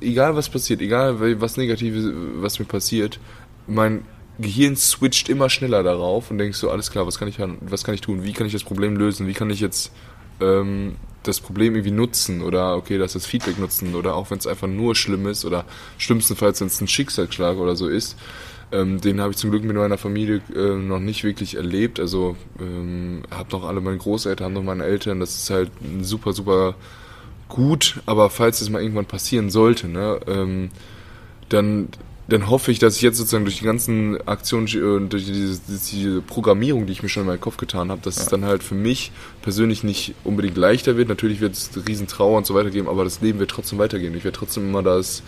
egal 0.00 0.36
was 0.36 0.48
passiert, 0.48 0.80
egal 0.80 1.40
was 1.40 1.56
Negatives, 1.56 2.06
was 2.36 2.58
mir 2.58 2.66
passiert, 2.66 3.20
mein 3.66 4.04
Gehirn 4.38 4.76
switcht 4.76 5.28
immer 5.28 5.48
schneller 5.48 5.82
darauf 5.82 6.30
und 6.30 6.38
denkst 6.38 6.58
so, 6.58 6.70
alles 6.70 6.90
klar, 6.90 7.06
was 7.06 7.18
kann 7.18 7.28
ich, 7.28 7.38
was 7.60 7.84
kann 7.84 7.94
ich 7.94 8.00
tun? 8.00 8.24
Wie 8.24 8.32
kann 8.32 8.46
ich 8.46 8.52
das 8.52 8.64
Problem 8.64 8.96
lösen? 8.96 9.26
Wie 9.26 9.32
kann 9.32 9.50
ich 9.50 9.60
jetzt 9.60 9.92
ähm, 10.40 10.96
das 11.22 11.40
Problem 11.40 11.74
irgendwie 11.74 11.90
nutzen 11.90 12.42
oder 12.42 12.76
okay, 12.76 12.98
dass 12.98 13.14
das 13.14 13.26
Feedback 13.26 13.58
nutzen 13.58 13.94
oder 13.94 14.14
auch 14.14 14.30
wenn 14.30 14.38
es 14.38 14.46
einfach 14.46 14.66
nur 14.66 14.94
schlimm 14.94 15.26
ist 15.26 15.44
oder 15.44 15.64
schlimmstenfalls, 15.98 16.60
wenn 16.60 16.68
es 16.68 16.80
ein 16.80 16.88
Schicksalsschlag 16.88 17.56
oder 17.56 17.76
so 17.76 17.88
ist. 17.88 18.16
Ähm, 18.72 19.00
den 19.00 19.20
habe 19.20 19.30
ich 19.30 19.36
zum 19.36 19.50
Glück 19.50 19.64
mit 19.64 19.76
meiner 19.76 19.98
Familie 19.98 20.42
äh, 20.54 20.76
noch 20.76 20.98
nicht 20.98 21.24
wirklich 21.24 21.56
erlebt. 21.56 22.00
Also 22.00 22.36
ähm, 22.60 23.22
habe 23.30 23.50
noch 23.52 23.64
alle 23.64 23.80
meine 23.80 23.98
Großeltern, 23.98 24.46
haben 24.46 24.54
noch 24.54 24.62
meine 24.62 24.84
Eltern. 24.84 25.20
Das 25.20 25.36
ist 25.36 25.50
halt 25.50 25.70
super, 26.00 26.32
super 26.32 26.74
gut. 27.48 28.02
Aber 28.06 28.30
falls 28.30 28.60
es 28.60 28.70
mal 28.70 28.82
irgendwann 28.82 29.06
passieren 29.06 29.50
sollte, 29.50 29.88
ne, 29.88 30.20
ähm, 30.26 30.70
dann 31.48 31.88
dann 32.28 32.48
hoffe 32.48 32.70
ich, 32.70 32.78
dass 32.78 32.96
ich 32.96 33.02
jetzt 33.02 33.18
sozusagen 33.18 33.44
durch 33.44 33.58
die 33.58 33.64
ganzen 33.64 34.16
Aktionen 34.26 34.66
und 34.82 35.12
durch 35.12 35.26
diese, 35.26 35.60
diese, 35.68 36.22
Programmierung, 36.22 36.86
die 36.86 36.92
ich 36.92 37.02
mir 37.02 37.10
schon 37.10 37.24
in 37.24 37.26
meinen 37.26 37.40
Kopf 37.40 37.58
getan 37.58 37.90
habe, 37.90 38.00
dass 38.02 38.16
ja. 38.16 38.22
es 38.22 38.28
dann 38.28 38.44
halt 38.44 38.62
für 38.62 38.74
mich 38.74 39.12
persönlich 39.42 39.84
nicht 39.84 40.14
unbedingt 40.24 40.56
leichter 40.56 40.96
wird. 40.96 41.08
Natürlich 41.08 41.40
wird 41.40 41.52
es 41.52 41.70
riesen 41.86 42.06
Trauer 42.06 42.38
und 42.38 42.46
so 42.46 42.54
weiter 42.54 42.70
geben, 42.70 42.88
aber 42.88 43.04
das 43.04 43.20
Leben 43.20 43.38
wird 43.40 43.50
trotzdem 43.50 43.78
weitergehen. 43.78 44.16
Ich 44.16 44.24
werde 44.24 44.38
trotzdem 44.38 44.68
immer 44.68 44.82
das 44.82 45.22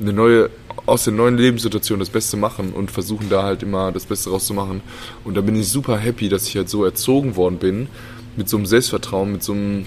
eine 0.00 0.12
neue, 0.12 0.50
aus 0.86 1.04
der 1.04 1.12
neuen 1.12 1.36
Lebenssituation 1.36 2.00
das 2.00 2.10
Beste 2.10 2.36
machen 2.36 2.72
und 2.72 2.90
versuchen 2.90 3.28
da 3.28 3.44
halt 3.44 3.62
immer 3.62 3.92
das 3.92 4.06
Beste 4.06 4.30
rauszumachen. 4.30 4.80
Und 5.24 5.36
da 5.36 5.42
bin 5.42 5.54
ich 5.54 5.68
super 5.68 5.98
happy, 5.98 6.28
dass 6.28 6.48
ich 6.48 6.56
halt 6.56 6.68
so 6.68 6.84
erzogen 6.84 7.36
worden 7.36 7.58
bin, 7.58 7.88
mit 8.36 8.48
so 8.48 8.56
einem 8.56 8.66
Selbstvertrauen, 8.66 9.30
mit 9.30 9.42
so 9.42 9.52
einem 9.52 9.84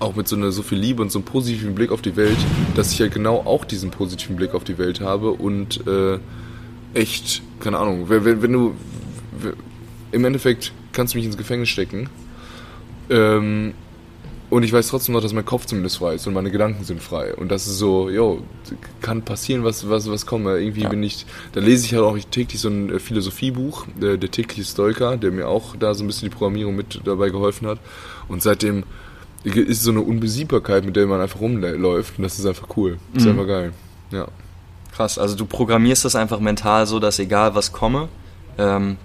auch 0.00 0.14
mit 0.14 0.28
so 0.28 0.36
einer 0.36 0.52
so 0.52 0.62
viel 0.62 0.78
Liebe 0.78 1.02
und 1.02 1.10
so 1.10 1.18
einem 1.18 1.26
positiven 1.26 1.74
Blick 1.74 1.90
auf 1.90 2.02
die 2.02 2.16
Welt, 2.16 2.38
dass 2.74 2.92
ich 2.92 2.98
ja 2.98 3.08
genau 3.08 3.38
auch 3.38 3.64
diesen 3.64 3.90
positiven 3.90 4.36
Blick 4.36 4.54
auf 4.54 4.64
die 4.64 4.78
Welt 4.78 5.00
habe 5.00 5.30
und 5.30 5.86
äh, 5.86 6.18
echt, 6.94 7.42
keine 7.60 7.78
Ahnung, 7.78 8.08
wenn, 8.08 8.42
wenn 8.42 8.52
du 8.52 8.74
im 10.12 10.24
Endeffekt 10.24 10.72
kannst 10.92 11.14
du 11.14 11.18
mich 11.18 11.26
ins 11.26 11.36
Gefängnis 11.36 11.68
stecken 11.68 12.08
ähm, 13.10 13.74
und 14.50 14.62
ich 14.62 14.72
weiß 14.72 14.88
trotzdem 14.88 15.12
noch, 15.12 15.20
dass 15.20 15.34
mein 15.34 15.44
Kopf 15.44 15.66
zumindest 15.66 15.98
frei 15.98 16.14
ist 16.14 16.26
und 16.26 16.32
meine 16.32 16.50
Gedanken 16.50 16.82
sind 16.82 17.02
frei. 17.02 17.34
Und 17.34 17.50
das 17.50 17.66
ist 17.66 17.76
so, 17.76 18.08
jo, 18.08 18.42
kann 19.02 19.20
passieren, 19.22 19.62
was, 19.62 19.90
was, 19.90 20.10
was 20.10 20.24
komme. 20.24 20.58
Irgendwie 20.58 20.84
ja. 20.84 20.88
bin 20.88 21.02
ich, 21.02 21.26
da 21.52 21.60
lese 21.60 21.84
ich 21.84 21.92
halt 21.92 22.02
auch 22.02 22.18
täglich 22.30 22.58
so 22.58 22.70
ein 22.70 22.98
Philosophiebuch, 22.98 23.86
der, 24.00 24.16
der 24.16 24.30
tägliche 24.30 24.64
Stoiker, 24.64 25.18
der 25.18 25.32
mir 25.32 25.48
auch 25.48 25.76
da 25.76 25.92
so 25.92 26.02
ein 26.02 26.06
bisschen 26.06 26.30
die 26.30 26.34
Programmierung 26.34 26.74
mit 26.76 27.00
dabei 27.04 27.28
geholfen 27.28 27.68
hat. 27.68 27.78
Und 28.26 28.42
seitdem 28.42 28.84
ist 29.44 29.82
so 29.82 29.90
eine 29.90 30.00
Unbesiegbarkeit, 30.00 30.84
mit 30.84 30.96
der 30.96 31.06
man 31.06 31.20
einfach 31.20 31.40
rumläuft 31.40 32.18
und 32.18 32.24
das 32.24 32.38
ist 32.38 32.46
einfach 32.46 32.68
cool. 32.76 32.98
Das 33.12 33.22
ist 33.22 33.26
mhm. 33.26 33.38
einfach 33.38 33.48
geil. 33.48 33.72
Ja. 34.10 34.28
Krass, 34.94 35.18
also 35.18 35.36
du 35.36 35.46
programmierst 35.46 36.04
das 36.04 36.16
einfach 36.16 36.40
mental 36.40 36.86
so, 36.86 36.98
dass 36.98 37.18
egal 37.18 37.54
was 37.54 37.72
komme, 37.72 38.08
ähm, 38.58 38.96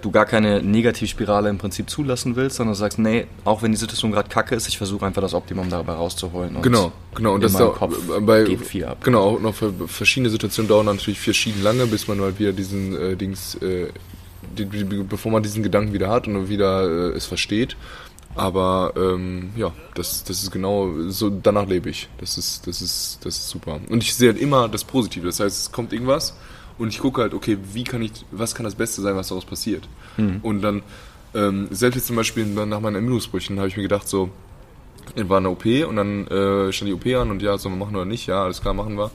du 0.00 0.10
gar 0.10 0.26
keine 0.26 0.62
Negativspirale 0.62 1.48
im 1.48 1.58
Prinzip 1.58 1.90
zulassen 1.90 2.36
willst, 2.36 2.56
sondern 2.56 2.74
sagst, 2.74 2.98
nee, 2.98 3.26
auch 3.44 3.62
wenn 3.62 3.72
die 3.72 3.78
Situation 3.78 4.12
gerade 4.12 4.28
kacke 4.28 4.54
ist, 4.54 4.68
ich 4.68 4.78
versuche 4.78 5.04
einfach 5.04 5.22
das 5.22 5.34
Optimum 5.34 5.68
dabei 5.68 5.92
rauszuholen. 5.92 6.62
genau, 6.62 6.92
genau. 7.14 7.34
Und 7.34 7.44
das 7.44 7.52
da, 7.52 7.66
Kopf 7.66 7.96
bei, 8.20 8.44
geht 8.44 8.60
viel 8.64 8.84
ab. 8.84 8.98
Genau, 9.04 9.22
auch 9.22 9.40
noch 9.40 9.54
verschiedene 9.86 10.30
Situationen 10.30 10.68
dauern 10.68 10.86
natürlich 10.86 11.20
verschieden 11.20 11.62
lange, 11.62 11.86
bis 11.86 12.08
man 12.08 12.20
halt 12.20 12.38
wieder 12.38 12.52
diesen 12.52 12.96
äh, 12.96 13.16
Dings, 13.16 13.56
äh, 13.56 13.88
die, 14.56 14.64
bevor 14.64 15.32
man 15.32 15.42
diesen 15.42 15.62
Gedanken 15.62 15.92
wieder 15.92 16.08
hat 16.08 16.26
und 16.26 16.48
wieder 16.48 17.12
äh, 17.12 17.16
es 17.16 17.26
versteht. 17.26 17.76
Aber 18.40 18.94
ähm, 18.96 19.50
ja, 19.54 19.70
das, 19.94 20.24
das 20.24 20.42
ist 20.42 20.50
genau 20.50 20.88
so, 21.08 21.28
danach 21.28 21.68
lebe 21.68 21.90
ich. 21.90 22.08
Das 22.16 22.38
ist, 22.38 22.66
das 22.66 22.80
ist, 22.80 23.18
das 23.22 23.36
ist 23.36 23.50
super. 23.50 23.80
Und 23.90 24.02
ich 24.02 24.14
sehe 24.14 24.32
halt 24.32 24.40
immer 24.40 24.66
das 24.66 24.82
Positive. 24.82 25.26
Das 25.26 25.40
heißt, 25.40 25.60
es 25.60 25.72
kommt 25.72 25.92
irgendwas 25.92 26.34
und 26.78 26.88
ich 26.88 27.00
gucke 27.00 27.20
halt, 27.20 27.34
okay, 27.34 27.58
wie 27.74 27.84
kann 27.84 28.00
ich, 28.00 28.12
was 28.30 28.54
kann 28.54 28.64
das 28.64 28.74
Beste 28.74 29.02
sein, 29.02 29.14
was 29.14 29.28
daraus 29.28 29.44
passiert? 29.44 29.86
Mhm. 30.16 30.38
Und 30.42 30.62
dann, 30.62 30.82
ähm, 31.34 31.68
selbst 31.70 31.96
jetzt 31.96 32.06
zum 32.06 32.16
Beispiel 32.16 32.46
nach 32.46 32.80
meinen 32.80 32.94
Ermüdungsbrüchen 32.94 33.58
habe 33.58 33.68
ich 33.68 33.76
mir 33.76 33.82
gedacht, 33.82 34.08
so, 34.08 34.30
war 35.16 35.36
eine 35.36 35.50
OP 35.50 35.66
und 35.66 35.96
dann 35.96 36.26
äh, 36.28 36.72
stand 36.72 36.88
die 36.88 36.94
OP 36.94 37.04
an 37.20 37.30
und 37.30 37.42
ja, 37.42 37.58
sollen 37.58 37.74
wir 37.74 37.84
machen 37.84 37.94
oder 37.94 38.06
nicht? 38.06 38.26
Ja, 38.26 38.44
alles 38.44 38.62
klar, 38.62 38.72
machen 38.72 38.96
wir. 38.96 39.10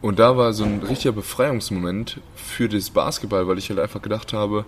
Und 0.00 0.18
da 0.18 0.38
war 0.38 0.54
so 0.54 0.64
ein 0.64 0.82
richtiger 0.82 1.12
Befreiungsmoment 1.12 2.18
für 2.34 2.70
das 2.70 2.88
Basketball, 2.88 3.46
weil 3.46 3.58
ich 3.58 3.68
halt 3.68 3.78
einfach 3.78 4.00
gedacht 4.00 4.32
habe, 4.32 4.64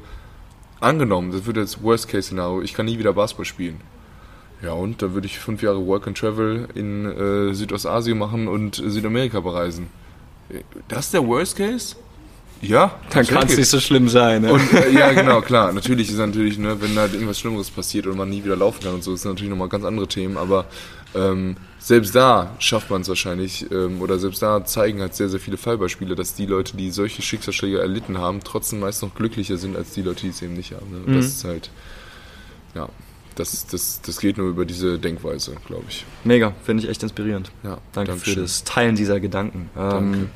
Angenommen, 0.80 1.32
das 1.32 1.46
wird 1.46 1.56
jetzt 1.56 1.82
Worst-Case-Szenario, 1.82 2.62
ich 2.62 2.74
kann 2.74 2.86
nie 2.86 2.98
wieder 2.98 3.12
Basketball 3.12 3.46
spielen. 3.46 3.80
Ja, 4.62 4.72
und 4.72 5.02
dann 5.02 5.14
würde 5.14 5.26
ich 5.26 5.38
fünf 5.38 5.62
Jahre 5.62 5.86
Work 5.86 6.06
and 6.06 6.16
Travel 6.16 6.68
in 6.74 7.04
äh, 7.04 7.54
Südostasien 7.54 8.18
machen 8.18 8.48
und 8.48 8.76
Südamerika 8.76 9.40
bereisen. 9.40 9.88
Das 10.88 11.06
ist 11.06 11.14
der 11.14 11.26
Worst 11.26 11.56
Case? 11.56 11.96
Ja, 12.62 12.94
dann 13.10 13.26
kann 13.26 13.46
es 13.46 13.56
nicht 13.56 13.68
so 13.68 13.80
schlimm 13.80 14.08
sein. 14.08 14.42
Ne? 14.42 14.52
Und, 14.52 14.72
äh, 14.72 14.90
ja, 14.90 15.12
genau, 15.12 15.42
klar. 15.42 15.72
Natürlich 15.72 16.08
ist 16.08 16.16
natürlich, 16.16 16.58
ne, 16.58 16.80
wenn 16.80 16.96
halt 16.98 17.12
irgendwas 17.12 17.38
Schlimmeres 17.38 17.70
passiert 17.70 18.06
und 18.06 18.16
man 18.16 18.30
nie 18.30 18.44
wieder 18.44 18.56
laufen 18.56 18.82
kann 18.82 18.94
und 18.94 19.04
so, 19.04 19.12
ist 19.12 19.24
natürlich 19.24 19.50
nochmal 19.50 19.68
ganz 19.68 19.84
andere 19.84 20.08
Themen. 20.08 20.38
Aber 20.38 20.64
ähm, 21.14 21.56
selbst 21.87 22.16
da 22.16 22.53
schafft 22.59 22.90
man 22.90 23.03
es 23.03 23.09
wahrscheinlich, 23.09 23.70
ähm, 23.70 24.03
oder 24.03 24.18
selbst 24.18 24.42
da 24.42 24.64
zeigen 24.64 25.01
halt 25.01 25.14
sehr, 25.14 25.29
sehr 25.29 25.38
viele 25.38 25.57
Fallbeispiele, 25.57 26.16
dass 26.16 26.35
die 26.35 26.44
Leute, 26.44 26.77
die 26.77 26.90
solche 26.90 27.22
Schicksalsschläge 27.22 27.79
erlitten 27.79 28.18
haben, 28.18 28.40
trotzdem 28.42 28.81
meist 28.81 29.05
noch 29.05 29.14
glücklicher 29.14 29.57
sind 29.57 29.77
als 29.77 29.92
die 29.92 30.03
Leute, 30.03 30.22
die 30.22 30.31
es 30.31 30.42
eben 30.42 30.55
nicht 30.55 30.72
haben. 30.72 30.90
Ne? 30.90 30.99
Mhm. 31.07 31.16
Das 31.16 31.27
ist 31.27 31.44
halt, 31.44 31.70
ja, 32.75 32.88
das, 33.37 33.68
das, 33.68 34.01
das 34.01 34.18
geht 34.18 34.37
nur 34.37 34.49
über 34.49 34.64
diese 34.64 34.99
Denkweise, 34.99 35.55
glaube 35.64 35.85
ich. 35.88 36.05
Mega, 36.25 36.55
finde 36.64 36.83
ich 36.83 36.90
echt 36.90 37.05
inspirierend. 37.05 37.53
Ja, 37.62 37.79
danke 37.92 38.11
Dankeschön. 38.11 38.35
für 38.35 38.40
das 38.40 38.64
Teilen 38.64 38.96
dieser 38.96 39.20
Gedanken. 39.20 39.70
Ähm, 39.79 40.31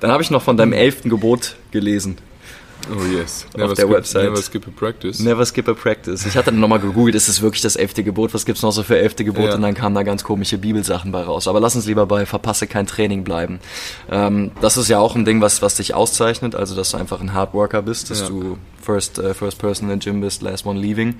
dann 0.00 0.10
habe 0.10 0.22
ich 0.22 0.30
noch 0.30 0.40
von 0.40 0.56
deinem 0.56 0.72
elften 0.72 1.10
Gebot 1.10 1.56
gelesen. 1.70 2.16
Oh 2.90 3.04
yes. 3.04 3.46
Never 3.54 3.70
auf 3.70 3.74
der 3.74 3.84
skip, 3.84 3.96
Website. 3.96 4.24
Never 4.24 4.42
skip 4.42 4.66
a 4.66 4.70
practice. 4.70 5.20
Never 5.20 5.46
skip 5.46 5.68
a 5.68 5.74
practice. 5.74 6.26
Ich 6.26 6.36
hatte 6.36 6.50
dann 6.50 6.60
nochmal 6.60 6.80
gegoogelt, 6.80 7.14
ist 7.14 7.28
es 7.28 7.42
wirklich 7.42 7.62
das 7.62 7.76
elfte 7.76 8.02
Gebot? 8.02 8.34
Was 8.34 8.44
gibt 8.44 8.56
es 8.56 8.62
noch 8.62 8.72
so 8.72 8.82
für 8.82 8.98
elfte 8.98 9.24
Gebote? 9.24 9.48
Ja. 9.48 9.54
Und 9.54 9.62
dann 9.62 9.74
kamen 9.74 9.94
da 9.94 10.02
ganz 10.02 10.24
komische 10.24 10.58
Bibelsachen 10.58 11.12
bei 11.12 11.22
raus. 11.22 11.48
Aber 11.48 11.60
lass 11.60 11.76
uns 11.76 11.86
lieber 11.86 12.06
bei 12.06 12.26
verpasse 12.26 12.66
kein 12.66 12.86
Training 12.86 13.24
bleiben. 13.24 13.60
Ähm, 14.10 14.50
das 14.60 14.76
ist 14.76 14.88
ja 14.88 14.98
auch 14.98 15.14
ein 15.14 15.24
Ding, 15.24 15.40
was, 15.40 15.62
was 15.62 15.76
dich 15.76 15.94
auszeichnet, 15.94 16.54
also 16.54 16.74
dass 16.74 16.90
du 16.90 16.96
einfach 16.96 17.20
ein 17.20 17.34
Hardworker 17.34 17.82
bist, 17.82 18.10
dass 18.10 18.20
ja. 18.20 18.28
du 18.28 18.58
first, 18.80 19.18
uh, 19.18 19.34
first 19.34 19.58
person 19.58 19.90
in 19.90 20.00
the 20.00 20.04
gym 20.10 20.20
bist, 20.20 20.42
last 20.42 20.66
one 20.66 20.80
leaving. 20.80 21.16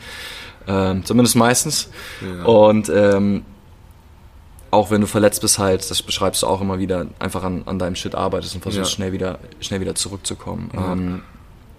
Ähm, 0.66 1.04
zumindest 1.04 1.36
meistens. 1.36 1.88
Ja. 2.20 2.44
Und 2.44 2.88
ähm, 2.88 3.44
auch 4.72 4.90
wenn 4.90 5.02
du 5.02 5.06
verletzt 5.06 5.42
bist, 5.42 5.58
halt, 5.58 5.88
das 5.90 6.02
beschreibst 6.02 6.42
du 6.42 6.46
auch 6.46 6.60
immer 6.60 6.78
wieder, 6.78 7.06
einfach 7.18 7.44
an, 7.44 7.62
an 7.66 7.78
deinem 7.78 7.94
Shit 7.94 8.14
arbeitest 8.14 8.54
und 8.54 8.62
versuchst 8.62 8.92
schnell 8.92 9.12
wieder 9.12 9.38
schnell 9.60 9.80
wieder 9.80 9.94
zurückzukommen. 9.94 10.70
Ähm, 10.74 11.22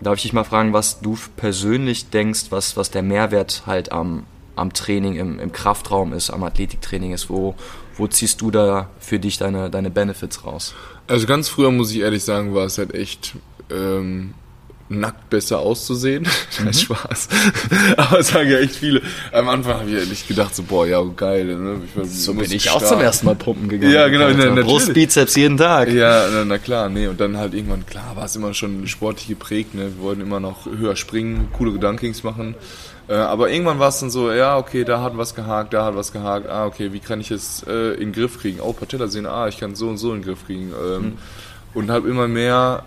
Darf 0.04 0.16
ich 0.18 0.24
dich 0.24 0.34
mal 0.34 0.44
fragen, 0.44 0.74
was 0.74 1.02
du 1.02 1.18
persönlich 1.36 2.10
denkst, 2.10 2.46
was, 2.50 2.78
was 2.78 2.92
der 2.92 3.02
Mehrwert 3.02 3.64
halt 3.66 3.92
am, 3.92 4.26
am 4.56 4.74
Training 4.74 5.16
im, 5.16 5.40
im 5.40 5.52
Kraftraum 5.52 6.14
ist, 6.14 6.30
am 6.30 6.44
Athletiktraining 6.44 7.14
ist? 7.14 7.30
Wo, 7.30 7.56
wo 7.98 8.08
ziehst 8.08 8.42
du 8.42 8.52
da 8.52 8.90
für 9.00 9.20
dich 9.20 9.38
deine, 9.38 9.70
deine 9.70 9.90
Benefits 9.90 10.46
raus? 10.46 10.76
Also 11.08 11.28
ganz 11.28 11.50
früher, 11.50 11.72
muss 11.72 11.92
ich 11.92 12.00
ehrlich 12.00 12.24
sagen, 12.24 12.54
war 12.54 12.66
es 12.66 12.78
halt 12.78 12.94
echt 12.94 13.36
ähm, 13.72 14.34
nackt 15.00 15.30
besser 15.30 15.60
auszusehen. 15.60 16.28
Mhm. 16.64 16.72
Spaß. 16.72 17.30
Aber 17.98 18.22
sagen 18.22 18.50
ja 18.50 18.60
echt 18.60 18.76
viele. 18.76 19.02
Am 19.32 19.50
Anfang 19.50 19.80
habe 19.80 19.90
ich 19.90 19.96
ehrlich 19.96 20.28
gedacht, 20.28 20.56
so, 20.56 20.62
boah, 20.62 20.86
ja, 20.86 21.02
geil. 21.02 21.46
Ne? 21.46 21.82
Ich 21.84 22.12
so 22.12 22.34
bin 22.36 22.52
ich 22.52 22.70
auch 22.70 22.82
zum 22.82 23.02
ersten 23.02 23.26
Mal 23.26 23.36
pumpen 23.36 23.70
gegangen. 23.70 23.92
Ja, 23.92 24.08
genau. 24.08 24.30
Na, 24.30 24.62
Brust, 24.62 24.94
Bizeps 24.94 25.36
jeden 25.36 25.58
Tag. 25.58 25.92
Ja, 25.92 26.28
na, 26.32 26.46
na, 26.46 26.60
klar. 26.60 26.90
Nee, 26.90 27.08
und 27.08 27.20
dann 27.20 27.38
halt 27.38 27.56
irgendwann, 27.56 27.88
klar, 27.88 28.16
war 28.16 28.26
es 28.26 28.36
immer 28.36 28.54
schon 28.54 28.88
sportlich 28.88 29.28
geprägt. 29.28 29.74
Ne? 29.74 29.94
Wir 29.96 30.04
wollten 30.04 30.22
immer 30.22 30.40
noch 30.40 30.68
höher 30.68 30.96
springen, 30.96 31.50
coole 31.54 31.72
Gedankings 31.74 32.24
machen. 32.24 32.56
Äh, 33.08 33.16
aber 33.16 33.50
irgendwann 33.50 33.80
war 33.80 33.90
es 33.90 34.00
dann 34.00 34.10
so, 34.10 34.32
ja, 34.32 34.58
okay, 34.58 34.84
da 34.84 35.02
hat 35.02 35.18
was 35.18 35.36
gehakt, 35.36 35.74
da 35.74 35.86
hat 35.86 35.96
was 35.96 36.14
gehakt. 36.14 36.48
Ah, 36.48 36.66
okay, 36.66 36.94
wie 36.94 37.00
kann 37.00 37.20
ich 37.20 37.32
es 37.32 37.64
äh, 37.68 37.94
in 37.94 38.12
den 38.12 38.14
Griff 38.14 38.40
kriegen? 38.40 38.60
Oh, 38.62 38.74
Patella 38.74 39.08
sehen, 39.08 39.26
ah, 39.26 39.48
ich 39.48 39.60
kann 39.60 39.76
so 39.76 39.90
und 39.90 39.98
so 39.98 40.14
in 40.14 40.22
den 40.22 40.26
Griff 40.26 40.46
kriegen. 40.46 40.72
Ähm, 40.72 41.02
mhm. 41.02 41.18
Und 41.74 41.90
habe 41.90 42.08
immer 42.08 42.28
mehr 42.28 42.84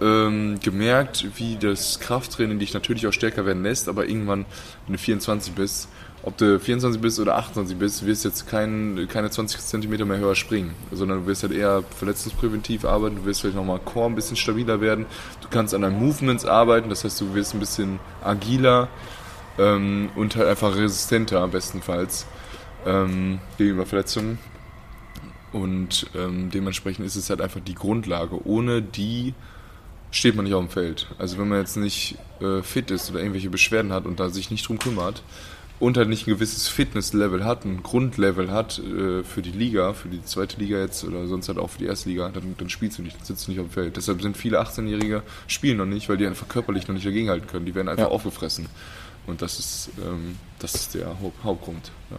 ähm, 0.00 0.58
gemerkt, 0.60 1.26
wie 1.36 1.56
das 1.56 2.00
Krafttraining 2.00 2.58
dich 2.58 2.74
natürlich 2.74 3.06
auch 3.06 3.12
stärker 3.12 3.46
werden 3.46 3.62
lässt, 3.62 3.88
aber 3.88 4.06
irgendwann, 4.06 4.44
wenn 4.86 4.94
du 4.94 4.98
24 4.98 5.54
bist, 5.54 5.88
ob 6.22 6.38
du 6.38 6.58
24 6.58 7.00
bist 7.00 7.20
oder 7.20 7.36
28 7.36 7.76
bist, 7.76 8.06
wirst 8.06 8.24
du 8.24 8.28
jetzt 8.28 8.46
kein, 8.48 9.06
keine 9.10 9.30
20 9.30 9.60
cm 9.60 10.08
mehr 10.08 10.18
höher 10.18 10.34
springen, 10.34 10.74
sondern 10.90 11.20
du 11.20 11.26
wirst 11.26 11.42
halt 11.42 11.52
eher 11.52 11.82
verletzungspräventiv 11.96 12.84
arbeiten, 12.84 13.16
du 13.16 13.24
wirst 13.26 13.42
vielleicht 13.42 13.56
nochmal 13.56 13.78
Core 13.78 14.06
ein 14.06 14.14
bisschen 14.14 14.36
stabiler 14.36 14.80
werden, 14.80 15.06
du 15.42 15.48
kannst 15.48 15.74
an 15.74 15.82
deinen 15.82 15.98
Movements 15.98 16.46
arbeiten, 16.46 16.88
das 16.88 17.04
heißt, 17.04 17.20
du 17.20 17.34
wirst 17.34 17.54
ein 17.54 17.60
bisschen 17.60 18.00
agiler 18.22 18.88
ähm, 19.58 20.10
und 20.16 20.34
halt 20.36 20.48
einfach 20.48 20.74
resistenter 20.74 21.46
bestenfalls 21.48 22.26
ähm, 22.86 23.38
gegenüber 23.58 23.86
Verletzungen. 23.86 24.38
Und 25.52 26.06
ähm, 26.16 26.50
dementsprechend 26.50 27.06
ist 27.06 27.14
es 27.14 27.30
halt 27.30 27.40
einfach 27.40 27.60
die 27.60 27.76
Grundlage. 27.76 28.44
Ohne 28.44 28.82
die 28.82 29.34
steht 30.14 30.36
man 30.36 30.44
nicht 30.44 30.54
auf 30.54 30.64
dem 30.64 30.70
Feld. 30.70 31.08
Also 31.18 31.38
wenn 31.38 31.48
man 31.48 31.58
jetzt 31.58 31.76
nicht 31.76 32.16
äh, 32.40 32.62
fit 32.62 32.90
ist 32.90 33.10
oder 33.10 33.18
irgendwelche 33.18 33.50
Beschwerden 33.50 33.92
hat 33.92 34.06
und 34.06 34.20
da 34.20 34.30
sich 34.30 34.50
nicht 34.50 34.66
drum 34.68 34.78
kümmert 34.78 35.22
und 35.80 35.96
halt 35.96 36.08
nicht 36.08 36.26
ein 36.26 36.30
gewisses 36.30 36.68
Fitnesslevel 36.68 37.44
hat, 37.44 37.64
ein 37.64 37.82
Grundlevel 37.82 38.52
hat 38.52 38.78
äh, 38.78 39.24
für 39.24 39.42
die 39.42 39.50
Liga, 39.50 39.92
für 39.92 40.08
die 40.08 40.24
zweite 40.24 40.58
Liga 40.60 40.78
jetzt 40.78 41.04
oder 41.04 41.26
sonst 41.26 41.48
halt 41.48 41.58
auch 41.58 41.70
für 41.70 41.78
die 41.78 41.86
erste 41.86 42.08
Liga, 42.08 42.30
dann, 42.32 42.54
dann 42.56 42.70
spielst 42.70 42.98
du 42.98 43.02
nicht, 43.02 43.18
dann 43.18 43.24
sitzt 43.24 43.46
du 43.46 43.50
nicht 43.50 43.60
auf 43.60 43.66
dem 43.66 43.72
Feld. 43.72 43.96
Deshalb 43.96 44.22
sind 44.22 44.36
viele 44.36 44.60
18-Jährige 44.60 45.22
spielen 45.48 45.78
noch 45.78 45.86
nicht, 45.86 46.08
weil 46.08 46.16
die 46.16 46.26
einfach 46.26 46.48
körperlich 46.48 46.86
noch 46.86 46.94
nicht 46.94 47.06
dagegenhalten 47.06 47.48
können. 47.48 47.66
Die 47.66 47.74
werden 47.74 47.88
einfach 47.88 48.04
ja. 48.04 48.10
aufgefressen. 48.10 48.66
Und 49.26 49.42
das 49.42 49.58
ist, 49.58 49.90
ähm, 50.00 50.36
das 50.60 50.74
ist 50.76 50.94
der 50.94 51.08
Haupt 51.20 51.42
Hauptgrund. 51.42 51.90
Ja. 52.10 52.18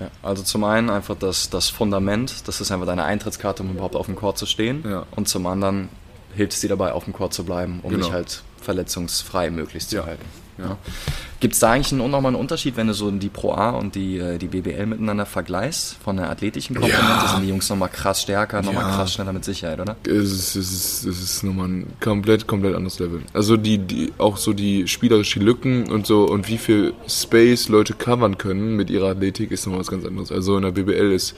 Ja, 0.00 0.10
also 0.22 0.42
zum 0.42 0.64
einen 0.64 0.88
einfach 0.88 1.14
das, 1.14 1.50
das 1.50 1.68
Fundament, 1.68 2.48
das 2.48 2.62
ist 2.62 2.72
einfach 2.72 2.86
deine 2.86 3.04
Eintrittskarte, 3.04 3.62
um 3.62 3.70
überhaupt 3.72 3.96
auf 3.96 4.06
dem 4.06 4.16
Court 4.16 4.38
zu 4.38 4.46
stehen. 4.46 4.82
Ja. 4.88 5.06
Und 5.10 5.28
zum 5.28 5.46
anderen 5.46 5.90
hilft 6.34 6.54
es 6.54 6.60
dir 6.60 6.68
dabei, 6.68 6.92
auf 6.92 7.04
dem 7.04 7.12
Court 7.12 7.34
zu 7.34 7.44
bleiben, 7.44 7.80
um 7.82 7.90
genau. 7.90 8.04
dich 8.04 8.12
halt 8.12 8.42
verletzungsfrei 8.60 9.50
möglichst 9.50 9.92
ja. 9.92 10.02
zu 10.02 10.06
halten. 10.06 10.24
Ja. 10.58 10.76
Gibt 11.40 11.54
es 11.54 11.60
da 11.60 11.72
eigentlich 11.72 11.92
einen, 11.92 12.10
nochmal 12.10 12.32
einen 12.32 12.40
Unterschied, 12.40 12.76
wenn 12.76 12.86
du 12.86 12.92
so 12.92 13.10
die 13.10 13.30
Pro 13.30 13.52
A 13.52 13.70
und 13.70 13.94
die, 13.94 14.18
äh, 14.18 14.36
die 14.36 14.46
BBL 14.46 14.84
miteinander 14.86 15.24
vergleichst? 15.24 15.96
Von 16.04 16.18
der 16.18 16.28
athletischen 16.28 16.76
Komponente 16.76 17.02
ja. 17.02 17.28
sind 17.28 17.42
die 17.42 17.48
Jungs 17.48 17.68
nochmal 17.70 17.88
krass 17.88 18.22
stärker, 18.22 18.60
nochmal 18.60 18.84
ja. 18.84 18.94
krass 18.94 19.14
schneller 19.14 19.32
mit 19.32 19.44
Sicherheit, 19.44 19.80
oder? 19.80 19.96
Es 20.06 20.30
ist, 20.30 20.56
es 20.56 20.72
ist, 20.72 21.04
es 21.06 21.22
ist 21.22 21.42
nochmal 21.42 21.68
ein 21.68 21.86
komplett, 22.00 22.46
komplett 22.46 22.74
anderes 22.74 22.98
Level. 22.98 23.22
Also 23.32 23.56
die, 23.56 23.78
die, 23.78 24.12
auch 24.18 24.36
so 24.36 24.52
die 24.52 24.86
spielerischen 24.86 25.42
Lücken 25.42 25.90
und 25.90 26.06
so 26.06 26.24
und 26.24 26.48
wie 26.48 26.58
viel 26.58 26.92
Space 27.08 27.68
Leute 27.68 27.94
covern 27.94 28.36
können 28.36 28.76
mit 28.76 28.90
ihrer 28.90 29.08
Athletik 29.08 29.50
ist 29.50 29.64
nochmal 29.64 29.80
was 29.80 29.90
ganz 29.90 30.04
anderes. 30.04 30.30
Also 30.30 30.56
in 30.56 30.62
der 30.62 30.72
BBL 30.72 31.12
ist 31.12 31.34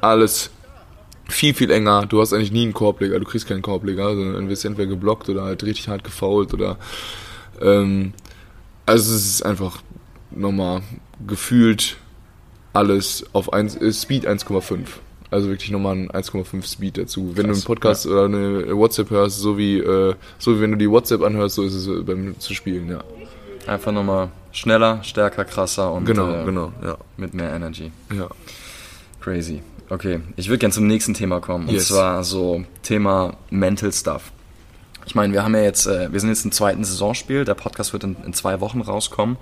alles 0.00 0.50
viel, 1.32 1.54
viel 1.54 1.70
enger. 1.70 2.06
Du 2.06 2.20
hast 2.20 2.32
eigentlich 2.32 2.52
nie 2.52 2.62
einen 2.62 2.72
Korbleger, 2.72 3.18
du 3.18 3.24
kriegst 3.24 3.46
keinen 3.46 3.62
Korbleger, 3.62 4.14
sondern 4.14 4.48
wirst 4.48 4.64
entweder 4.64 4.88
geblockt 4.88 5.28
oder 5.28 5.44
halt 5.44 5.62
richtig 5.64 5.88
hart 5.88 6.04
gefault 6.04 6.54
oder 6.54 6.78
ähm, 7.60 8.12
also 8.86 9.14
es 9.14 9.26
ist 9.26 9.42
einfach 9.42 9.82
nochmal 10.30 10.82
gefühlt 11.26 11.96
alles 12.72 13.24
auf 13.32 13.52
1, 13.52 13.76
äh, 13.76 13.92
Speed 13.92 14.26
1,5. 14.26 14.86
Also 15.30 15.48
wirklich 15.48 15.70
nochmal 15.70 15.96
ein 15.96 16.10
1,5 16.10 16.70
Speed 16.70 16.98
dazu. 16.98 17.26
Krass, 17.26 17.36
wenn 17.36 17.46
du 17.46 17.54
einen 17.54 17.62
Podcast 17.62 18.04
ja. 18.04 18.10
oder 18.10 18.24
eine 18.26 18.76
WhatsApp 18.76 19.10
hörst, 19.10 19.38
so 19.38 19.56
wie, 19.56 19.78
äh, 19.78 20.14
so 20.38 20.56
wie 20.56 20.60
wenn 20.60 20.72
du 20.72 20.76
die 20.76 20.90
WhatsApp 20.90 21.22
anhörst, 21.22 21.54
so 21.54 21.62
ist 21.62 21.74
es 21.74 22.04
beim 22.04 22.38
zu 22.38 22.54
spielen, 22.54 22.90
ja. 22.90 23.02
Einfach 23.66 23.92
nochmal 23.92 24.30
schneller, 24.50 25.02
stärker, 25.04 25.44
krasser 25.44 25.92
und 25.92 26.04
genau, 26.04 26.34
äh, 26.34 26.44
genau, 26.44 26.72
ja. 26.82 26.98
mit 27.16 27.32
mehr 27.32 27.54
Energy. 27.54 27.92
Ja. 28.14 28.28
Crazy. 29.20 29.62
Okay, 29.92 30.20
ich 30.36 30.48
würde 30.48 30.56
gerne 30.56 30.72
zum 30.72 30.86
nächsten 30.86 31.12
Thema 31.12 31.40
kommen. 31.40 31.68
Yes. 31.68 31.90
Und 31.90 31.96
zwar 31.96 32.24
so 32.24 32.64
Thema 32.82 33.36
Mental 33.50 33.92
Stuff. 33.92 34.32
Ich 35.04 35.14
meine, 35.14 35.34
wir 35.34 35.44
haben 35.44 35.54
ja 35.54 35.60
jetzt, 35.60 35.86
äh, 35.86 36.10
wir 36.10 36.18
sind 36.18 36.30
jetzt 36.30 36.46
im 36.46 36.52
zweiten 36.52 36.82
Saisonspiel. 36.82 37.44
Der 37.44 37.52
Podcast 37.52 37.92
wird 37.92 38.04
in, 38.04 38.16
in 38.24 38.32
zwei 38.32 38.60
Wochen 38.60 38.80
rauskommen. 38.80 39.36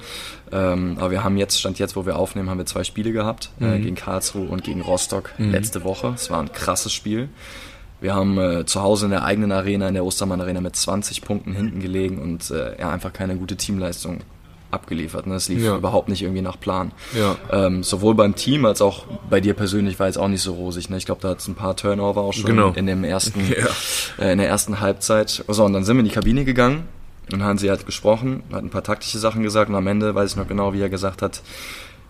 Ähm, 0.50 0.96
aber 0.98 1.12
wir 1.12 1.22
haben 1.22 1.36
jetzt, 1.36 1.60
Stand 1.60 1.78
jetzt, 1.78 1.94
wo 1.94 2.04
wir 2.04 2.16
aufnehmen, 2.16 2.50
haben 2.50 2.58
wir 2.58 2.66
zwei 2.66 2.82
Spiele 2.82 3.12
gehabt. 3.12 3.50
Äh, 3.60 3.64
mhm. 3.64 3.72
Äh, 3.74 3.78
gegen 3.78 3.94
Karlsruhe 3.94 4.48
und 4.48 4.64
gegen 4.64 4.80
Rostock 4.80 5.30
mhm. 5.38 5.52
letzte 5.52 5.84
Woche. 5.84 6.14
Es 6.16 6.30
war 6.30 6.40
ein 6.40 6.52
krasses 6.52 6.92
Spiel. 6.92 7.28
Wir 8.00 8.16
haben 8.16 8.36
äh, 8.36 8.66
zu 8.66 8.82
Hause 8.82 9.04
in 9.04 9.12
der 9.12 9.22
eigenen 9.22 9.52
Arena, 9.52 9.86
in 9.86 9.94
der 9.94 10.04
Ostermann 10.04 10.40
Arena 10.40 10.60
mit 10.60 10.74
20 10.74 11.22
Punkten 11.22 11.52
hinten 11.52 11.78
gelegen 11.78 12.18
und 12.18 12.50
äh, 12.50 12.76
ja, 12.80 12.90
einfach 12.90 13.12
keine 13.12 13.36
gute 13.36 13.56
Teamleistung 13.56 14.22
abgeliefert. 14.70 15.26
Ne? 15.26 15.35
Das 15.35 15.48
lief 15.48 15.62
ja. 15.62 15.76
überhaupt 15.76 16.09
nicht 16.09 16.22
irgendwie 16.22 16.42
nach 16.42 16.59
Plan. 16.59 16.92
Ja. 17.16 17.37
Ähm, 17.50 17.83
sowohl 17.83 18.14
beim 18.14 18.35
Team 18.35 18.64
als 18.64 18.83
auch 18.83 19.04
bei 19.28 19.40
dir 19.40 19.54
persönlich 19.54 19.98
war 19.98 20.06
jetzt 20.06 20.18
auch 20.18 20.28
nicht 20.28 20.42
so 20.42 20.54
rosig. 20.54 20.90
Ne? 20.90 20.96
Ich 20.96 21.06
glaube, 21.06 21.20
da 21.20 21.30
hat 21.30 21.40
es 21.40 21.48
ein 21.48 21.54
paar 21.54 21.76
Turnover 21.76 22.20
auch 22.20 22.33
schon 22.33 22.46
genau. 22.46 22.72
in 22.72 22.87
dem 22.87 23.04
ersten, 23.04 23.40
ja. 24.18 24.24
äh, 24.24 24.33
in 24.33 24.38
der 24.38 24.48
ersten 24.48 24.80
Halbzeit. 24.80 25.44
So, 25.48 25.64
und 25.64 25.72
dann 25.72 25.85
sind 25.85 25.96
wir 25.96 26.00
in 26.00 26.06
die 26.06 26.14
Kabine 26.14 26.44
gegangen 26.44 26.85
und 27.33 27.42
Hansi 27.42 27.68
hat 27.68 27.87
gesprochen, 27.87 28.42
hat 28.52 28.62
ein 28.62 28.70
paar 28.70 28.85
taktische 28.85 29.18
Sachen 29.18 29.42
gesagt 29.42 29.70
und 29.70 29.76
am 29.76 29.87
Ende 29.87 30.14
weiß 30.14 30.33
ich 30.33 30.37
noch 30.37 30.48
genau, 30.48 30.72
wie 30.72 30.80
er 30.80 30.88
gesagt 30.88 31.22
hat, 31.22 31.42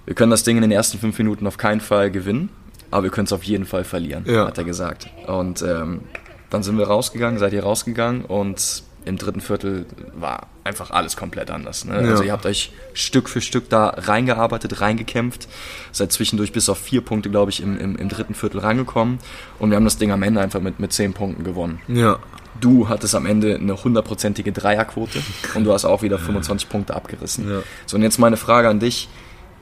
wir 0.07 0.15
können 0.15 0.31
das 0.31 0.43
Ding 0.43 0.57
in 0.57 0.63
den 0.63 0.73
ersten 0.73 0.99
fünf 0.99 1.19
Minuten 1.19 1.47
auf 1.47 1.59
keinen 1.59 1.81
Fall 1.81 2.11
gewinnen, 2.11 2.49
aber 2.91 3.05
wir 3.05 3.11
können 3.11 3.27
es 3.27 3.33
auf 3.33 3.45
jeden 3.45 3.67
Fall 3.67 3.85
verlieren, 3.85 4.25
hat 4.27 4.57
er 4.57 4.65
gesagt. 4.65 5.09
Und 5.27 5.63
ähm, 5.63 6.01
dann 6.49 6.63
sind 6.63 6.79
wir 6.79 6.87
rausgegangen, 6.87 7.39
seid 7.39 7.53
ihr 7.53 7.63
rausgegangen 7.63 8.25
und 8.25 8.83
im 9.05 9.17
dritten 9.17 9.41
Viertel 9.41 9.87
war 10.15 10.49
einfach 10.65 10.91
alles 10.91 11.17
komplett 11.17 11.51
anders. 11.51 11.85
Ne? 11.85 12.03
Ja. 12.03 12.11
Also 12.11 12.23
ihr 12.23 12.33
habt 12.33 12.47
euch 12.47 12.73
Stück 12.93 13.29
für 13.29 13.41
Stück 13.41 13.69
da 13.71 13.89
reingearbeitet, 13.89 14.81
reingekämpft, 14.81 15.49
seid 15.93 16.13
zwischendurch 16.13 16.53
bis 16.53 16.69
auf 16.69 16.79
vier 16.79 17.01
Punkte, 17.01 17.31
glaube 17.31 17.51
ich, 17.51 17.63
im, 17.63 17.79
im, 17.79 17.97
im, 17.97 18.09
dritten 18.09 18.35
Viertel 18.35 18.61
rangekommen 18.61 19.19
und 19.59 19.71
wir 19.71 19.77
haben 19.77 19.85
das 19.85 19.97
Ding 19.97 20.13
am 20.13 20.23
Ende 20.23 20.41
einfach 20.41 20.61
mit, 20.61 20.81
mit 20.81 20.93
zehn 20.93 21.15
Punkten 21.15 21.45
gewonnen. 21.45 21.81
Ja. 21.89 22.19
Du 22.61 22.89
hattest 22.89 23.15
am 23.15 23.27
Ende 23.27 23.55
eine 23.55 23.83
hundertprozentige 23.83 24.53
Dreierquote 24.53 25.23
und 25.55 25.65
du 25.65 25.73
hast 25.73 25.85
auch 25.85 26.03
wieder 26.03 26.19
25 26.19 26.69
Punkte 26.69 26.95
abgerissen. 26.95 27.49
Ja. 27.49 27.63
So, 27.87 27.97
und 27.97 28.03
jetzt 28.03 28.19
meine 28.19 28.37
Frage 28.37 28.69
an 28.69 28.81
dich, 28.81 29.09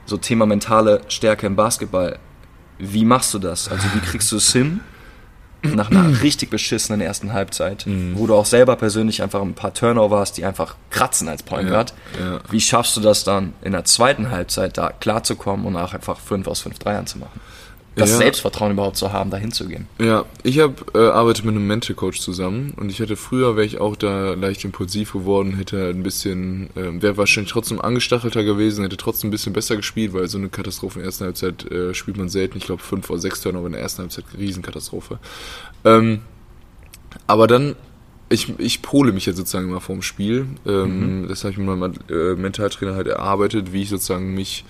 so 0.06 0.16
Thema 0.16 0.46
mentale 0.46 1.02
Stärke 1.08 1.46
im 1.46 1.54
Basketball. 1.54 2.18
Wie 2.78 3.04
machst 3.04 3.34
du 3.34 3.38
das? 3.38 3.68
Also 3.68 3.86
wie 3.94 4.00
kriegst 4.00 4.32
du 4.32 4.36
es 4.36 4.52
hin, 4.52 4.80
nach 5.62 5.90
einer 5.90 6.22
richtig 6.22 6.50
beschissenen 6.50 7.00
ersten 7.00 7.32
Halbzeit, 7.32 7.86
mhm. 7.86 8.12
wo 8.16 8.26
du 8.26 8.34
auch 8.34 8.46
selber 8.46 8.76
persönlich 8.76 9.22
einfach 9.22 9.42
ein 9.42 9.54
paar 9.54 9.74
Turnover 9.74 10.18
hast, 10.20 10.36
die 10.36 10.44
einfach 10.44 10.76
kratzen 10.90 11.28
als 11.28 11.42
Point 11.42 11.68
Guard. 11.68 11.94
Ja, 12.18 12.34
ja. 12.34 12.40
Wie 12.50 12.60
schaffst 12.60 12.96
du 12.96 13.00
das 13.00 13.24
dann 13.24 13.54
in 13.62 13.72
der 13.72 13.84
zweiten 13.84 14.30
Halbzeit 14.30 14.78
da 14.78 14.90
klarzukommen 14.90 15.66
und 15.66 15.76
auch 15.76 15.94
einfach 15.94 16.18
5 16.18 16.46
aus 16.46 16.60
5 16.60 16.78
Dreiern 16.78 17.06
zu 17.06 17.18
machen? 17.18 17.40
Das 17.98 18.10
ja. 18.12 18.16
Selbstvertrauen 18.18 18.72
überhaupt 18.72 18.96
zu 18.96 19.12
haben, 19.12 19.30
dahin 19.30 19.52
zu 19.52 19.66
gehen. 19.68 19.86
Ja, 19.98 20.24
ich 20.42 20.58
habe 20.58 20.74
äh, 20.94 21.10
arbeite 21.10 21.44
mit 21.44 21.54
einem 21.54 21.66
Mental 21.66 21.94
Coach 21.94 22.20
zusammen 22.20 22.72
und 22.76 22.90
ich 22.90 23.00
hätte 23.00 23.16
früher, 23.16 23.56
wäre 23.56 23.66
ich 23.66 23.80
auch 23.80 23.96
da 23.96 24.34
leicht 24.34 24.64
impulsiv 24.64 25.12
geworden, 25.12 25.56
hätte 25.56 25.88
ein 25.88 26.02
bisschen, 26.02 26.70
äh, 26.76 27.02
wäre 27.02 27.16
wahrscheinlich 27.16 27.52
trotzdem 27.52 27.80
angestachelter 27.80 28.44
gewesen, 28.44 28.84
hätte 28.84 28.96
trotzdem 28.96 29.28
ein 29.28 29.32
bisschen 29.32 29.52
besser 29.52 29.76
gespielt, 29.76 30.14
weil 30.14 30.28
so 30.28 30.38
eine 30.38 30.48
Katastrophe 30.48 30.98
in 30.98 31.02
der 31.02 31.06
ersten 31.06 31.24
Halbzeit 31.24 31.70
äh, 31.70 31.94
spielt 31.94 32.16
man 32.16 32.28
selten. 32.28 32.58
Ich 32.58 32.64
glaube 32.64 32.82
fünf 32.82 33.08
oder 33.10 33.18
sechs 33.18 33.40
Turnover 33.40 33.66
in 33.66 33.72
der 33.72 33.82
ersten 33.82 34.02
Halbzeit, 34.02 34.24
Riesenkatastrophe. 34.36 35.18
Ähm, 35.84 36.20
aber 37.26 37.46
dann 37.46 37.76
ich, 38.30 38.58
ich 38.58 38.82
pole 38.82 39.12
mich 39.12 39.26
jetzt 39.26 39.36
sozusagen 39.36 39.68
immer 39.68 39.80
vorm 39.80 40.02
Spiel. 40.02 40.46
Ähm, 40.66 41.22
mhm. 41.22 41.28
Das 41.28 41.44
habe 41.44 41.52
ich 41.52 41.58
mit 41.58 41.66
meinem 41.66 41.94
äh, 42.10 42.34
Mentaltrainer 42.34 42.94
halt 42.94 43.06
erarbeitet, 43.06 43.72
wie 43.72 43.82
ich 43.82 43.88
sozusagen 43.88 44.34
mich 44.34 44.64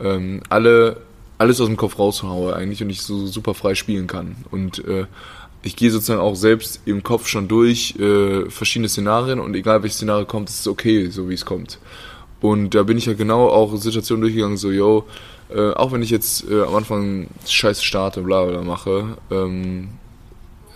ähm, 0.00 0.40
alle 0.48 0.98
alles 1.38 1.60
aus 1.60 1.66
dem 1.66 1.76
Kopf 1.76 1.98
raushaue 1.98 2.54
eigentlich 2.54 2.82
und 2.82 2.90
ich 2.90 3.02
so 3.02 3.26
super 3.26 3.54
frei 3.54 3.74
spielen 3.74 4.06
kann. 4.06 4.36
Und 4.50 4.84
äh, 4.84 5.06
ich 5.62 5.76
gehe 5.76 5.90
sozusagen 5.90 6.20
auch 6.20 6.36
selbst 6.36 6.82
im 6.84 7.02
Kopf 7.02 7.26
schon 7.26 7.48
durch 7.48 7.96
äh, 7.98 8.48
verschiedene 8.50 8.88
Szenarien 8.88 9.40
und 9.40 9.54
egal 9.54 9.82
welches 9.82 9.96
Szenario 9.96 10.26
kommt, 10.26 10.50
ist 10.50 10.60
es 10.60 10.68
okay, 10.68 11.08
so 11.08 11.28
wie 11.28 11.34
es 11.34 11.44
kommt. 11.44 11.78
Und 12.40 12.74
da 12.74 12.82
bin 12.82 12.98
ich 12.98 13.06
ja 13.06 13.14
genau 13.14 13.48
auch 13.48 13.74
Situationen 13.76 14.20
durchgegangen, 14.20 14.58
so, 14.58 14.70
yo, 14.70 15.06
äh, 15.48 15.70
auch 15.70 15.92
wenn 15.92 16.02
ich 16.02 16.10
jetzt 16.10 16.48
äh, 16.50 16.62
am 16.62 16.74
Anfang 16.74 17.28
scheiße 17.46 17.82
starte, 17.82 18.20
bla 18.20 18.44
bla 18.44 18.62
mache, 18.62 19.16
ähm, 19.30 19.88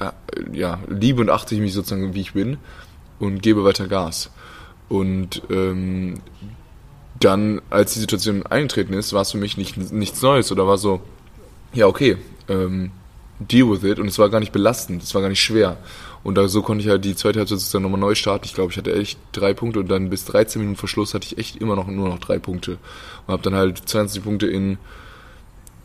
ja, 0.00 0.12
ja, 0.52 0.78
liebe 0.88 1.20
und 1.20 1.30
achte 1.30 1.54
ich 1.54 1.60
mich 1.60 1.74
sozusagen, 1.74 2.14
wie 2.14 2.20
ich 2.20 2.32
bin 2.32 2.56
und 3.18 3.42
gebe 3.42 3.64
weiter 3.64 3.88
Gas. 3.88 4.30
Und 4.88 5.42
ähm, 5.50 6.20
dann, 7.20 7.60
als 7.70 7.94
die 7.94 8.00
Situation 8.00 8.44
eingetreten 8.46 8.92
ist, 8.92 9.12
war 9.12 9.22
es 9.22 9.32
für 9.32 9.38
mich 9.38 9.56
nicht, 9.56 9.92
nichts 9.92 10.22
Neues 10.22 10.52
oder 10.52 10.66
war 10.66 10.78
so, 10.78 11.00
ja, 11.72 11.86
okay, 11.86 12.16
ähm, 12.48 12.90
deal 13.40 13.70
with 13.70 13.84
it 13.84 13.98
und 13.98 14.08
es 14.08 14.18
war 14.18 14.30
gar 14.30 14.40
nicht 14.40 14.52
belastend, 14.52 15.02
es 15.02 15.14
war 15.14 15.22
gar 15.22 15.28
nicht 15.28 15.42
schwer. 15.42 15.78
Und 16.24 16.34
da, 16.34 16.48
so 16.48 16.62
konnte 16.62 16.84
ich 16.84 16.90
halt 16.90 17.04
die 17.04 17.14
zweite 17.14 17.38
Halbzeit 17.38 17.58
sozusagen 17.58 17.84
nochmal 17.84 18.00
neu 18.00 18.14
starten. 18.14 18.44
Ich 18.44 18.54
glaube, 18.54 18.72
ich 18.72 18.76
hatte 18.76 18.94
echt 18.94 19.18
drei 19.32 19.54
Punkte 19.54 19.80
und 19.80 19.88
dann 19.88 20.10
bis 20.10 20.24
13 20.24 20.60
Minuten 20.60 20.78
Verschluss 20.78 21.14
hatte 21.14 21.26
ich 21.26 21.38
echt 21.38 21.56
immer 21.56 21.76
noch 21.76 21.86
nur 21.86 22.08
noch 22.08 22.18
drei 22.18 22.38
Punkte. 22.38 22.78
Und 23.26 23.32
habe 23.32 23.42
dann 23.42 23.54
halt 23.54 23.88
20 23.88 24.24
Punkte 24.24 24.46
in 24.48 24.78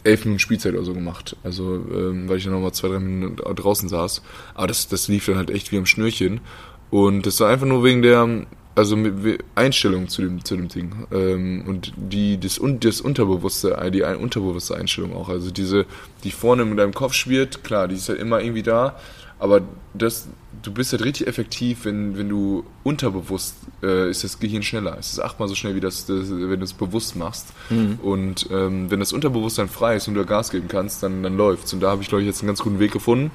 11 0.03 0.25
Minuten 0.25 0.39
Spielzeit 0.39 0.73
oder 0.73 0.83
so 0.83 0.93
gemacht. 0.93 1.37
Also, 1.43 1.75
ähm, 1.75 2.27
weil 2.27 2.37
ich 2.37 2.43
dann 2.43 2.53
nochmal 2.53 2.73
zwei, 2.73 2.89
drei 2.89 2.99
Minuten 2.99 3.35
draußen 3.35 3.87
saß. 3.87 4.23
Aber 4.55 4.67
das, 4.67 4.87
das 4.87 5.07
lief 5.07 5.27
dann 5.27 5.37
halt 5.37 5.51
echt 5.51 5.71
wie 5.71 5.77
am 5.77 5.85
Schnürchen. 5.85 6.41
Und 6.89 7.25
das 7.25 7.39
war 7.39 7.49
einfach 7.49 7.67
nur 7.67 7.83
wegen 7.83 8.01
der, 8.01 8.45
also 8.75 8.95
mit 8.95 9.43
Einstellung 9.55 10.07
zu 10.07 10.21
dem, 10.23 10.43
zu 10.43 10.55
dem 10.55 10.67
Ding. 10.67 11.07
Ähm, 11.11 11.63
und 11.67 11.93
die, 11.95 12.39
das, 12.39 12.59
das 12.79 13.01
Unterbewusste, 13.01 13.77
die 13.93 14.03
unterbewusste 14.03 14.75
Einstellung 14.75 15.15
auch. 15.15 15.29
Also 15.29 15.51
diese, 15.51 15.85
die 16.23 16.31
vorne 16.31 16.63
in 16.63 16.77
deinem 16.77 16.93
Kopf 16.93 17.13
schwirrt, 17.13 17.63
klar, 17.63 17.87
die 17.87 17.95
ist 17.95 18.09
halt 18.09 18.19
immer 18.19 18.41
irgendwie 18.41 18.63
da, 18.63 18.97
aber 19.39 19.61
das, 19.93 20.27
du 20.61 20.71
bist 20.71 20.93
halt 20.93 21.03
richtig 21.03 21.27
effektiv, 21.27 21.85
wenn, 21.85 22.17
wenn 22.17 22.29
du 22.29 22.63
unterbewusst 22.83 23.55
äh, 23.81 24.09
ist 24.09 24.23
das 24.23 24.39
Gehirn 24.39 24.63
schneller. 24.63 24.95
Es 24.97 25.11
ist 25.11 25.19
achtmal 25.19 25.47
so 25.49 25.55
schnell, 25.55 25.75
wie 25.75 25.81
das, 25.81 26.05
das 26.05 26.31
wenn 26.31 26.59
du 26.59 26.63
es 26.63 26.73
bewusst 26.73 27.15
machst. 27.15 27.47
Mhm. 27.69 27.99
Und 28.01 28.47
ähm, 28.51 28.89
wenn 28.89 29.01
das 29.01 29.11
Unterbewusstsein 29.11 29.67
frei 29.67 29.97
ist 29.97 30.07
und 30.07 30.13
du 30.13 30.25
Gas 30.25 30.49
geben 30.49 30.67
kannst, 30.67 31.03
dann, 31.03 31.23
dann 31.23 31.35
läuft's. 31.35 31.73
Und 31.73 31.81
da 31.81 31.91
habe 31.91 32.01
ich, 32.01 32.07
glaube 32.07 32.21
ich, 32.21 32.27
jetzt 32.27 32.41
einen 32.41 32.47
ganz 32.47 32.59
guten 32.59 32.79
Weg 32.79 32.91
gefunden. 32.91 33.31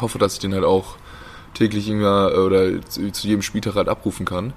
Hoffe, 0.00 0.18
dass 0.18 0.34
ich 0.34 0.38
den 0.38 0.54
halt 0.54 0.64
auch 0.64 0.96
täglich 1.54 1.88
immer 1.88 2.32
oder 2.38 2.80
zu, 2.82 3.10
zu 3.10 3.26
jedem 3.26 3.42
Spieltag 3.42 3.74
halt 3.74 3.88
abrufen 3.88 4.26
kann. 4.26 4.52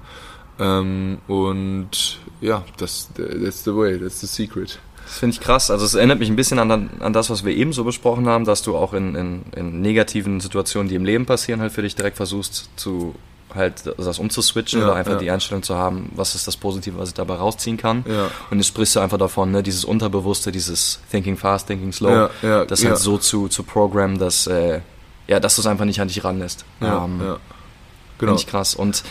Ähm, 0.58 1.18
und 1.26 2.20
ja, 2.40 2.64
das 2.78 3.10
that's 3.14 3.64
the 3.64 3.74
way, 3.74 3.98
that's 3.98 4.20
the 4.20 4.26
secret. 4.26 4.78
Das 5.04 5.18
finde 5.18 5.34
ich 5.34 5.40
krass. 5.40 5.70
Also 5.70 5.84
es 5.84 5.94
erinnert 5.94 6.18
mich 6.18 6.28
ein 6.28 6.36
bisschen 6.36 6.58
an, 6.58 6.90
an 6.98 7.12
das, 7.12 7.30
was 7.30 7.44
wir 7.44 7.54
eben 7.54 7.72
so 7.72 7.84
besprochen 7.84 8.28
haben, 8.28 8.44
dass 8.44 8.62
du 8.62 8.76
auch 8.76 8.92
in, 8.92 9.14
in, 9.14 9.42
in 9.54 9.80
negativen 9.80 10.40
Situationen, 10.40 10.88
die 10.88 10.96
im 10.96 11.04
Leben 11.04 11.26
passieren, 11.26 11.60
halt 11.60 11.72
für 11.72 11.82
dich 11.82 11.94
direkt 11.94 12.16
versuchst 12.16 12.70
zu 12.76 13.14
halt 13.54 13.94
das 13.96 14.18
umzuswitchen 14.18 14.80
ja, 14.80 14.86
oder 14.86 14.96
einfach 14.96 15.12
ja. 15.12 15.18
die 15.18 15.30
Einstellung 15.30 15.62
zu 15.62 15.76
haben, 15.76 16.10
was 16.14 16.34
ist 16.34 16.46
das 16.46 16.56
Positive, 16.56 16.98
was 16.98 17.10
ich 17.10 17.14
dabei 17.14 17.36
rausziehen 17.36 17.76
kann. 17.76 18.04
Ja. 18.06 18.30
Und 18.50 18.58
jetzt 18.58 18.66
sprichst 18.66 18.96
du 18.96 19.00
einfach 19.00 19.18
davon, 19.18 19.50
ne, 19.50 19.62
dieses 19.62 19.84
Unterbewusste, 19.84 20.52
dieses 20.52 21.00
Thinking 21.10 21.36
fast, 21.36 21.68
thinking 21.68 21.92
slow, 21.92 22.28
das 22.42 22.84
halt 22.84 22.98
so 22.98 23.16
zu, 23.16 23.48
zu 23.48 23.62
programmen, 23.62 24.18
dass 24.18 24.46
äh, 24.46 24.80
ja, 25.26 25.40
dass 25.40 25.56
du 25.56 25.60
es 25.62 25.66
einfach 25.66 25.84
nicht 25.84 26.00
an 26.00 26.08
dich 26.08 26.22
ranlässt. 26.24 26.64
Ja, 26.80 27.04
ähm, 27.04 27.20
ja. 27.20 27.38
Genau. 28.18 28.32
Finde 28.32 28.34
ich 28.34 28.46
krass. 28.46 28.74
Und 28.74 29.02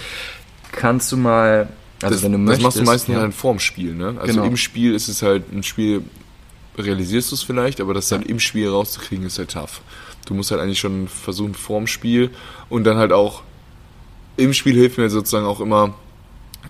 kannst 0.72 1.12
du 1.12 1.18
mal, 1.18 1.70
also 2.02 2.16
das, 2.16 2.24
wenn 2.24 2.32
du 2.32 2.38
möchtest. 2.38 2.66
Das 2.66 2.76
machst 2.76 2.78
du 2.78 2.92
meistens 2.92 3.16
ja. 3.16 3.22
halt 3.22 3.34
vorm 3.34 3.60
Spiel, 3.60 3.94
ne? 3.94 4.16
Also 4.20 4.34
genau. 4.34 4.46
im 4.46 4.58
Spiel 4.58 4.94
ist 4.94 5.08
es 5.08 5.22
halt 5.22 5.52
ein 5.52 5.64
Spiel, 5.64 6.04
realisierst 6.78 7.32
du 7.32 7.36
es 7.36 7.44
vielleicht, 7.44 7.82
aber 7.82 7.94
das 7.94 8.10
dann 8.10 8.22
im 8.22 8.40
Spiel 8.40 8.70
rauszukriegen, 8.70 9.26
ist 9.26 9.38
halt 9.38 9.52
tough. 9.52 9.82
Du 10.26 10.34
musst 10.34 10.52
halt 10.52 10.62
eigentlich 10.62 10.80
schon 10.80 11.08
versuchen 11.08 11.54
vorm 11.54 11.88
Spiel 11.88 12.32
und 12.70 12.84
dann 12.84 12.98
halt 12.98 13.14
auch 13.14 13.44
im 14.38 14.54
Spiel 14.54 14.74
hilft 14.74 14.98
mir 14.98 15.10
sozusagen 15.10 15.46
auch 15.46 15.62
immer 15.62 15.94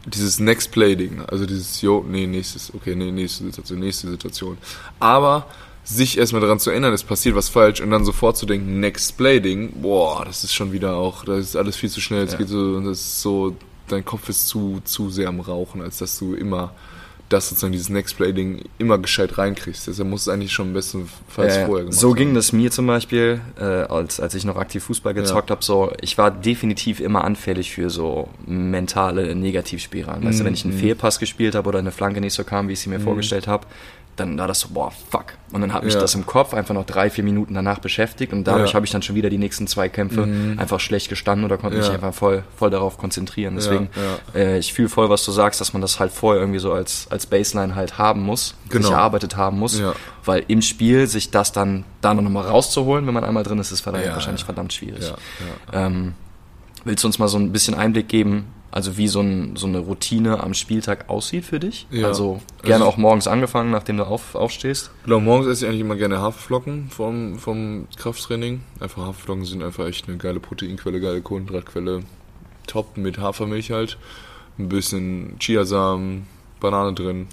dieses 0.06 0.40
Next 0.40 0.72
Play 0.72 0.96
Ding, 0.96 1.22
also 1.28 1.46
dieses 1.46 1.82
Jo, 1.82 2.06
nee, 2.08 2.28
nächstes, 2.28 2.72
okay, 2.74 2.96
nee, 2.96 3.12
nächste 3.12 3.46
Situation, 3.46 3.80
nächste 3.80 4.10
Situation. 4.10 4.58
Aber 5.00 5.48
sich 5.86 6.18
erstmal 6.18 6.42
daran 6.42 6.60
zu 6.60 6.72
erinnern, 6.72 6.94
es 6.94 7.04
passiert 7.04 7.36
was 7.36 7.50
falsch 7.50 7.80
und 7.80 7.92
dann 7.92 8.04
sofort 8.04 8.36
zu 8.36 8.46
denken, 8.46 8.80
Next 8.80 9.18
Play-Ding, 9.18 9.74
boah, 9.82 10.26
das 10.26 10.44
ist 10.44 10.54
schon 10.54 10.72
wieder 10.72 10.96
auch, 10.96 11.24
das 11.24 11.40
ist 11.40 11.56
alles 11.56 11.76
viel 11.76 11.90
zu 11.90 12.02
schnell, 12.02 12.24
es 12.24 12.34
ja. 12.34 12.40
geht 12.40 12.50
so, 12.50 12.80
das 12.80 13.00
ist 13.00 13.22
so, 13.22 13.56
dein 13.88 14.04
Kopf 14.04 14.28
ist 14.28 14.48
zu, 14.48 14.82
zu 14.84 15.10
sehr 15.12 15.30
am 15.30 15.40
Rauchen, 15.40 15.82
als 15.82 16.00
dass 16.00 16.18
du 16.18 16.34
immer 16.34 16.74
das 17.30 17.50
sozusagen 17.50 17.72
dieses 17.72 17.90
Next 17.90 18.18
Play-Ding 18.18 18.66
immer 18.78 19.00
gescheit 19.00 19.38
reinkriegst. 19.38 19.88
Deshalb 19.88 20.08
muss 20.08 20.22
es 20.22 20.30
eigentlich 20.30 20.52
schon 20.52 20.68
am 20.68 20.74
besten 20.74 21.10
Falls 21.28 21.58
äh, 21.58 21.66
vorher 21.66 21.86
gemacht 21.86 22.00
So 22.00 22.10
haben. 22.10 22.18
ging 22.18 22.34
das 22.36 22.52
mir 22.52 22.70
zum 22.70 22.86
Beispiel, 22.86 23.42
äh, 23.60 23.64
als, 23.64 24.20
als 24.20 24.36
ich 24.36 24.46
noch 24.46 24.58
aktiv 24.58 24.84
Fußball 24.84 25.16
gezockt 25.16 25.50
ja. 25.50 25.56
habe. 25.56 25.66
So, 25.66 25.92
ich 26.02 26.20
war 26.20 26.30
definitiv 26.30 27.00
immer 27.00 27.24
anfällig 27.24 27.74
für 27.74 27.90
so 27.90 28.30
mentale 28.46 29.36
Negativspiralen. 29.36 30.24
Weißt 30.24 30.42
du, 30.42 30.46
wenn 30.46 30.54
ich 30.54 30.66
einen 30.66 30.76
mhm. 30.76 30.80
Fehlpass 30.80 31.18
gespielt 31.18 31.56
habe 31.56 31.68
oder 31.68 31.80
eine 31.80 31.92
Flanke 31.92 32.22
nicht 32.22 32.34
so 32.34 32.44
kam, 32.44 32.68
wie 32.68 32.74
ich 32.74 32.80
sie 32.80 32.90
mir 32.90 33.00
mhm. 33.00 33.04
vorgestellt 33.04 33.48
habe, 33.48 33.66
dann 34.16 34.38
war 34.38 34.48
das 34.48 34.62
so, 34.62 34.70
boah, 34.70 34.92
fuck. 34.92 35.34
Und 35.52 35.62
dann 35.62 35.74
hat 35.74 35.84
mich 35.84 35.94
ja. 35.94 36.00
das 36.00 36.16
im 36.16 36.26
Kopf 36.26 36.54
einfach 36.54 36.74
noch 36.74 36.86
drei, 36.86 37.10
vier 37.10 37.24
Minuten 37.24 37.54
danach 37.54 37.80
beschäftigt 37.80 38.34
und 38.34 38.46
dadurch 38.46 38.72
ja. 38.72 38.76
habe 38.76 38.86
ich 38.86 38.92
dann 38.92 39.02
schon 39.02 39.16
wieder 39.16 39.30
die 39.30 39.38
nächsten 39.38 39.68
zwei 39.68 39.90
Kämpfe 39.90 40.26
mhm. 40.26 40.60
einfach 40.60 40.80
schlecht 40.80 41.10
gestanden 41.10 41.46
oder 41.46 41.58
konnte 41.58 41.78
ja. 41.78 41.84
mich 41.84 41.92
einfach 41.92 42.14
voll, 42.14 42.44
voll 42.56 42.70
darauf 42.70 42.98
konzentrieren. 42.98 43.56
Deswegen, 43.56 43.90
äh, 44.34 44.58
ich 44.58 44.74
fühle 44.74 44.90
voll, 44.90 45.10
was 45.10 45.24
du 45.26 45.32
sagst, 45.32 45.62
dass 45.62 45.74
man 45.74 45.82
das 45.82 46.00
halt 46.00 46.12
vorher 46.12 46.42
irgendwie 46.42 46.60
so 46.60 46.72
als, 46.72 47.08
als 47.10 47.26
Baseline 47.26 47.76
halt 47.76 47.98
haben 47.98 48.22
muss, 48.22 48.56
genau. 48.70 48.88
sich 48.88 48.96
erarbeitet 48.96 49.36
haben 49.36 49.60
muss, 49.60 49.82
weil 50.24 50.44
im 50.48 50.62
Spiel 50.62 51.08
sich 51.08 51.32
das 51.32 51.52
dann 51.52 51.84
da 52.02 52.14
noch 52.14 52.24
mal 52.30 52.48
rauszuholen, 52.48 53.06
wenn 53.08 53.14
man 53.14 53.24
einmal 53.24 53.44
drin 53.44 53.60
ist, 53.60 53.72
ist 53.72 53.86
wahrscheinlich 53.86 54.46
verdammt 54.46 54.74
schwierig. 54.74 55.14
Ähm, 55.74 56.14
willst 56.86 57.04
du 57.04 57.08
uns 57.08 57.20
mal 57.20 57.28
so 57.28 57.38
ein 57.38 57.52
bisschen 57.52 57.76
Einblick 57.76 58.08
geben, 58.08 58.46
also 58.76 58.98
wie 58.98 59.08
so, 59.08 59.22
ein, 59.22 59.56
so 59.56 59.68
eine 59.68 59.80
Routine 59.80 60.44
am 60.44 60.54
Spieltag 60.54 61.10
aussieht 61.10 61.46
für 61.46 61.62
dich? 61.62 61.88
Ja. 61.92 62.08
Also 62.08 62.42
gerne 62.62 62.84
also 62.84 62.88
auch 62.88 62.98
morgens 62.98 63.26
angefangen, 63.26 63.72
nachdem 63.72 63.96
du 63.96 64.04
auf, 64.04 64.36
aufstehst? 64.36 64.92
Genau, 65.06 65.22
morgens 65.22 65.48
esse 65.48 65.64
ich 65.64 65.70
eigentlich 65.70 65.80
immer 65.80 65.96
gerne 65.96 66.20
Haferflocken 66.20 66.90
vom, 66.90 67.40
vom 67.40 67.88
Krafttraining. 67.96 68.64
Einfach 68.82 69.04
Haferflocken 69.04 69.46
sind 69.46 69.64
einfach 69.64 69.88
echt 69.88 70.10
eine 70.10 70.18
geile 70.18 70.42
Proteinquelle, 70.42 71.00
geile 71.00 71.22
Kohlenhydratquelle. 71.22 72.04
Top 72.68 72.98
mit 72.98 73.18
Hafermilch 73.18 73.72
halt. 73.72 73.98
Ein 74.60 74.68
bisschen 74.68 75.40
Chiasamen, 75.40 76.28
Banane 76.60 76.94
drin, 76.94 77.28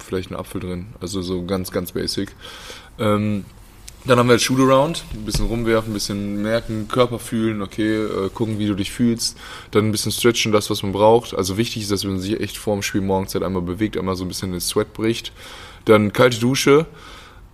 vielleicht 0.00 0.32
ein 0.32 0.36
Apfel 0.36 0.60
drin. 0.60 0.86
Also 1.00 1.22
so 1.22 1.44
ganz, 1.46 1.70
ganz 1.70 1.92
basic. 1.92 2.34
Ähm, 2.98 3.44
dann 4.08 4.18
haben 4.18 4.26
wir 4.26 4.32
halt 4.32 4.42
Shoot-Around, 4.42 5.04
ein 5.14 5.24
bisschen 5.24 5.46
rumwerfen, 5.46 5.90
ein 5.90 5.94
bisschen 5.94 6.42
merken, 6.42 6.88
Körper 6.88 7.18
fühlen, 7.18 7.60
okay, 7.62 7.96
äh, 7.96 8.30
gucken, 8.32 8.58
wie 8.58 8.66
du 8.66 8.74
dich 8.74 8.90
fühlst, 8.90 9.36
dann 9.70 9.86
ein 9.86 9.92
bisschen 9.92 10.12
stretchen, 10.12 10.50
das, 10.50 10.70
was 10.70 10.82
man 10.82 10.92
braucht. 10.92 11.34
Also 11.34 11.58
wichtig 11.58 11.82
ist, 11.82 11.92
dass 11.92 12.04
man 12.04 12.18
sich 12.18 12.40
echt 12.40 12.56
vorm 12.56 12.82
Spiel 12.82 13.02
morgens 13.02 13.34
halt 13.34 13.44
einmal 13.44 13.62
bewegt, 13.62 13.96
einmal 13.96 14.16
so 14.16 14.24
ein 14.24 14.28
bisschen 14.28 14.52
den 14.52 14.60
Sweat 14.60 14.94
bricht. 14.94 15.32
Dann 15.84 16.12
kalte 16.12 16.40
Dusche, 16.40 16.86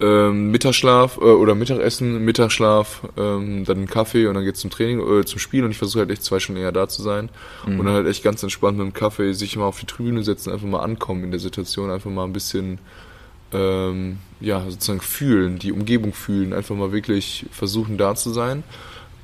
ähm, 0.00 0.50
Mittagsschlaf 0.50 1.18
äh, 1.18 1.24
oder 1.24 1.54
Mittagessen, 1.54 2.24
Mittagsschlaf, 2.24 3.02
ähm, 3.16 3.64
dann 3.64 3.78
einen 3.78 3.86
Kaffee 3.86 4.26
und 4.26 4.34
dann 4.34 4.44
geht's 4.44 4.60
zum 4.60 4.70
Training, 4.70 5.00
äh, 5.00 5.24
zum 5.24 5.38
Spiel 5.38 5.64
und 5.64 5.70
ich 5.70 5.78
versuche 5.78 6.00
halt 6.00 6.10
echt 6.10 6.24
zwei 6.24 6.40
Stunden 6.40 6.60
eher 6.60 6.72
da 6.72 6.88
zu 6.88 7.02
sein 7.02 7.30
mhm. 7.66 7.80
und 7.80 7.86
dann 7.86 7.94
halt 7.94 8.06
echt 8.06 8.24
ganz 8.24 8.42
entspannt 8.42 8.78
mit 8.78 8.86
dem 8.86 8.92
Kaffee 8.92 9.32
sich 9.32 9.56
mal 9.56 9.66
auf 9.66 9.78
die 9.80 9.86
Tribüne 9.86 10.22
setzen, 10.22 10.52
einfach 10.52 10.66
mal 10.66 10.80
ankommen 10.80 11.24
in 11.24 11.30
der 11.30 11.40
Situation, 11.40 11.90
einfach 11.90 12.10
mal 12.10 12.24
ein 12.24 12.32
bisschen 12.32 12.78
ähm, 13.54 14.18
ja, 14.40 14.62
sozusagen 14.68 15.00
fühlen, 15.00 15.58
die 15.58 15.72
Umgebung 15.72 16.12
fühlen, 16.12 16.52
einfach 16.52 16.74
mal 16.74 16.92
wirklich 16.92 17.46
versuchen 17.50 17.96
da 17.96 18.14
zu 18.14 18.30
sein. 18.30 18.64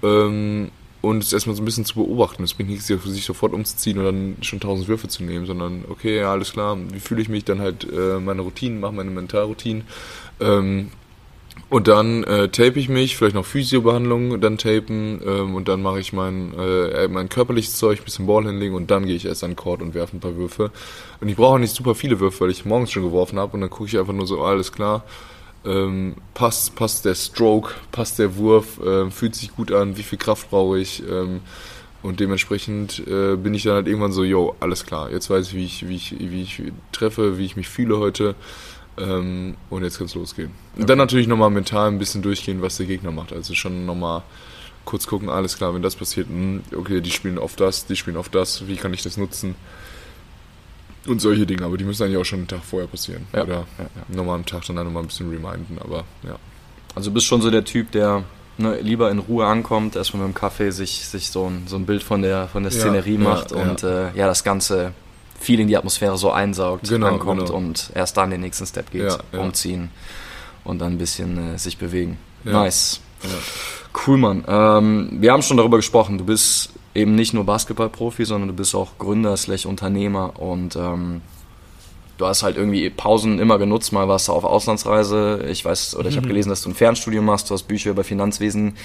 Ähm, 0.02 0.70
und 1.02 1.22
es 1.22 1.32
erstmal 1.32 1.56
so 1.56 1.62
ein 1.62 1.64
bisschen 1.64 1.86
zu 1.86 1.94
beobachten. 1.94 2.42
Es 2.42 2.54
bringt 2.54 2.68
nichts, 2.68 2.86
sich 2.86 3.24
sofort 3.24 3.54
umzuziehen 3.54 3.98
und 3.98 4.04
dann 4.04 4.36
schon 4.42 4.60
tausend 4.60 4.86
Würfe 4.86 5.08
zu 5.08 5.22
nehmen, 5.22 5.46
sondern 5.46 5.84
okay, 5.88 6.18
ja, 6.18 6.30
alles 6.30 6.52
klar, 6.52 6.76
wie 6.92 7.00
fühle 7.00 7.22
ich 7.22 7.28
mich, 7.28 7.44
dann 7.44 7.60
halt 7.60 7.86
äh, 7.90 8.18
meine 8.20 8.42
Routinen, 8.42 8.80
mache 8.80 8.92
meine 8.92 9.10
Mentalroutinen. 9.10 9.84
Ähm, 10.40 10.90
Und 11.70 11.86
dann 11.86 12.24
äh, 12.24 12.48
tape 12.48 12.80
ich 12.80 12.88
mich, 12.88 13.16
vielleicht 13.16 13.36
noch 13.36 13.46
Physiobehandlung, 13.46 14.40
dann 14.40 14.58
tapen 14.58 15.20
ähm, 15.24 15.54
und 15.54 15.68
dann 15.68 15.80
mache 15.80 16.00
ich 16.00 16.12
mein, 16.12 16.52
äh, 16.58 17.06
mein 17.06 17.28
körperliches 17.28 17.76
Zeug, 17.76 18.04
bisschen 18.04 18.26
Ballhandling 18.26 18.74
und 18.74 18.90
dann 18.90 19.06
gehe 19.06 19.14
ich 19.14 19.24
erst 19.24 19.44
an 19.44 19.52
den 19.52 19.56
Court 19.56 19.80
und 19.80 19.94
werfe 19.94 20.16
ein 20.16 20.20
paar 20.20 20.34
Würfe. 20.34 20.72
Und 21.20 21.28
ich 21.28 21.36
brauche 21.36 21.60
nicht 21.60 21.72
super 21.72 21.94
viele 21.94 22.18
Würfe, 22.18 22.40
weil 22.40 22.50
ich 22.50 22.64
morgens 22.64 22.90
schon 22.90 23.04
geworfen 23.04 23.38
habe 23.38 23.52
und 23.52 23.60
dann 23.60 23.70
gucke 23.70 23.88
ich 23.88 23.96
einfach 23.96 24.12
nur 24.12 24.26
so, 24.26 24.42
alles 24.42 24.72
klar, 24.72 25.04
ähm, 25.64 26.16
passt, 26.34 26.74
passt 26.74 27.04
der 27.04 27.14
Stroke, 27.14 27.72
passt 27.92 28.18
der 28.18 28.36
Wurf, 28.36 28.80
äh, 28.80 29.08
fühlt 29.12 29.36
sich 29.36 29.54
gut 29.54 29.70
an, 29.70 29.96
wie 29.96 30.02
viel 30.02 30.18
Kraft 30.18 30.50
brauche 30.50 30.76
ich 30.76 31.04
ähm, 31.08 31.40
und 32.02 32.18
dementsprechend 32.18 33.06
äh, 33.06 33.36
bin 33.36 33.54
ich 33.54 33.62
dann 33.62 33.74
halt 33.74 33.86
irgendwann 33.86 34.10
so, 34.10 34.24
yo, 34.24 34.56
alles 34.58 34.86
klar, 34.86 35.12
jetzt 35.12 35.30
weiß 35.30 35.46
ich, 35.46 35.54
wie 35.54 35.66
ich, 35.66 35.88
wie 35.88 35.94
ich, 35.94 36.18
wie 36.18 36.42
ich 36.42 36.62
treffe, 36.90 37.38
wie 37.38 37.44
ich 37.44 37.54
mich 37.54 37.68
fühle 37.68 37.98
heute 37.98 38.34
ähm, 38.98 39.56
und 39.70 39.82
jetzt 39.82 39.98
kann 39.98 40.06
es 40.06 40.14
losgehen. 40.14 40.50
Okay. 40.72 40.82
Und 40.82 40.90
dann 40.90 40.98
natürlich 40.98 41.26
nochmal 41.26 41.50
mental 41.50 41.88
ein 41.88 41.98
bisschen 41.98 42.22
durchgehen, 42.22 42.62
was 42.62 42.76
der 42.76 42.86
Gegner 42.86 43.12
macht. 43.12 43.32
Also 43.32 43.54
schon 43.54 43.86
nochmal 43.86 44.22
kurz 44.84 45.06
gucken, 45.06 45.28
alles 45.28 45.56
klar, 45.56 45.74
wenn 45.74 45.82
das 45.82 45.96
passiert, 45.96 46.28
mh, 46.28 46.36
hm, 46.36 46.62
okay, 46.78 47.00
die 47.00 47.10
spielen 47.10 47.38
auf 47.38 47.56
das, 47.56 47.86
die 47.86 47.96
spielen 47.96 48.16
auf 48.16 48.28
das, 48.28 48.66
wie 48.66 48.76
kann 48.76 48.92
ich 48.92 49.02
das 49.02 49.16
nutzen? 49.16 49.54
Und 51.06 51.20
solche 51.20 51.46
Dinge, 51.46 51.64
aber 51.64 51.78
die 51.78 51.84
müssen 51.84 52.02
eigentlich 52.02 52.18
auch 52.18 52.24
schon 52.24 52.40
einen 52.40 52.48
Tag 52.48 52.62
vorher 52.62 52.88
passieren. 52.88 53.26
Ja. 53.32 53.44
Oder 53.44 53.54
ja, 53.54 53.84
ja. 53.84 54.16
nochmal 54.16 54.34
am 54.34 54.44
Tag 54.44 54.64
dann 54.66 54.76
nochmal 54.76 55.02
ein 55.02 55.06
bisschen 55.06 55.30
reminden, 55.30 55.78
aber 55.80 56.04
ja. 56.22 56.36
Also 56.94 57.10
du 57.10 57.14
bist 57.14 57.26
schon 57.26 57.40
so 57.40 57.50
der 57.50 57.64
Typ, 57.64 57.92
der 57.92 58.24
ne, 58.58 58.80
lieber 58.80 59.10
in 59.10 59.18
Ruhe 59.18 59.46
ankommt, 59.46 59.96
erstmal 59.96 60.26
mit 60.26 60.34
dem 60.34 60.38
Kaffee 60.38 60.70
sich, 60.70 61.06
sich 61.06 61.30
so, 61.30 61.46
ein, 61.46 61.66
so 61.66 61.76
ein 61.76 61.86
Bild 61.86 62.02
von 62.02 62.22
der, 62.22 62.48
von 62.48 62.62
der 62.62 62.72
Szenerie 62.72 63.16
macht 63.16 63.52
und 63.52 63.82
äh, 63.82 64.12
ja, 64.14 64.26
das 64.26 64.44
Ganze 64.44 64.92
Feeling, 65.40 65.66
die 65.68 65.76
Atmosphäre 65.76 66.16
so 66.18 66.30
einsaugt, 66.30 66.88
genau, 66.88 67.08
ankommt 67.08 67.46
genau. 67.46 67.54
und 67.54 67.90
erst 67.94 68.16
dann 68.16 68.30
den 68.30 68.42
nächsten 68.42 68.66
Step 68.66 68.90
geht, 68.90 69.02
ja, 69.02 69.18
ja. 69.32 69.40
umziehen 69.40 69.90
und 70.64 70.78
dann 70.80 70.92
ein 70.92 70.98
bisschen 70.98 71.54
äh, 71.54 71.58
sich 71.58 71.78
bewegen. 71.78 72.18
Ja. 72.44 72.52
Nice. 72.52 73.00
Cool, 74.06 74.18
Mann. 74.18 74.44
Ähm, 74.46 75.08
wir 75.20 75.32
haben 75.32 75.42
schon 75.42 75.56
darüber 75.56 75.78
gesprochen, 75.78 76.18
du 76.18 76.24
bist 76.24 76.70
eben 76.94 77.14
nicht 77.14 77.32
nur 77.32 77.44
Basketballprofi, 77.44 78.24
sondern 78.24 78.48
du 78.48 78.54
bist 78.54 78.74
auch 78.74 78.98
Gründer, 78.98 79.36
slash 79.36 79.66
Unternehmer 79.66 80.38
und 80.38 80.76
ähm, 80.76 81.22
du 82.20 82.26
hast 82.26 82.42
halt 82.42 82.56
irgendwie 82.56 82.88
Pausen 82.90 83.38
immer 83.38 83.58
genutzt, 83.58 83.92
mal 83.92 84.08
warst 84.08 84.28
du 84.28 84.32
auf 84.32 84.44
Auslandsreise, 84.44 85.44
ich 85.48 85.64
weiß, 85.64 85.96
oder 85.96 86.08
ich 86.08 86.14
mhm. 86.14 86.20
habe 86.20 86.28
gelesen, 86.28 86.50
dass 86.50 86.62
du 86.62 86.70
ein 86.70 86.74
Fernstudium 86.74 87.24
machst, 87.24 87.50
du 87.50 87.54
hast 87.54 87.64
Bücher 87.64 87.90
über 87.90 88.04
Finanzwesen 88.04 88.76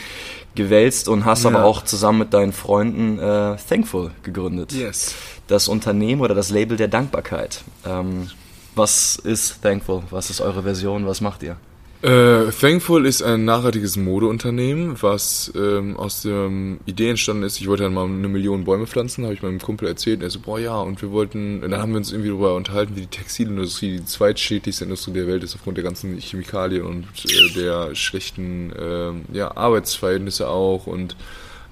gewälzt 0.55 1.07
und 1.09 1.25
hast 1.25 1.45
aber 1.45 1.65
auch 1.65 1.83
zusammen 1.83 2.19
mit 2.19 2.33
deinen 2.33 2.53
Freunden 2.53 3.19
äh, 3.19 3.57
Thankful 3.69 4.11
gegründet. 4.23 4.71
Yes 4.71 5.15
das 5.47 5.67
Unternehmen 5.67 6.21
oder 6.21 6.35
das 6.35 6.49
Label 6.49 6.77
der 6.77 6.87
Dankbarkeit. 6.87 7.63
Ähm, 7.85 8.29
was 8.75 9.15
ist 9.15 9.61
Thankful? 9.61 10.03
Was 10.09 10.29
ist 10.29 10.41
eure 10.41 10.63
Version? 10.63 11.05
Was 11.05 11.21
macht 11.21 11.43
ihr? 11.43 11.57
Äh, 12.05 12.51
Thankful 12.51 13.07
ist 13.07 13.23
ein 13.23 13.45
nachhaltiges 13.45 13.97
Modeunternehmen, 13.97 15.01
was 15.01 15.51
ähm, 15.55 15.97
aus 15.97 16.21
der 16.21 16.51
Idee 16.85 17.09
entstanden 17.09 17.41
ist. 17.41 17.59
Ich 17.59 17.67
wollte 17.67 17.81
dann 17.81 17.95
mal 17.95 18.05
eine 18.05 18.27
Million 18.27 18.63
Bäume 18.63 18.85
pflanzen, 18.85 19.23
habe 19.23 19.33
ich 19.33 19.41
meinem 19.41 19.57
Kumpel 19.57 19.87
erzählt. 19.87 20.21
Er 20.21 20.29
so, 20.29 20.39
boah 20.39 20.59
ja, 20.59 20.79
und 20.79 21.01
wir 21.01 21.09
wollten, 21.11 21.61
dann 21.61 21.81
haben 21.81 21.93
wir 21.93 21.97
uns 21.97 22.11
irgendwie 22.11 22.29
darüber 22.29 22.53
unterhalten, 22.53 22.95
wie 22.95 23.01
die 23.01 23.07
Textilindustrie 23.07 23.97
die 23.97 24.05
zweitschädlichste 24.05 24.83
Industrie 24.83 25.13
der 25.13 25.25
Welt 25.25 25.43
ist 25.43 25.55
aufgrund 25.55 25.77
der 25.77 25.83
ganzen 25.83 26.19
Chemikalien 26.19 26.85
und 26.85 27.07
äh, 27.25 27.53
der 27.55 27.95
schlechten 27.95 28.71
äh, 28.73 29.35
ja, 29.35 29.57
Arbeitsverhältnisse 29.57 30.47
auch 30.47 30.85
und 30.85 31.15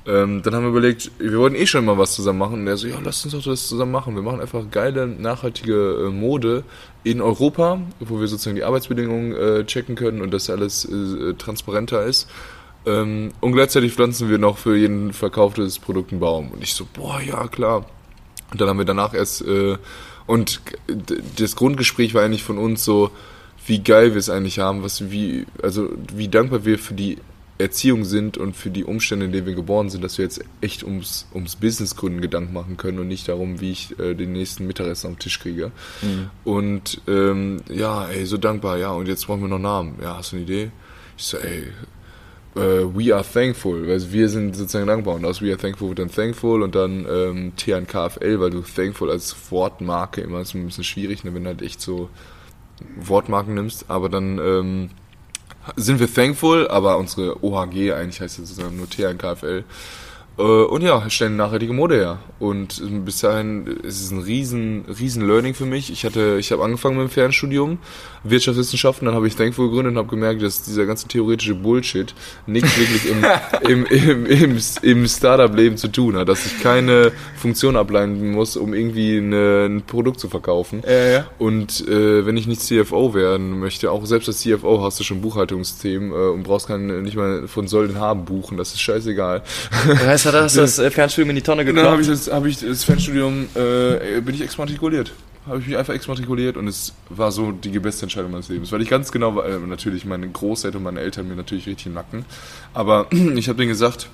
ähm, 0.06 0.42
dann 0.44 0.54
haben 0.54 0.64
wir 0.64 0.70
überlegt, 0.70 1.12
wir 1.18 1.38
wollten 1.38 1.56
eh 1.56 1.66
schon 1.66 1.86
mal 1.86 1.98
was 1.98 2.14
zusammen 2.14 2.40
machen. 2.40 2.62
Und 2.62 2.68
er 2.68 2.76
so, 2.76 2.88
ja, 2.88 2.98
lass 3.02 3.24
uns 3.24 3.34
doch 3.34 3.44
das 3.44 3.68
zusammen 3.68 3.92
machen. 3.92 4.16
Wir 4.16 4.22
machen 4.22 4.42
einfach 4.42 4.64
geile, 4.70 5.08
nachhaltige 5.08 6.08
äh, 6.08 6.10
Mode 6.10 6.64
in 7.04 7.22
Europa, 7.22 7.80
wo 8.00 8.20
wir 8.20 8.28
sozusagen 8.28 8.56
die 8.56 8.64
Arbeitsbedingungen 8.64 9.34
äh, 9.34 9.66
checken 9.66 9.96
können 9.96 10.22
und 10.22 10.32
dass 10.32 10.50
alles 10.50 10.86
äh, 10.86 11.34
transparenter 11.36 12.04
ist. 12.04 12.30
Ähm, 12.86 13.32
und 13.40 13.54
gleichzeitig 13.54 13.94
pflanzen 13.94 14.30
wir 14.30 14.40
noch 14.40 14.58
für 14.58 14.76
jeden 14.76 15.14
verkauftes 15.14 15.80
Produkt 15.80 16.12
einen 16.12 16.20
Baum. 16.20 16.52
Und 16.52 16.62
ich 16.62 16.74
so, 16.74 16.86
boah, 16.94 17.22
ja, 17.22 17.48
klar. 17.48 17.86
Und 18.52 18.60
dann 18.60 18.68
haben 18.68 18.78
wir 18.78 18.86
danach 18.86 19.14
erst, 19.14 19.42
äh, 19.42 19.78
und 20.26 20.62
das 21.38 21.56
Grundgespräch 21.56 22.14
war 22.14 22.24
eigentlich 22.24 22.44
von 22.44 22.58
uns 22.58 22.84
so, 22.84 23.10
wie 23.66 23.80
geil 23.80 24.12
wir 24.12 24.20
es 24.20 24.30
eigentlich 24.30 24.60
haben, 24.60 24.84
was 24.84 25.10
wie, 25.12 25.46
also 25.62 25.90
wie 26.14 26.28
dankbar 26.28 26.66
wir 26.66 26.78
für 26.78 26.94
die 26.94 27.20
Erziehung 27.64 28.06
sind 28.06 28.38
und 28.38 28.56
für 28.56 28.70
die 28.70 28.84
Umstände, 28.84 29.26
in 29.26 29.32
denen 29.32 29.48
wir 29.48 29.56
geboren 29.56 29.90
sind, 29.90 30.04
dass 30.04 30.18
wir 30.18 30.26
jetzt 30.26 30.44
echt 30.62 30.84
ums, 30.84 31.28
ums 31.34 31.56
Businessgründen 31.56 32.22
Gedanken 32.22 32.54
machen 32.54 32.78
können 32.78 33.00
und 33.00 33.08
nicht 33.08 33.28
darum, 33.28 33.62
wie 33.62 33.72
ich 33.72 33.98
äh, 34.00 34.14
den 34.14 34.34
nächsten 34.34 34.68
Mittagessen 34.68 35.08
am 35.08 35.20
Tisch 35.20 35.40
kriege. 35.40 35.72
Mhm. 36.02 36.30
Und 36.44 37.02
ähm, 37.08 37.62
ja, 37.70 38.08
ey, 38.08 38.26
so 38.26 38.38
dankbar, 38.38 38.78
ja, 38.78 38.92
und 38.92 39.08
jetzt 39.08 39.26
brauchen 39.26 39.42
wir 39.42 39.48
noch 39.48 39.60
Namen. 39.60 39.96
Ja, 40.02 40.18
hast 40.18 40.32
du 40.32 40.36
eine 40.36 40.46
Idee? 40.46 40.72
Ich 41.18 41.26
so, 41.26 41.38
ey, 41.38 41.68
Uh, 42.56 42.86
we 42.94 43.12
are 43.12 43.24
thankful, 43.24 43.90
also 43.90 44.12
wir 44.12 44.30
sind 44.30 44.56
sozusagen 44.56 44.86
dankbar 44.86 45.16
und 45.16 45.26
aus 45.26 45.42
we 45.42 45.50
are 45.50 45.58
thankful 45.58 45.90
wird 45.90 45.98
dann 45.98 46.12
thankful 46.12 46.62
und 46.62 46.76
dann 46.76 47.04
ähm, 47.10 47.54
TNKFL, 47.56 48.40
weil 48.40 48.52
du 48.52 48.62
thankful 48.62 49.10
als 49.10 49.36
Wortmarke 49.50 50.22
immer 50.22 50.42
ist 50.42 50.54
ein 50.54 50.64
bisschen 50.64 50.84
schwierig, 50.84 51.24
ne, 51.24 51.34
wenn 51.34 51.46
du 51.46 51.50
halt 51.50 51.64
echt 51.64 51.82
so 51.82 52.12
Wortmarken 52.98 53.56
nimmst, 53.56 53.86
aber 53.88 54.08
dann 54.08 54.38
ähm, 54.38 54.90
sind 55.76 56.00
wir 56.00 56.14
thankful, 56.14 56.68
aber 56.68 56.98
unsere 56.98 57.44
OHG, 57.44 57.94
eigentlich 57.94 58.22
heißt 58.22 58.40
es 58.40 58.50
sozusagen 58.50 58.78
nur 58.78 58.90
TNKFL, 58.90 59.64
und 60.42 60.82
ja, 60.82 61.10
stellen 61.10 61.36
nachhaltige 61.36 61.74
Mode 61.74 61.96
her. 61.96 62.20
Und 62.40 62.82
bis 63.06 63.20
dahin 63.20 63.68
ist 63.84 64.02
es 64.02 64.12
ein 64.12 64.20
riesen, 64.20 64.86
riesen 65.00 65.28
Learning 65.28 65.54
für 65.54 65.66
mich. 65.66 65.92
Ich 65.92 66.06
hatte, 66.06 66.38
ich 66.40 66.52
habe 66.52 66.64
angefangen 66.64 66.98
mit 66.98 67.08
dem 67.08 67.12
Fernstudium, 67.12 67.78
Wirtschaftswissenschaften, 68.24 69.06
dann 69.06 69.16
habe 69.16 69.28
ich 69.28 69.36
Thankful 69.36 69.68
gegründet 69.68 69.94
und 69.94 69.98
habe 69.98 70.08
gemerkt, 70.08 70.42
dass 70.42 70.64
dieser 70.64 70.86
ganze 70.86 71.08
theoretische 71.08 71.56
Bullshit 71.56 72.16
nichts 72.48 72.78
wirklich 72.80 73.12
im, 73.12 73.26
im, 73.70 73.86
im, 73.86 74.26
im, 74.26 74.60
im 74.82 75.08
Startup-Leben 75.08 75.78
zu 75.78 75.90
tun 75.90 76.16
hat. 76.16 76.30
Dass 76.30 76.46
ich 76.46 76.62
keine 76.62 77.12
Funktion 77.36 77.76
ableiten 77.76 78.32
muss, 78.32 78.58
um 78.58 78.74
irgendwie 78.74 79.18
eine, 79.18 79.66
ein 79.66 79.82
Produkt 79.84 80.20
zu 80.20 80.30
verkaufen. 80.30 80.82
Ja, 80.86 81.06
ja. 81.06 81.28
Und 81.38 81.88
äh, 81.88 82.26
wenn 82.26 82.38
ich 82.38 82.48
nicht 82.48 82.62
CFO 82.62 83.14
werden 83.14 83.60
möchte, 83.60 83.92
auch 83.92 84.06
selbst 84.06 84.28
als 84.28 84.40
CFO 84.40 84.82
hast 84.82 85.00
du 85.00 85.04
schon 85.04 85.22
Buchhaltungsthemen 85.22 86.12
äh, 86.12 86.16
und 86.16 86.44
brauchst 86.44 86.68
keinen, 86.68 87.04
nicht 87.04 87.18
mal 87.18 87.48
von 87.48 87.68
soll 87.68 87.88
den 87.88 88.00
haben 88.00 88.26
buchen, 88.26 88.58
das 88.58 88.74
ist 88.74 88.82
scheißegal. 88.82 89.44
Das 89.88 90.06
heißt, 90.06 90.23
hast 90.26 90.56
du 90.56 90.62
das 90.62 90.80
äh, 90.80 90.92
Fernstudium 90.92 91.30
in 91.32 91.36
die 91.38 91.42
Tonne 91.42 91.66
gekloppt? 91.66 91.86
Dann 91.86 91.92
habe 91.92 92.02
ich, 92.02 92.08
das, 92.08 92.32
hab 92.32 92.46
ich 92.46 92.60
das 92.60 92.84
Fernstudium, 92.84 93.48
äh, 93.56 94.22
bin 94.22 94.36
ich 94.36 94.42
exmatrikuliert. 94.42 95.12
Habe 95.46 95.60
ich 95.60 95.68
mich 95.68 95.78
einfach 95.78 95.94
exmatrikuliert 95.94 96.56
und 96.56 96.68
es 96.68 96.94
war 97.10 97.32
so 97.32 97.52
die 97.52 97.78
beste 97.80 98.04
Entscheidung 98.04 98.32
meines 98.32 98.48
Lebens. 98.48 98.72
Weil 98.72 98.82
ich 98.82 98.90
ganz 98.90 99.12
genau, 99.12 99.42
äh, 99.42 99.60
natürlich 99.60 100.06
meine 100.06 100.30
Großeltern 100.30 100.78
und 100.78 100.84
meine 100.84 101.02
Eltern 101.02 101.28
mir 101.28 101.36
natürlich 101.36 101.68
richtig 101.68 101.94
Nacken. 101.94 102.26
Aber 102.74 103.08
ich 103.36 103.50
habe 103.50 103.58
denen 103.58 103.70
gesagt, 103.70 104.08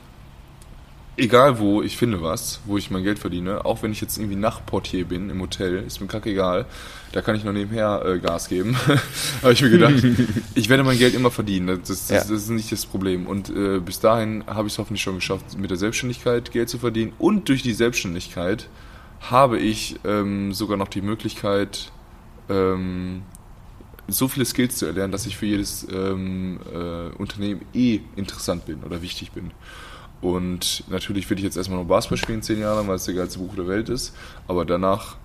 egal 1.17 1.59
wo, 1.59 1.81
ich 1.81 1.97
finde 1.97 2.21
was, 2.21 2.61
wo 2.65 2.77
ich 2.77 2.91
mein 2.91 3.03
Geld 3.03 3.19
verdiene. 3.19 3.65
Auch 3.65 3.83
wenn 3.83 3.91
ich 3.91 4.01
jetzt 4.01 4.17
irgendwie 4.17 4.35
Nachtportier 4.35 5.05
bin 5.05 5.29
im 5.29 5.41
Hotel, 5.41 5.83
ist 5.85 6.01
mir 6.01 6.07
kackegal. 6.07 6.65
Da 7.11 7.21
kann 7.21 7.35
ich 7.35 7.43
noch 7.43 7.53
nebenher 7.53 8.03
äh, 8.05 8.19
Gas 8.19 8.49
geben. 8.49 8.77
habe 9.41 9.53
ich 9.53 9.61
mir 9.61 9.69
gedacht, 9.69 10.03
ich 10.55 10.69
werde 10.69 10.83
mein 10.83 10.97
Geld 10.97 11.15
immer 11.15 11.31
verdienen. 11.31 11.67
Das, 11.67 11.87
das, 11.87 12.09
ja. 12.09 12.19
das 12.19 12.29
ist 12.29 12.49
nicht 12.49 12.71
das 12.71 12.85
Problem. 12.85 13.27
Und 13.27 13.49
äh, 13.49 13.79
bis 13.79 13.99
dahin 13.99 14.43
habe 14.47 14.67
ich 14.67 14.73
es 14.73 14.79
hoffentlich 14.79 15.01
schon 15.01 15.15
geschafft, 15.15 15.57
mit 15.57 15.69
der 15.69 15.77
Selbstständigkeit 15.77 16.51
Geld 16.51 16.69
zu 16.69 16.77
verdienen. 16.77 17.13
Und 17.17 17.49
durch 17.49 17.63
die 17.63 17.73
Selbstständigkeit 17.73 18.67
habe 19.21 19.59
ich 19.59 19.99
ähm, 20.05 20.53
sogar 20.53 20.77
noch 20.77 20.87
die 20.87 21.01
Möglichkeit, 21.01 21.91
ähm, 22.49 23.23
so 24.07 24.27
viele 24.27 24.45
Skills 24.45 24.77
zu 24.77 24.85
erlernen, 24.85 25.11
dass 25.11 25.25
ich 25.25 25.37
für 25.37 25.45
jedes 25.45 25.85
ähm, 25.91 26.59
äh, 26.73 27.15
Unternehmen 27.17 27.61
eh 27.73 27.99
interessant 28.15 28.65
bin 28.65 28.83
oder 28.83 29.01
wichtig 29.01 29.31
bin. 29.31 29.51
Und 30.21 30.83
natürlich 30.89 31.29
will 31.29 31.37
ich 31.37 31.43
jetzt 31.43 31.55
erstmal 31.55 31.79
noch 31.79 31.87
Basketball 31.87 32.17
spielen, 32.17 32.41
zehn 32.41 32.59
Jahre 32.59 32.77
lang, 32.77 32.87
weil 32.87 32.95
es 32.95 33.05
der 33.05 33.13
geilste 33.13 33.39
Buch 33.39 33.55
der 33.55 33.67
Welt 33.67 33.89
ist. 33.89 34.13
Aber 34.47 34.65
danach, 34.65 35.15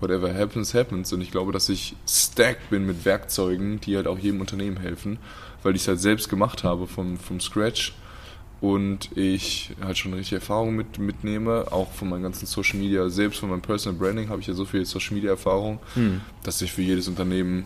whatever 0.00 0.34
happens, 0.34 0.74
happens. 0.74 1.12
Und 1.12 1.20
ich 1.22 1.30
glaube, 1.30 1.52
dass 1.52 1.68
ich 1.68 1.96
stacked 2.06 2.70
bin 2.70 2.84
mit 2.84 3.04
Werkzeugen, 3.04 3.80
die 3.80 3.96
halt 3.96 4.06
auch 4.06 4.18
jedem 4.18 4.40
Unternehmen 4.40 4.76
helfen, 4.76 5.18
weil 5.62 5.74
ich 5.76 5.82
es 5.82 5.88
halt 5.88 6.00
selbst 6.00 6.28
gemacht 6.28 6.62
habe 6.62 6.86
vom, 6.86 7.18
vom 7.18 7.40
Scratch. 7.40 7.94
Und 8.60 9.14
ich 9.16 9.72
halt 9.82 9.98
schon 9.98 10.14
richtig 10.14 10.34
Erfahrung 10.34 10.74
mit, 10.74 10.98
mitnehme, 10.98 11.66
auch 11.70 11.92
von 11.92 12.08
meinen 12.08 12.22
ganzen 12.22 12.46
Social 12.46 12.78
Media, 12.78 13.10
selbst 13.10 13.40
von 13.40 13.50
meinem 13.50 13.60
Personal 13.60 13.98
Branding 13.98 14.30
habe 14.30 14.40
ich 14.40 14.46
ja 14.46 14.54
so 14.54 14.64
viel 14.64 14.86
Social 14.86 15.14
Media 15.14 15.30
Erfahrung, 15.30 15.80
hm. 15.94 16.22
dass 16.44 16.62
ich 16.62 16.72
für 16.72 16.80
jedes 16.80 17.08
Unternehmen 17.08 17.64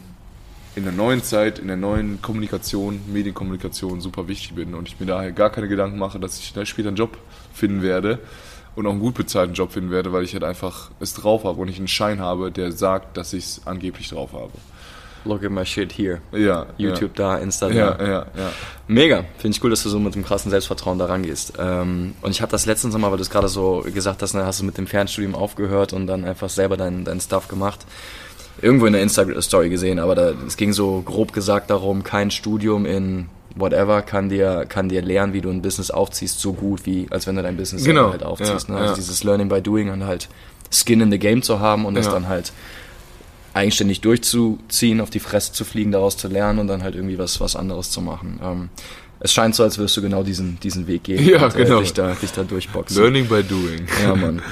in 0.76 0.84
der 0.84 0.92
neuen 0.92 1.22
Zeit, 1.22 1.58
in 1.58 1.68
der 1.68 1.76
neuen 1.76 2.22
Kommunikation, 2.22 3.00
Medienkommunikation 3.12 4.00
super 4.00 4.28
wichtig 4.28 4.54
bin 4.54 4.74
und 4.74 4.88
ich 4.88 5.00
mir 5.00 5.06
daher 5.06 5.32
gar 5.32 5.50
keine 5.50 5.68
Gedanken 5.68 5.98
mache, 5.98 6.20
dass 6.20 6.38
ich 6.38 6.52
später 6.68 6.88
einen 6.88 6.96
Job 6.96 7.16
finden 7.52 7.82
werde 7.82 8.20
und 8.76 8.86
auch 8.86 8.92
einen 8.92 9.00
gut 9.00 9.14
bezahlten 9.14 9.54
Job 9.54 9.72
finden 9.72 9.90
werde, 9.90 10.12
weil 10.12 10.22
ich 10.22 10.34
halt 10.34 10.44
einfach 10.44 10.90
es 11.00 11.14
drauf 11.14 11.44
habe 11.44 11.60
und 11.60 11.68
ich 11.68 11.78
einen 11.78 11.88
Schein 11.88 12.20
habe, 12.20 12.52
der 12.52 12.70
sagt, 12.70 13.16
dass 13.16 13.32
ich 13.32 13.44
es 13.44 13.62
angeblich 13.66 14.08
drauf 14.08 14.32
habe. 14.32 14.52
Look 15.24 15.42
at 15.42 15.50
my 15.50 15.66
shit 15.66 15.92
here. 15.92 16.20
Ja. 16.32 16.66
YouTube 16.78 17.18
ja. 17.18 17.36
da, 17.36 17.38
Insta 17.38 17.68
da. 17.68 17.74
Ja, 17.74 17.98
ja, 18.00 18.26
ja. 18.36 18.52
Mega. 18.86 19.24
Finde 19.36 19.56
ich 19.56 19.64
cool, 19.64 19.70
dass 19.70 19.82
du 19.82 19.88
so 19.88 19.98
mit 19.98 20.14
dem 20.14 20.24
krassen 20.24 20.50
Selbstvertrauen 20.50 20.98
da 20.98 21.06
rangehst. 21.06 21.54
Ähm, 21.58 22.14
und 22.22 22.30
ich 22.30 22.40
habe 22.40 22.52
das 22.52 22.66
letztens 22.66 22.96
mal, 22.96 23.10
weil 23.10 23.18
du 23.18 23.22
es 23.22 23.30
gerade 23.30 23.48
so 23.48 23.84
gesagt 23.92 24.22
hast, 24.22 24.34
ne, 24.34 24.46
hast 24.46 24.60
du 24.60 24.64
mit 24.64 24.78
dem 24.78 24.86
Fernstudium 24.86 25.34
aufgehört 25.34 25.92
und 25.92 26.06
dann 26.06 26.24
einfach 26.24 26.48
selber 26.48 26.76
deinen 26.76 27.04
dein 27.04 27.20
Stuff 27.20 27.48
gemacht 27.48 27.84
irgendwo 28.60 28.86
in 28.86 28.92
der 28.92 29.02
Instagram-Story 29.02 29.68
gesehen, 29.68 29.98
aber 29.98 30.14
da, 30.14 30.32
es 30.46 30.56
ging 30.56 30.72
so 30.72 31.02
grob 31.02 31.32
gesagt 31.32 31.70
darum, 31.70 32.02
kein 32.02 32.30
Studium 32.30 32.86
in 32.86 33.26
whatever 33.54 34.02
kann 34.02 34.28
dir, 34.28 34.66
kann 34.68 34.88
dir 34.88 35.02
lernen, 35.02 35.32
wie 35.32 35.40
du 35.40 35.50
ein 35.50 35.62
Business 35.62 35.90
aufziehst, 35.90 36.40
so 36.40 36.52
gut 36.52 36.86
wie, 36.86 37.06
als 37.10 37.26
wenn 37.26 37.36
du 37.36 37.42
dein 37.42 37.56
Business 37.56 37.84
genau. 37.84 38.10
halt 38.10 38.22
aufziehst. 38.22 38.68
Ja, 38.68 38.74
ne? 38.74 38.80
Also 38.80 38.92
ja. 38.92 38.96
dieses 38.96 39.24
Learning 39.24 39.48
by 39.48 39.60
Doing 39.60 39.90
und 39.90 40.04
halt 40.04 40.28
Skin 40.70 41.00
in 41.00 41.10
the 41.10 41.18
Game 41.18 41.42
zu 41.42 41.60
haben 41.60 41.86
und 41.86 41.94
das 41.94 42.06
Ja. 42.06 42.12
dann 42.12 42.28
halt 42.28 42.52
eigenständig 43.54 44.00
durchzuziehen, 44.00 45.00
auf 45.00 45.10
die 45.10 45.20
Fresse 45.20 45.52
zu 45.52 45.64
fliegen, 45.64 45.90
daraus 45.90 46.16
zu 46.16 46.28
lernen 46.28 46.58
und 46.58 46.68
dann 46.68 46.82
halt 46.82 46.94
irgendwie 46.94 47.18
was, 47.18 47.40
was 47.40 47.56
anderes 47.56 47.90
zu 47.90 48.00
machen. 48.00 48.38
Ähm, 48.42 48.68
es 49.20 49.32
scheint 49.32 49.54
so, 49.54 49.62
als 49.64 49.78
würdest 49.78 49.96
du 49.96 50.02
genau 50.02 50.22
diesen, 50.22 50.58
diesen 50.60 50.86
Weg 50.86 51.02
gehen 51.04 51.24
Ja, 51.28 51.44
und 51.46 51.54
äh, 51.56 51.64
genau. 51.64 51.80
dich, 51.80 51.92
da, 51.92 52.12
dich 52.14 52.32
da 52.32 52.44
durchboxen. 52.44 52.96
Learning 53.02 53.26
by 53.26 53.42
doing. 53.42 53.86
Ja, 54.04 54.14
Mann. 54.14 54.42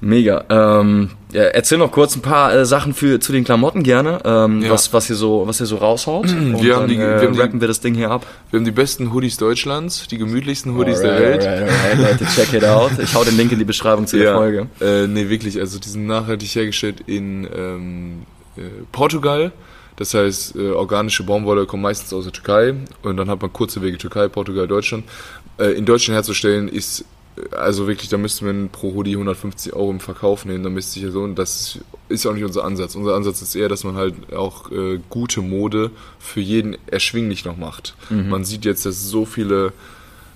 Mega. 0.00 0.44
Ähm, 0.48 1.10
ja, 1.32 1.42
erzähl 1.42 1.76
noch 1.76 1.90
kurz 1.90 2.14
ein 2.14 2.22
paar 2.22 2.54
äh, 2.54 2.64
Sachen 2.64 2.94
für, 2.94 3.18
zu 3.18 3.32
den 3.32 3.42
Klamotten 3.44 3.82
gerne, 3.82 4.20
ähm, 4.24 4.62
Ja. 4.62 4.70
was, 4.70 4.92
was 4.92 5.10
ihr 5.10 5.16
so, 5.16 5.42
was 5.46 5.60
ihr 5.60 5.66
so 5.66 5.76
raushaut. 5.76 6.26
Und 6.30 6.62
Wir 6.62 6.76
haben 6.76 6.82
dann, 6.82 6.88
die- 6.88 6.94
äh, 6.94 7.20
wir 7.20 7.26
haben 7.26 7.32
die- 7.34 7.40
rappen 7.40 7.60
wir 7.60 7.66
das 7.68 7.80
Ding 7.80 7.94
hier 7.96 8.10
ab. 8.10 8.24
Wir 8.50 8.58
haben 8.60 8.64
die 8.64 8.70
besten 8.70 9.12
Hoodies 9.12 9.36
Deutschlands, 9.38 10.06
die 10.08 10.16
gemütlichsten 10.16 10.76
Hoodies 10.76 11.00
der 11.00 11.14
Alright, 11.14 11.42
Welt. 11.42 11.46
alright, 11.46 11.70
alright, 11.98 12.20
Leute, 12.20 12.32
check 12.32 12.52
it 12.54 12.64
out. 12.64 12.92
Ich 13.02 13.12
hau 13.14 13.24
den 13.24 13.36
Link 13.36 13.50
in 13.50 13.58
die 13.58 13.64
Beschreibung 13.64 14.06
zu 14.06 14.16
der 14.18 14.34
Folge. 14.34 14.68
Äh, 14.80 15.08
nee, 15.08 15.28
wirklich. 15.28 15.58
Also 15.58 15.80
die 15.80 15.88
sind 15.88 16.06
nachhaltig 16.06 16.48
hergestellt 16.54 17.02
in 17.06 17.48
ähm, 17.54 18.22
äh, 18.56 18.60
Portugal. 18.92 19.50
Das 19.98 20.14
heißt, 20.14 20.54
äh, 20.54 20.70
organische 20.70 21.24
Baumwolle 21.24 21.66
kommt 21.66 21.82
meistens 21.82 22.12
aus 22.12 22.22
der 22.22 22.32
Türkei 22.32 22.74
und 23.02 23.16
dann 23.16 23.28
hat 23.28 23.42
man 23.42 23.52
kurze 23.52 23.82
Wege 23.82 23.98
Türkei, 23.98 24.28
Portugal, 24.28 24.68
Deutschland. 24.68 25.04
Äh, 25.58 25.72
in 25.72 25.84
Deutschland 25.86 26.14
herzustellen 26.14 26.68
ist 26.68 27.04
äh, 27.36 27.56
also 27.56 27.88
wirklich, 27.88 28.08
da 28.08 28.16
müsste 28.16 28.44
man 28.44 28.68
pro 28.68 28.94
Hoodie 28.94 29.14
150 29.14 29.72
Euro 29.72 29.90
im 29.90 29.98
Verkauf 29.98 30.44
nehmen, 30.44 30.62
da 30.62 30.70
müsste 30.70 30.92
sich 30.92 31.02
ja 31.02 31.10
so, 31.10 31.22
und 31.22 31.36
das 31.36 31.80
ist 32.08 32.26
auch 32.26 32.32
nicht 32.32 32.44
unser 32.44 32.64
Ansatz. 32.64 32.94
Unser 32.94 33.16
Ansatz 33.16 33.42
ist 33.42 33.56
eher, 33.56 33.68
dass 33.68 33.82
man 33.82 33.96
halt 33.96 34.32
auch 34.32 34.70
äh, 34.70 35.00
gute 35.10 35.40
Mode 35.40 35.90
für 36.20 36.40
jeden 36.40 36.76
erschwinglich 36.86 37.44
noch 37.44 37.56
macht. 37.56 37.96
Man 38.08 38.44
sieht 38.44 38.64
jetzt, 38.64 38.86
dass 38.86 39.10
so 39.10 39.24
viele 39.24 39.72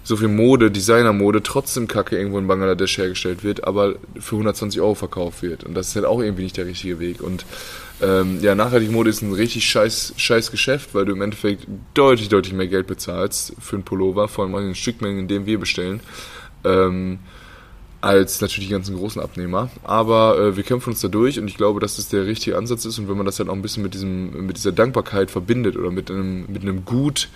so 0.05 0.17
viel 0.17 0.29
Mode, 0.29 0.71
Designermode, 0.71 1.43
trotzdem 1.43 1.87
Kacke 1.87 2.17
irgendwo 2.17 2.39
in 2.39 2.49
Bangladesch 2.49 2.99
hergestellt 2.99 3.45
wird, 3.45 3.65
aber 3.65 3.95
für 4.19 4.35
120 4.35 4.81
Euro 4.81 4.95
verkauft 4.95 5.43
wird. 5.43 5.65
Und 5.65 5.75
das 5.75 5.89
ist 5.89 5.97
halt 5.97 6.07
auch 6.07 6.21
irgendwie 6.21 6.43
nicht 6.43 6.57
der 6.57 6.67
richtige 6.67 6.99
Weg. 6.99 7.23
Und 7.23 7.45
ähm, 8.03 8.41
ja, 8.43 8.55
nachhaltige 8.55 8.91
Mode 8.91 9.11
ist 9.11 9.23
ein 9.23 9.33
richtig 9.33 9.65
scheiß, 9.65 10.15
scheiß 10.17 10.51
Geschäft, 10.51 10.95
weil 10.95 11.05
du 11.05 11.13
im 11.13 11.23
Endeffekt 11.23 11.67
deutlich, 11.95 12.29
deutlich 12.29 12.53
mehr 12.53 12.67
Geld 12.67 12.89
bezahlst 12.89 13.55
für 13.61 13.77
einen 13.77 13.85
Pullover, 13.85 14.27
vor 14.27 14.45
allem 14.45 14.55
an 14.57 14.65
den 14.65 14.75
Stückmengen, 14.75 15.21
in 15.21 15.29
denen 15.29 15.47
wir 15.47 15.61
bestellen, 15.61 16.01
ähm, 16.65 17.21
als 18.01 18.41
natürlich 18.41 18.69
die 18.69 18.73
ganzen 18.75 18.97
großen 18.97 19.23
Abnehmer. 19.23 19.71
Aber 19.85 20.37
äh, 20.37 20.57
wir 20.57 20.65
kämpfen 20.65 20.91
uns 20.91 21.01
da 21.01 21.07
durch 21.07 21.39
und 21.39 21.47
ich 21.47 21.57
glaube, 21.57 21.79
dass 21.79 21.97
das 21.97 22.09
der 22.09 22.27
richtige 22.27 22.57
Ansatz 22.57 22.85
ist. 22.85 22.99
Und 22.99 23.09
wenn 23.09 23.17
man 23.17 23.27
das 23.27 23.37
dann 23.37 23.49
auch 23.49 23.55
ein 23.55 23.63
bisschen 23.63 23.85
mit 23.85 23.95
diesem, 23.95 24.47
mit 24.47 24.57
dieser 24.57 24.73
Dankbarkeit 24.73 25.31
verbindet 25.31 25.77
oder 25.77 25.93
mit 25.93 26.11
einem, 26.11 26.47
mit 26.49 26.63
einem 26.63 26.85
Gut, 26.85 27.29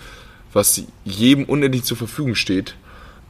was 0.52 0.82
jedem 1.04 1.44
unendlich 1.44 1.84
zur 1.84 1.96
Verfügung 1.96 2.34
steht, 2.34 2.74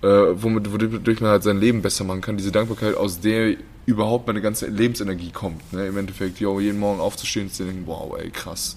äh, 0.03 0.07
womit, 0.07 0.73
wodurch 0.73 1.21
man 1.21 1.31
halt 1.31 1.43
sein 1.43 1.59
Leben 1.59 1.83
besser 1.83 2.05
machen 2.05 2.21
kann. 2.21 2.37
Diese 2.37 2.53
Dankbarkeit, 2.53 2.97
aus 2.97 3.21
der 3.21 3.57
überhaupt 3.87 4.27
meine 4.27 4.41
ganze 4.41 4.67
Lebensenergie 4.67 5.31
kommt. 5.31 5.73
Ne? 5.73 5.87
Im 5.87 5.97
Endeffekt, 5.97 6.41
yo, 6.41 6.61
jeden 6.61 6.79
Morgen 6.79 7.01
aufzustehen 7.01 7.47
und 7.47 7.53
zu 7.53 7.65
denken, 7.65 7.85
wow, 7.87 8.17
ey, 8.19 8.31
krass, 8.31 8.77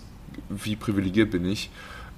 wie 0.50 0.76
privilegiert 0.76 1.32
bin 1.32 1.46
ich. 1.46 1.70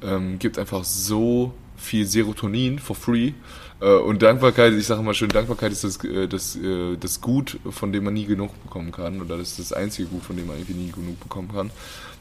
Ähm, 0.04 0.40
gibt 0.40 0.60
einfach 0.60 0.84
so 0.84 1.54
viel 1.78 2.06
Serotonin 2.06 2.80
for 2.80 2.96
free. 2.96 3.34
Äh, 3.80 3.94
und 3.94 4.22
Dankbarkeit, 4.22 4.74
ich 4.74 4.86
sage 4.86 5.02
mal 5.02 5.14
schön, 5.14 5.30
Dankbarkeit 5.30 5.72
ist 5.72 5.84
das, 5.84 6.04
äh, 6.04 6.28
das, 6.28 6.56
äh, 6.56 6.98
das 6.98 7.22
Gut, 7.22 7.60
von 7.70 7.92
dem 7.92 8.04
man 8.04 8.14
nie 8.14 8.26
genug 8.26 8.52
bekommen 8.64 8.92
kann. 8.92 9.22
Oder 9.22 9.38
das 9.38 9.52
ist 9.52 9.60
das 9.60 9.74
einzige 9.74 10.08
Gut, 10.08 10.24
von 10.24 10.36
dem 10.36 10.48
man 10.48 10.58
irgendwie 10.58 10.74
nie 10.74 10.92
genug 10.92 11.20
bekommen 11.20 11.50
kann. 11.54 11.72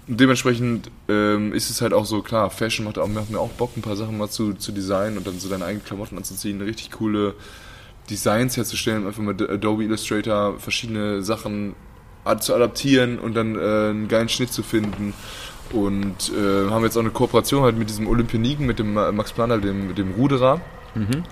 Und 0.08 0.18
dementsprechend 0.20 0.90
ähm, 1.08 1.52
ist 1.52 1.70
es 1.70 1.80
halt 1.82 1.92
auch 1.92 2.04
so, 2.04 2.22
klar, 2.22 2.50
Fashion 2.50 2.84
macht, 2.84 2.98
auch, 2.98 3.08
macht 3.08 3.30
mir 3.30 3.38
auch 3.38 3.50
Bock, 3.50 3.76
ein 3.76 3.82
paar 3.82 3.96
Sachen 3.96 4.18
mal 4.18 4.28
zu, 4.28 4.54
zu 4.54 4.72
designen 4.72 5.18
und 5.18 5.26
dann 5.26 5.38
so 5.38 5.48
deine 5.48 5.64
eigenen 5.64 5.84
Klamotten 5.84 6.16
anzuziehen, 6.16 6.60
richtig 6.60 6.90
coole 6.90 7.34
Designs 8.08 8.56
herzustellen, 8.56 9.06
einfach 9.06 9.22
mit 9.22 9.40
Adobe 9.40 9.84
Illustrator 9.84 10.58
verschiedene 10.58 11.22
Sachen 11.22 11.74
zu 12.40 12.54
adaptieren 12.54 13.18
und 13.18 13.34
dann 13.34 13.56
äh, 13.56 13.90
einen 13.90 14.08
geilen 14.08 14.28
Schnitt 14.28 14.52
zu 14.52 14.62
finden. 14.62 15.14
Und 15.72 16.32
äh, 16.36 16.68
haben 16.68 16.82
jetzt 16.82 16.96
auch 16.96 17.00
eine 17.00 17.10
Kooperation 17.10 17.62
halt 17.62 17.78
mit 17.78 17.88
diesem 17.88 18.08
Olympioniken, 18.08 18.66
mit 18.66 18.80
dem 18.80 18.92
Ma- 18.94 19.12
Max 19.12 19.32
Planer, 19.32 19.58
dem, 19.58 19.86
mit 19.86 19.98
dem 19.98 20.10
Ruderer, 20.12 20.60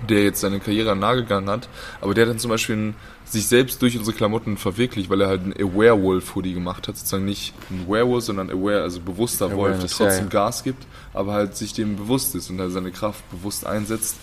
der 0.07 0.23
jetzt 0.23 0.39
seine 0.39 0.61
Karriere 0.61 0.91
an 0.91 0.99
den 0.99 1.01
Nagel 1.01 1.23
gegangen 1.23 1.49
hat. 1.49 1.67
Aber 1.99 2.13
der 2.13 2.23
hat 2.23 2.31
dann 2.31 2.39
zum 2.39 2.49
Beispiel 2.49 2.77
ein, 2.77 2.95
sich 3.31 3.47
selbst 3.47 3.81
durch 3.81 3.97
unsere 3.97 4.15
Klamotten 4.15 4.57
verwirklicht, 4.57 5.09
weil 5.09 5.21
er 5.21 5.27
halt 5.27 5.45
ein 5.45 5.53
Aware-Wolf-Hoodie 5.53 6.53
gemacht 6.53 6.87
hat. 6.87 6.97
Sozusagen 6.97 7.25
nicht 7.25 7.53
ein 7.69 7.87
Werewolf, 7.87 8.23
sondern 8.23 8.49
Aware, 8.49 8.81
also 8.81 8.99
bewusster 8.99 9.55
Wolf, 9.55 9.79
der 9.79 9.89
trotzdem 9.89 10.25
ja. 10.25 10.29
Gas 10.29 10.63
gibt, 10.63 10.85
aber 11.13 11.33
halt 11.33 11.55
sich 11.55 11.73
dem 11.73 11.95
bewusst 11.95 12.35
ist 12.35 12.49
und 12.49 12.59
halt 12.59 12.71
seine 12.71 12.91
Kraft 12.91 13.29
bewusst 13.31 13.65
einsetzt. 13.65 14.17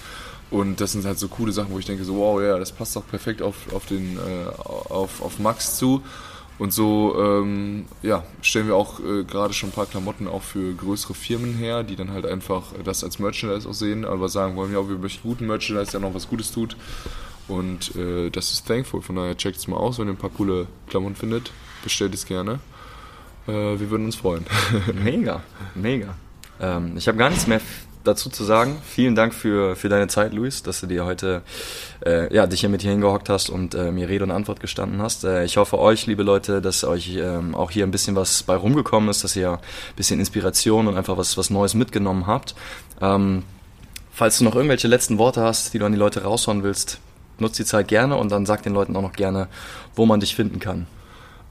Und 0.50 0.80
das 0.80 0.92
sind 0.92 1.04
halt 1.04 1.18
so 1.18 1.28
coole 1.28 1.52
Sachen, 1.52 1.72
wo 1.72 1.78
ich 1.78 1.86
denke 1.86 2.04
so, 2.04 2.16
wow, 2.16 2.40
ja, 2.40 2.58
das 2.58 2.72
passt 2.72 2.94
doch 2.94 3.06
perfekt 3.06 3.42
auf, 3.42 3.56
auf, 3.72 3.86
den, 3.86 4.16
äh, 4.16 4.48
auf, 4.58 5.20
auf 5.22 5.38
Max 5.38 5.76
zu. 5.76 6.02
Und 6.58 6.72
so 6.72 7.14
ähm, 7.18 7.84
ja, 8.02 8.24
stellen 8.40 8.66
wir 8.66 8.76
auch 8.76 9.00
äh, 9.00 9.24
gerade 9.24 9.52
schon 9.52 9.68
ein 9.68 9.72
paar 9.72 9.86
Klamotten 9.86 10.26
auch 10.26 10.42
für 10.42 10.72
größere 10.72 11.14
Firmen 11.14 11.54
her, 11.54 11.82
die 11.82 11.96
dann 11.96 12.12
halt 12.12 12.24
einfach 12.24 12.72
das 12.82 13.04
als 13.04 13.18
Merchandise 13.18 13.68
auch 13.68 13.74
sehen, 13.74 14.06
aber 14.06 14.28
sagen 14.28 14.56
wollen, 14.56 14.72
ja, 14.72 14.88
wir 14.88 14.96
möchten 14.96 15.28
guten 15.28 15.46
Merchandise, 15.46 15.90
der 15.90 16.00
noch 16.00 16.14
was 16.14 16.28
Gutes 16.28 16.52
tut. 16.52 16.76
Und 17.48 17.94
äh, 17.96 18.30
das 18.30 18.52
ist 18.52 18.66
thankful. 18.66 19.02
Von 19.02 19.16
daher 19.16 19.36
checkt 19.36 19.58
es 19.58 19.68
mal 19.68 19.76
aus, 19.76 19.98
wenn 19.98 20.08
ihr 20.08 20.14
ein 20.14 20.18
paar 20.18 20.30
coole 20.30 20.66
Klamotten 20.88 21.16
findet. 21.16 21.52
Bestellt 21.82 22.14
es 22.14 22.26
gerne. 22.26 22.58
Äh, 23.46 23.52
wir 23.52 23.90
würden 23.90 24.06
uns 24.06 24.16
freuen. 24.16 24.44
Mega, 24.94 25.42
mega. 25.74 26.14
Ähm, 26.60 26.96
ich 26.96 27.06
habe 27.06 27.18
gar 27.18 27.30
nichts 27.30 27.46
mehr 27.46 27.60
dazu 28.06 28.30
zu 28.30 28.44
sagen. 28.44 28.78
Vielen 28.84 29.14
Dank 29.14 29.34
für, 29.34 29.76
für 29.76 29.88
deine 29.88 30.08
Zeit, 30.08 30.32
Luis, 30.32 30.62
dass 30.62 30.80
du 30.80 30.86
dir 30.86 31.04
heute 31.04 31.42
äh, 32.04 32.32
ja, 32.34 32.46
dich 32.46 32.60
hier 32.60 32.68
mit 32.68 32.82
hier 32.82 32.92
hingehockt 32.92 33.28
hast 33.28 33.50
und 33.50 33.74
äh, 33.74 33.90
mir 33.90 34.08
Rede 34.08 34.24
und 34.24 34.30
Antwort 34.30 34.60
gestanden 34.60 35.02
hast. 35.02 35.24
Äh, 35.24 35.44
ich 35.44 35.56
hoffe 35.56 35.78
euch, 35.78 36.06
liebe 36.06 36.22
Leute, 36.22 36.62
dass 36.62 36.84
euch 36.84 37.16
ähm, 37.16 37.54
auch 37.54 37.70
hier 37.70 37.84
ein 37.84 37.90
bisschen 37.90 38.16
was 38.16 38.42
bei 38.42 38.56
rumgekommen 38.56 39.08
ist, 39.08 39.24
dass 39.24 39.36
ihr 39.36 39.52
ein 39.52 39.58
bisschen 39.96 40.20
Inspiration 40.20 40.88
und 40.88 40.96
einfach 40.96 41.16
was, 41.16 41.36
was 41.36 41.50
Neues 41.50 41.74
mitgenommen 41.74 42.26
habt. 42.26 42.54
Ähm, 43.00 43.42
falls 44.12 44.38
du 44.38 44.44
noch 44.44 44.54
irgendwelche 44.54 44.88
letzten 44.88 45.18
Worte 45.18 45.42
hast, 45.42 45.74
die 45.74 45.78
du 45.78 45.84
an 45.84 45.92
die 45.92 45.98
Leute 45.98 46.22
raushauen 46.22 46.62
willst, 46.62 47.00
nutz 47.38 47.56
die 47.56 47.64
Zeit 47.64 47.88
gerne 47.88 48.16
und 48.16 48.30
dann 48.30 48.46
sag 48.46 48.62
den 48.62 48.74
Leuten 48.74 48.96
auch 48.96 49.02
noch 49.02 49.12
gerne, 49.12 49.48
wo 49.94 50.06
man 50.06 50.20
dich 50.20 50.34
finden 50.34 50.60
kann. 50.60 50.86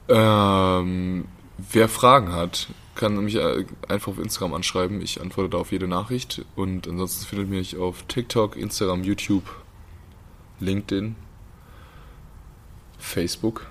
Ähm, 0.08 1.26
wer 1.58 1.88
Fragen 1.88 2.32
hat, 2.32 2.68
kann 2.94 3.16
mich 3.24 3.36
äh, 3.36 3.64
einfach 3.88 4.12
auf 4.12 4.18
Instagram 4.18 4.54
anschreiben. 4.54 5.00
Ich 5.00 5.20
antworte 5.20 5.50
da 5.50 5.58
auf 5.58 5.70
jede 5.72 5.86
Nachricht. 5.86 6.44
Und 6.56 6.88
ansonsten 6.88 7.26
findet 7.26 7.48
mich 7.48 7.76
auf 7.76 8.02
TikTok, 8.08 8.56
Instagram, 8.56 9.04
YouTube, 9.04 9.44
LinkedIn, 10.60 11.14
Facebook. 12.98 13.66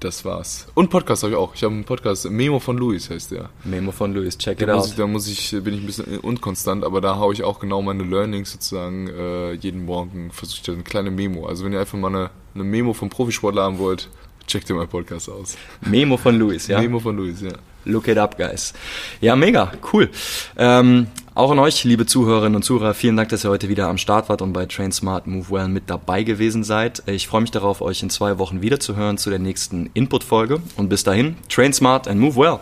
Das 0.00 0.26
war's. 0.26 0.66
Und 0.74 0.90
Podcast 0.90 1.22
habe 1.22 1.32
ich 1.32 1.38
auch. 1.38 1.54
Ich 1.54 1.64
habe 1.64 1.74
einen 1.74 1.84
Podcast, 1.84 2.28
Memo 2.28 2.60
von 2.60 2.76
Luis 2.76 3.08
heißt 3.08 3.30
der. 3.30 3.48
Memo 3.64 3.92
von 3.92 4.12
Luis, 4.12 4.36
check 4.36 4.60
it 4.60 4.68
Da 4.68 4.74
out. 4.74 4.86
ich, 4.86 4.94
da 4.94 5.06
muss 5.06 5.26
ich, 5.26 5.50
bin 5.62 5.72
ich 5.74 5.80
ein 5.80 5.86
bisschen 5.86 6.18
unkonstant, 6.18 6.84
aber 6.84 7.00
da 7.00 7.16
haue 7.16 7.32
ich 7.32 7.42
auch 7.42 7.58
genau 7.60 7.80
meine 7.80 8.02
Learnings 8.02 8.52
sozusagen 8.52 9.08
äh, 9.08 9.52
jeden 9.54 9.86
Morgen, 9.86 10.30
versuche 10.32 10.60
ich 10.62 10.68
eine 10.70 10.82
kleine 10.82 11.10
Memo. 11.10 11.46
Also 11.46 11.64
wenn 11.64 11.72
ihr 11.72 11.80
einfach 11.80 11.98
mal 11.98 12.08
eine, 12.08 12.30
eine 12.54 12.64
Memo 12.64 12.92
vom 12.92 13.08
Profisportler 13.08 13.62
haben 13.62 13.78
wollt, 13.78 14.10
checkt 14.46 14.68
ihr 14.68 14.76
meinen 14.76 14.88
Podcast 14.88 15.30
aus. 15.30 15.56
Memo 15.80 16.18
von 16.18 16.38
Luis, 16.38 16.66
ja? 16.66 16.78
Memo 16.80 17.00
von 17.00 17.16
Luis, 17.16 17.40
ja. 17.40 17.52
Look 17.86 18.08
it 18.08 18.18
up, 18.18 18.36
guys. 18.36 18.74
Ja, 19.22 19.34
mega, 19.34 19.72
cool. 19.92 20.10
Ähm, 20.58 21.06
auch 21.36 21.50
an 21.50 21.58
euch, 21.58 21.84
liebe 21.84 22.06
Zuhörerinnen 22.06 22.56
und 22.56 22.62
Zuhörer, 22.62 22.94
vielen 22.94 23.14
Dank, 23.14 23.28
dass 23.28 23.44
ihr 23.44 23.50
heute 23.50 23.68
wieder 23.68 23.88
am 23.88 23.98
Start 23.98 24.30
wart 24.30 24.40
und 24.40 24.54
bei 24.54 24.64
Train 24.64 24.90
Smart 24.90 25.26
Move 25.26 25.50
Well 25.50 25.68
mit 25.68 25.90
dabei 25.90 26.22
gewesen 26.22 26.64
seid. 26.64 27.02
Ich 27.06 27.28
freue 27.28 27.42
mich 27.42 27.50
darauf, 27.50 27.82
euch 27.82 28.02
in 28.02 28.08
zwei 28.08 28.38
Wochen 28.38 28.62
wiederzuhören 28.62 29.18
zu 29.18 29.28
der 29.28 29.38
nächsten 29.38 29.90
Input-Folge. 29.92 30.62
Und 30.76 30.88
bis 30.88 31.04
dahin, 31.04 31.36
Train 31.50 31.74
Smart 31.74 32.08
and 32.08 32.20
Move 32.20 32.36
Well. 32.36 32.60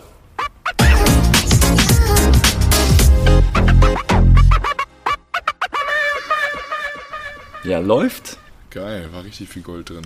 Ja, 7.63 7.79
läuft. 7.79 8.37
Geil, 8.71 9.07
war 9.13 9.23
richtig 9.23 9.47
viel 9.47 9.61
Gold 9.61 9.89
drin. 9.89 10.05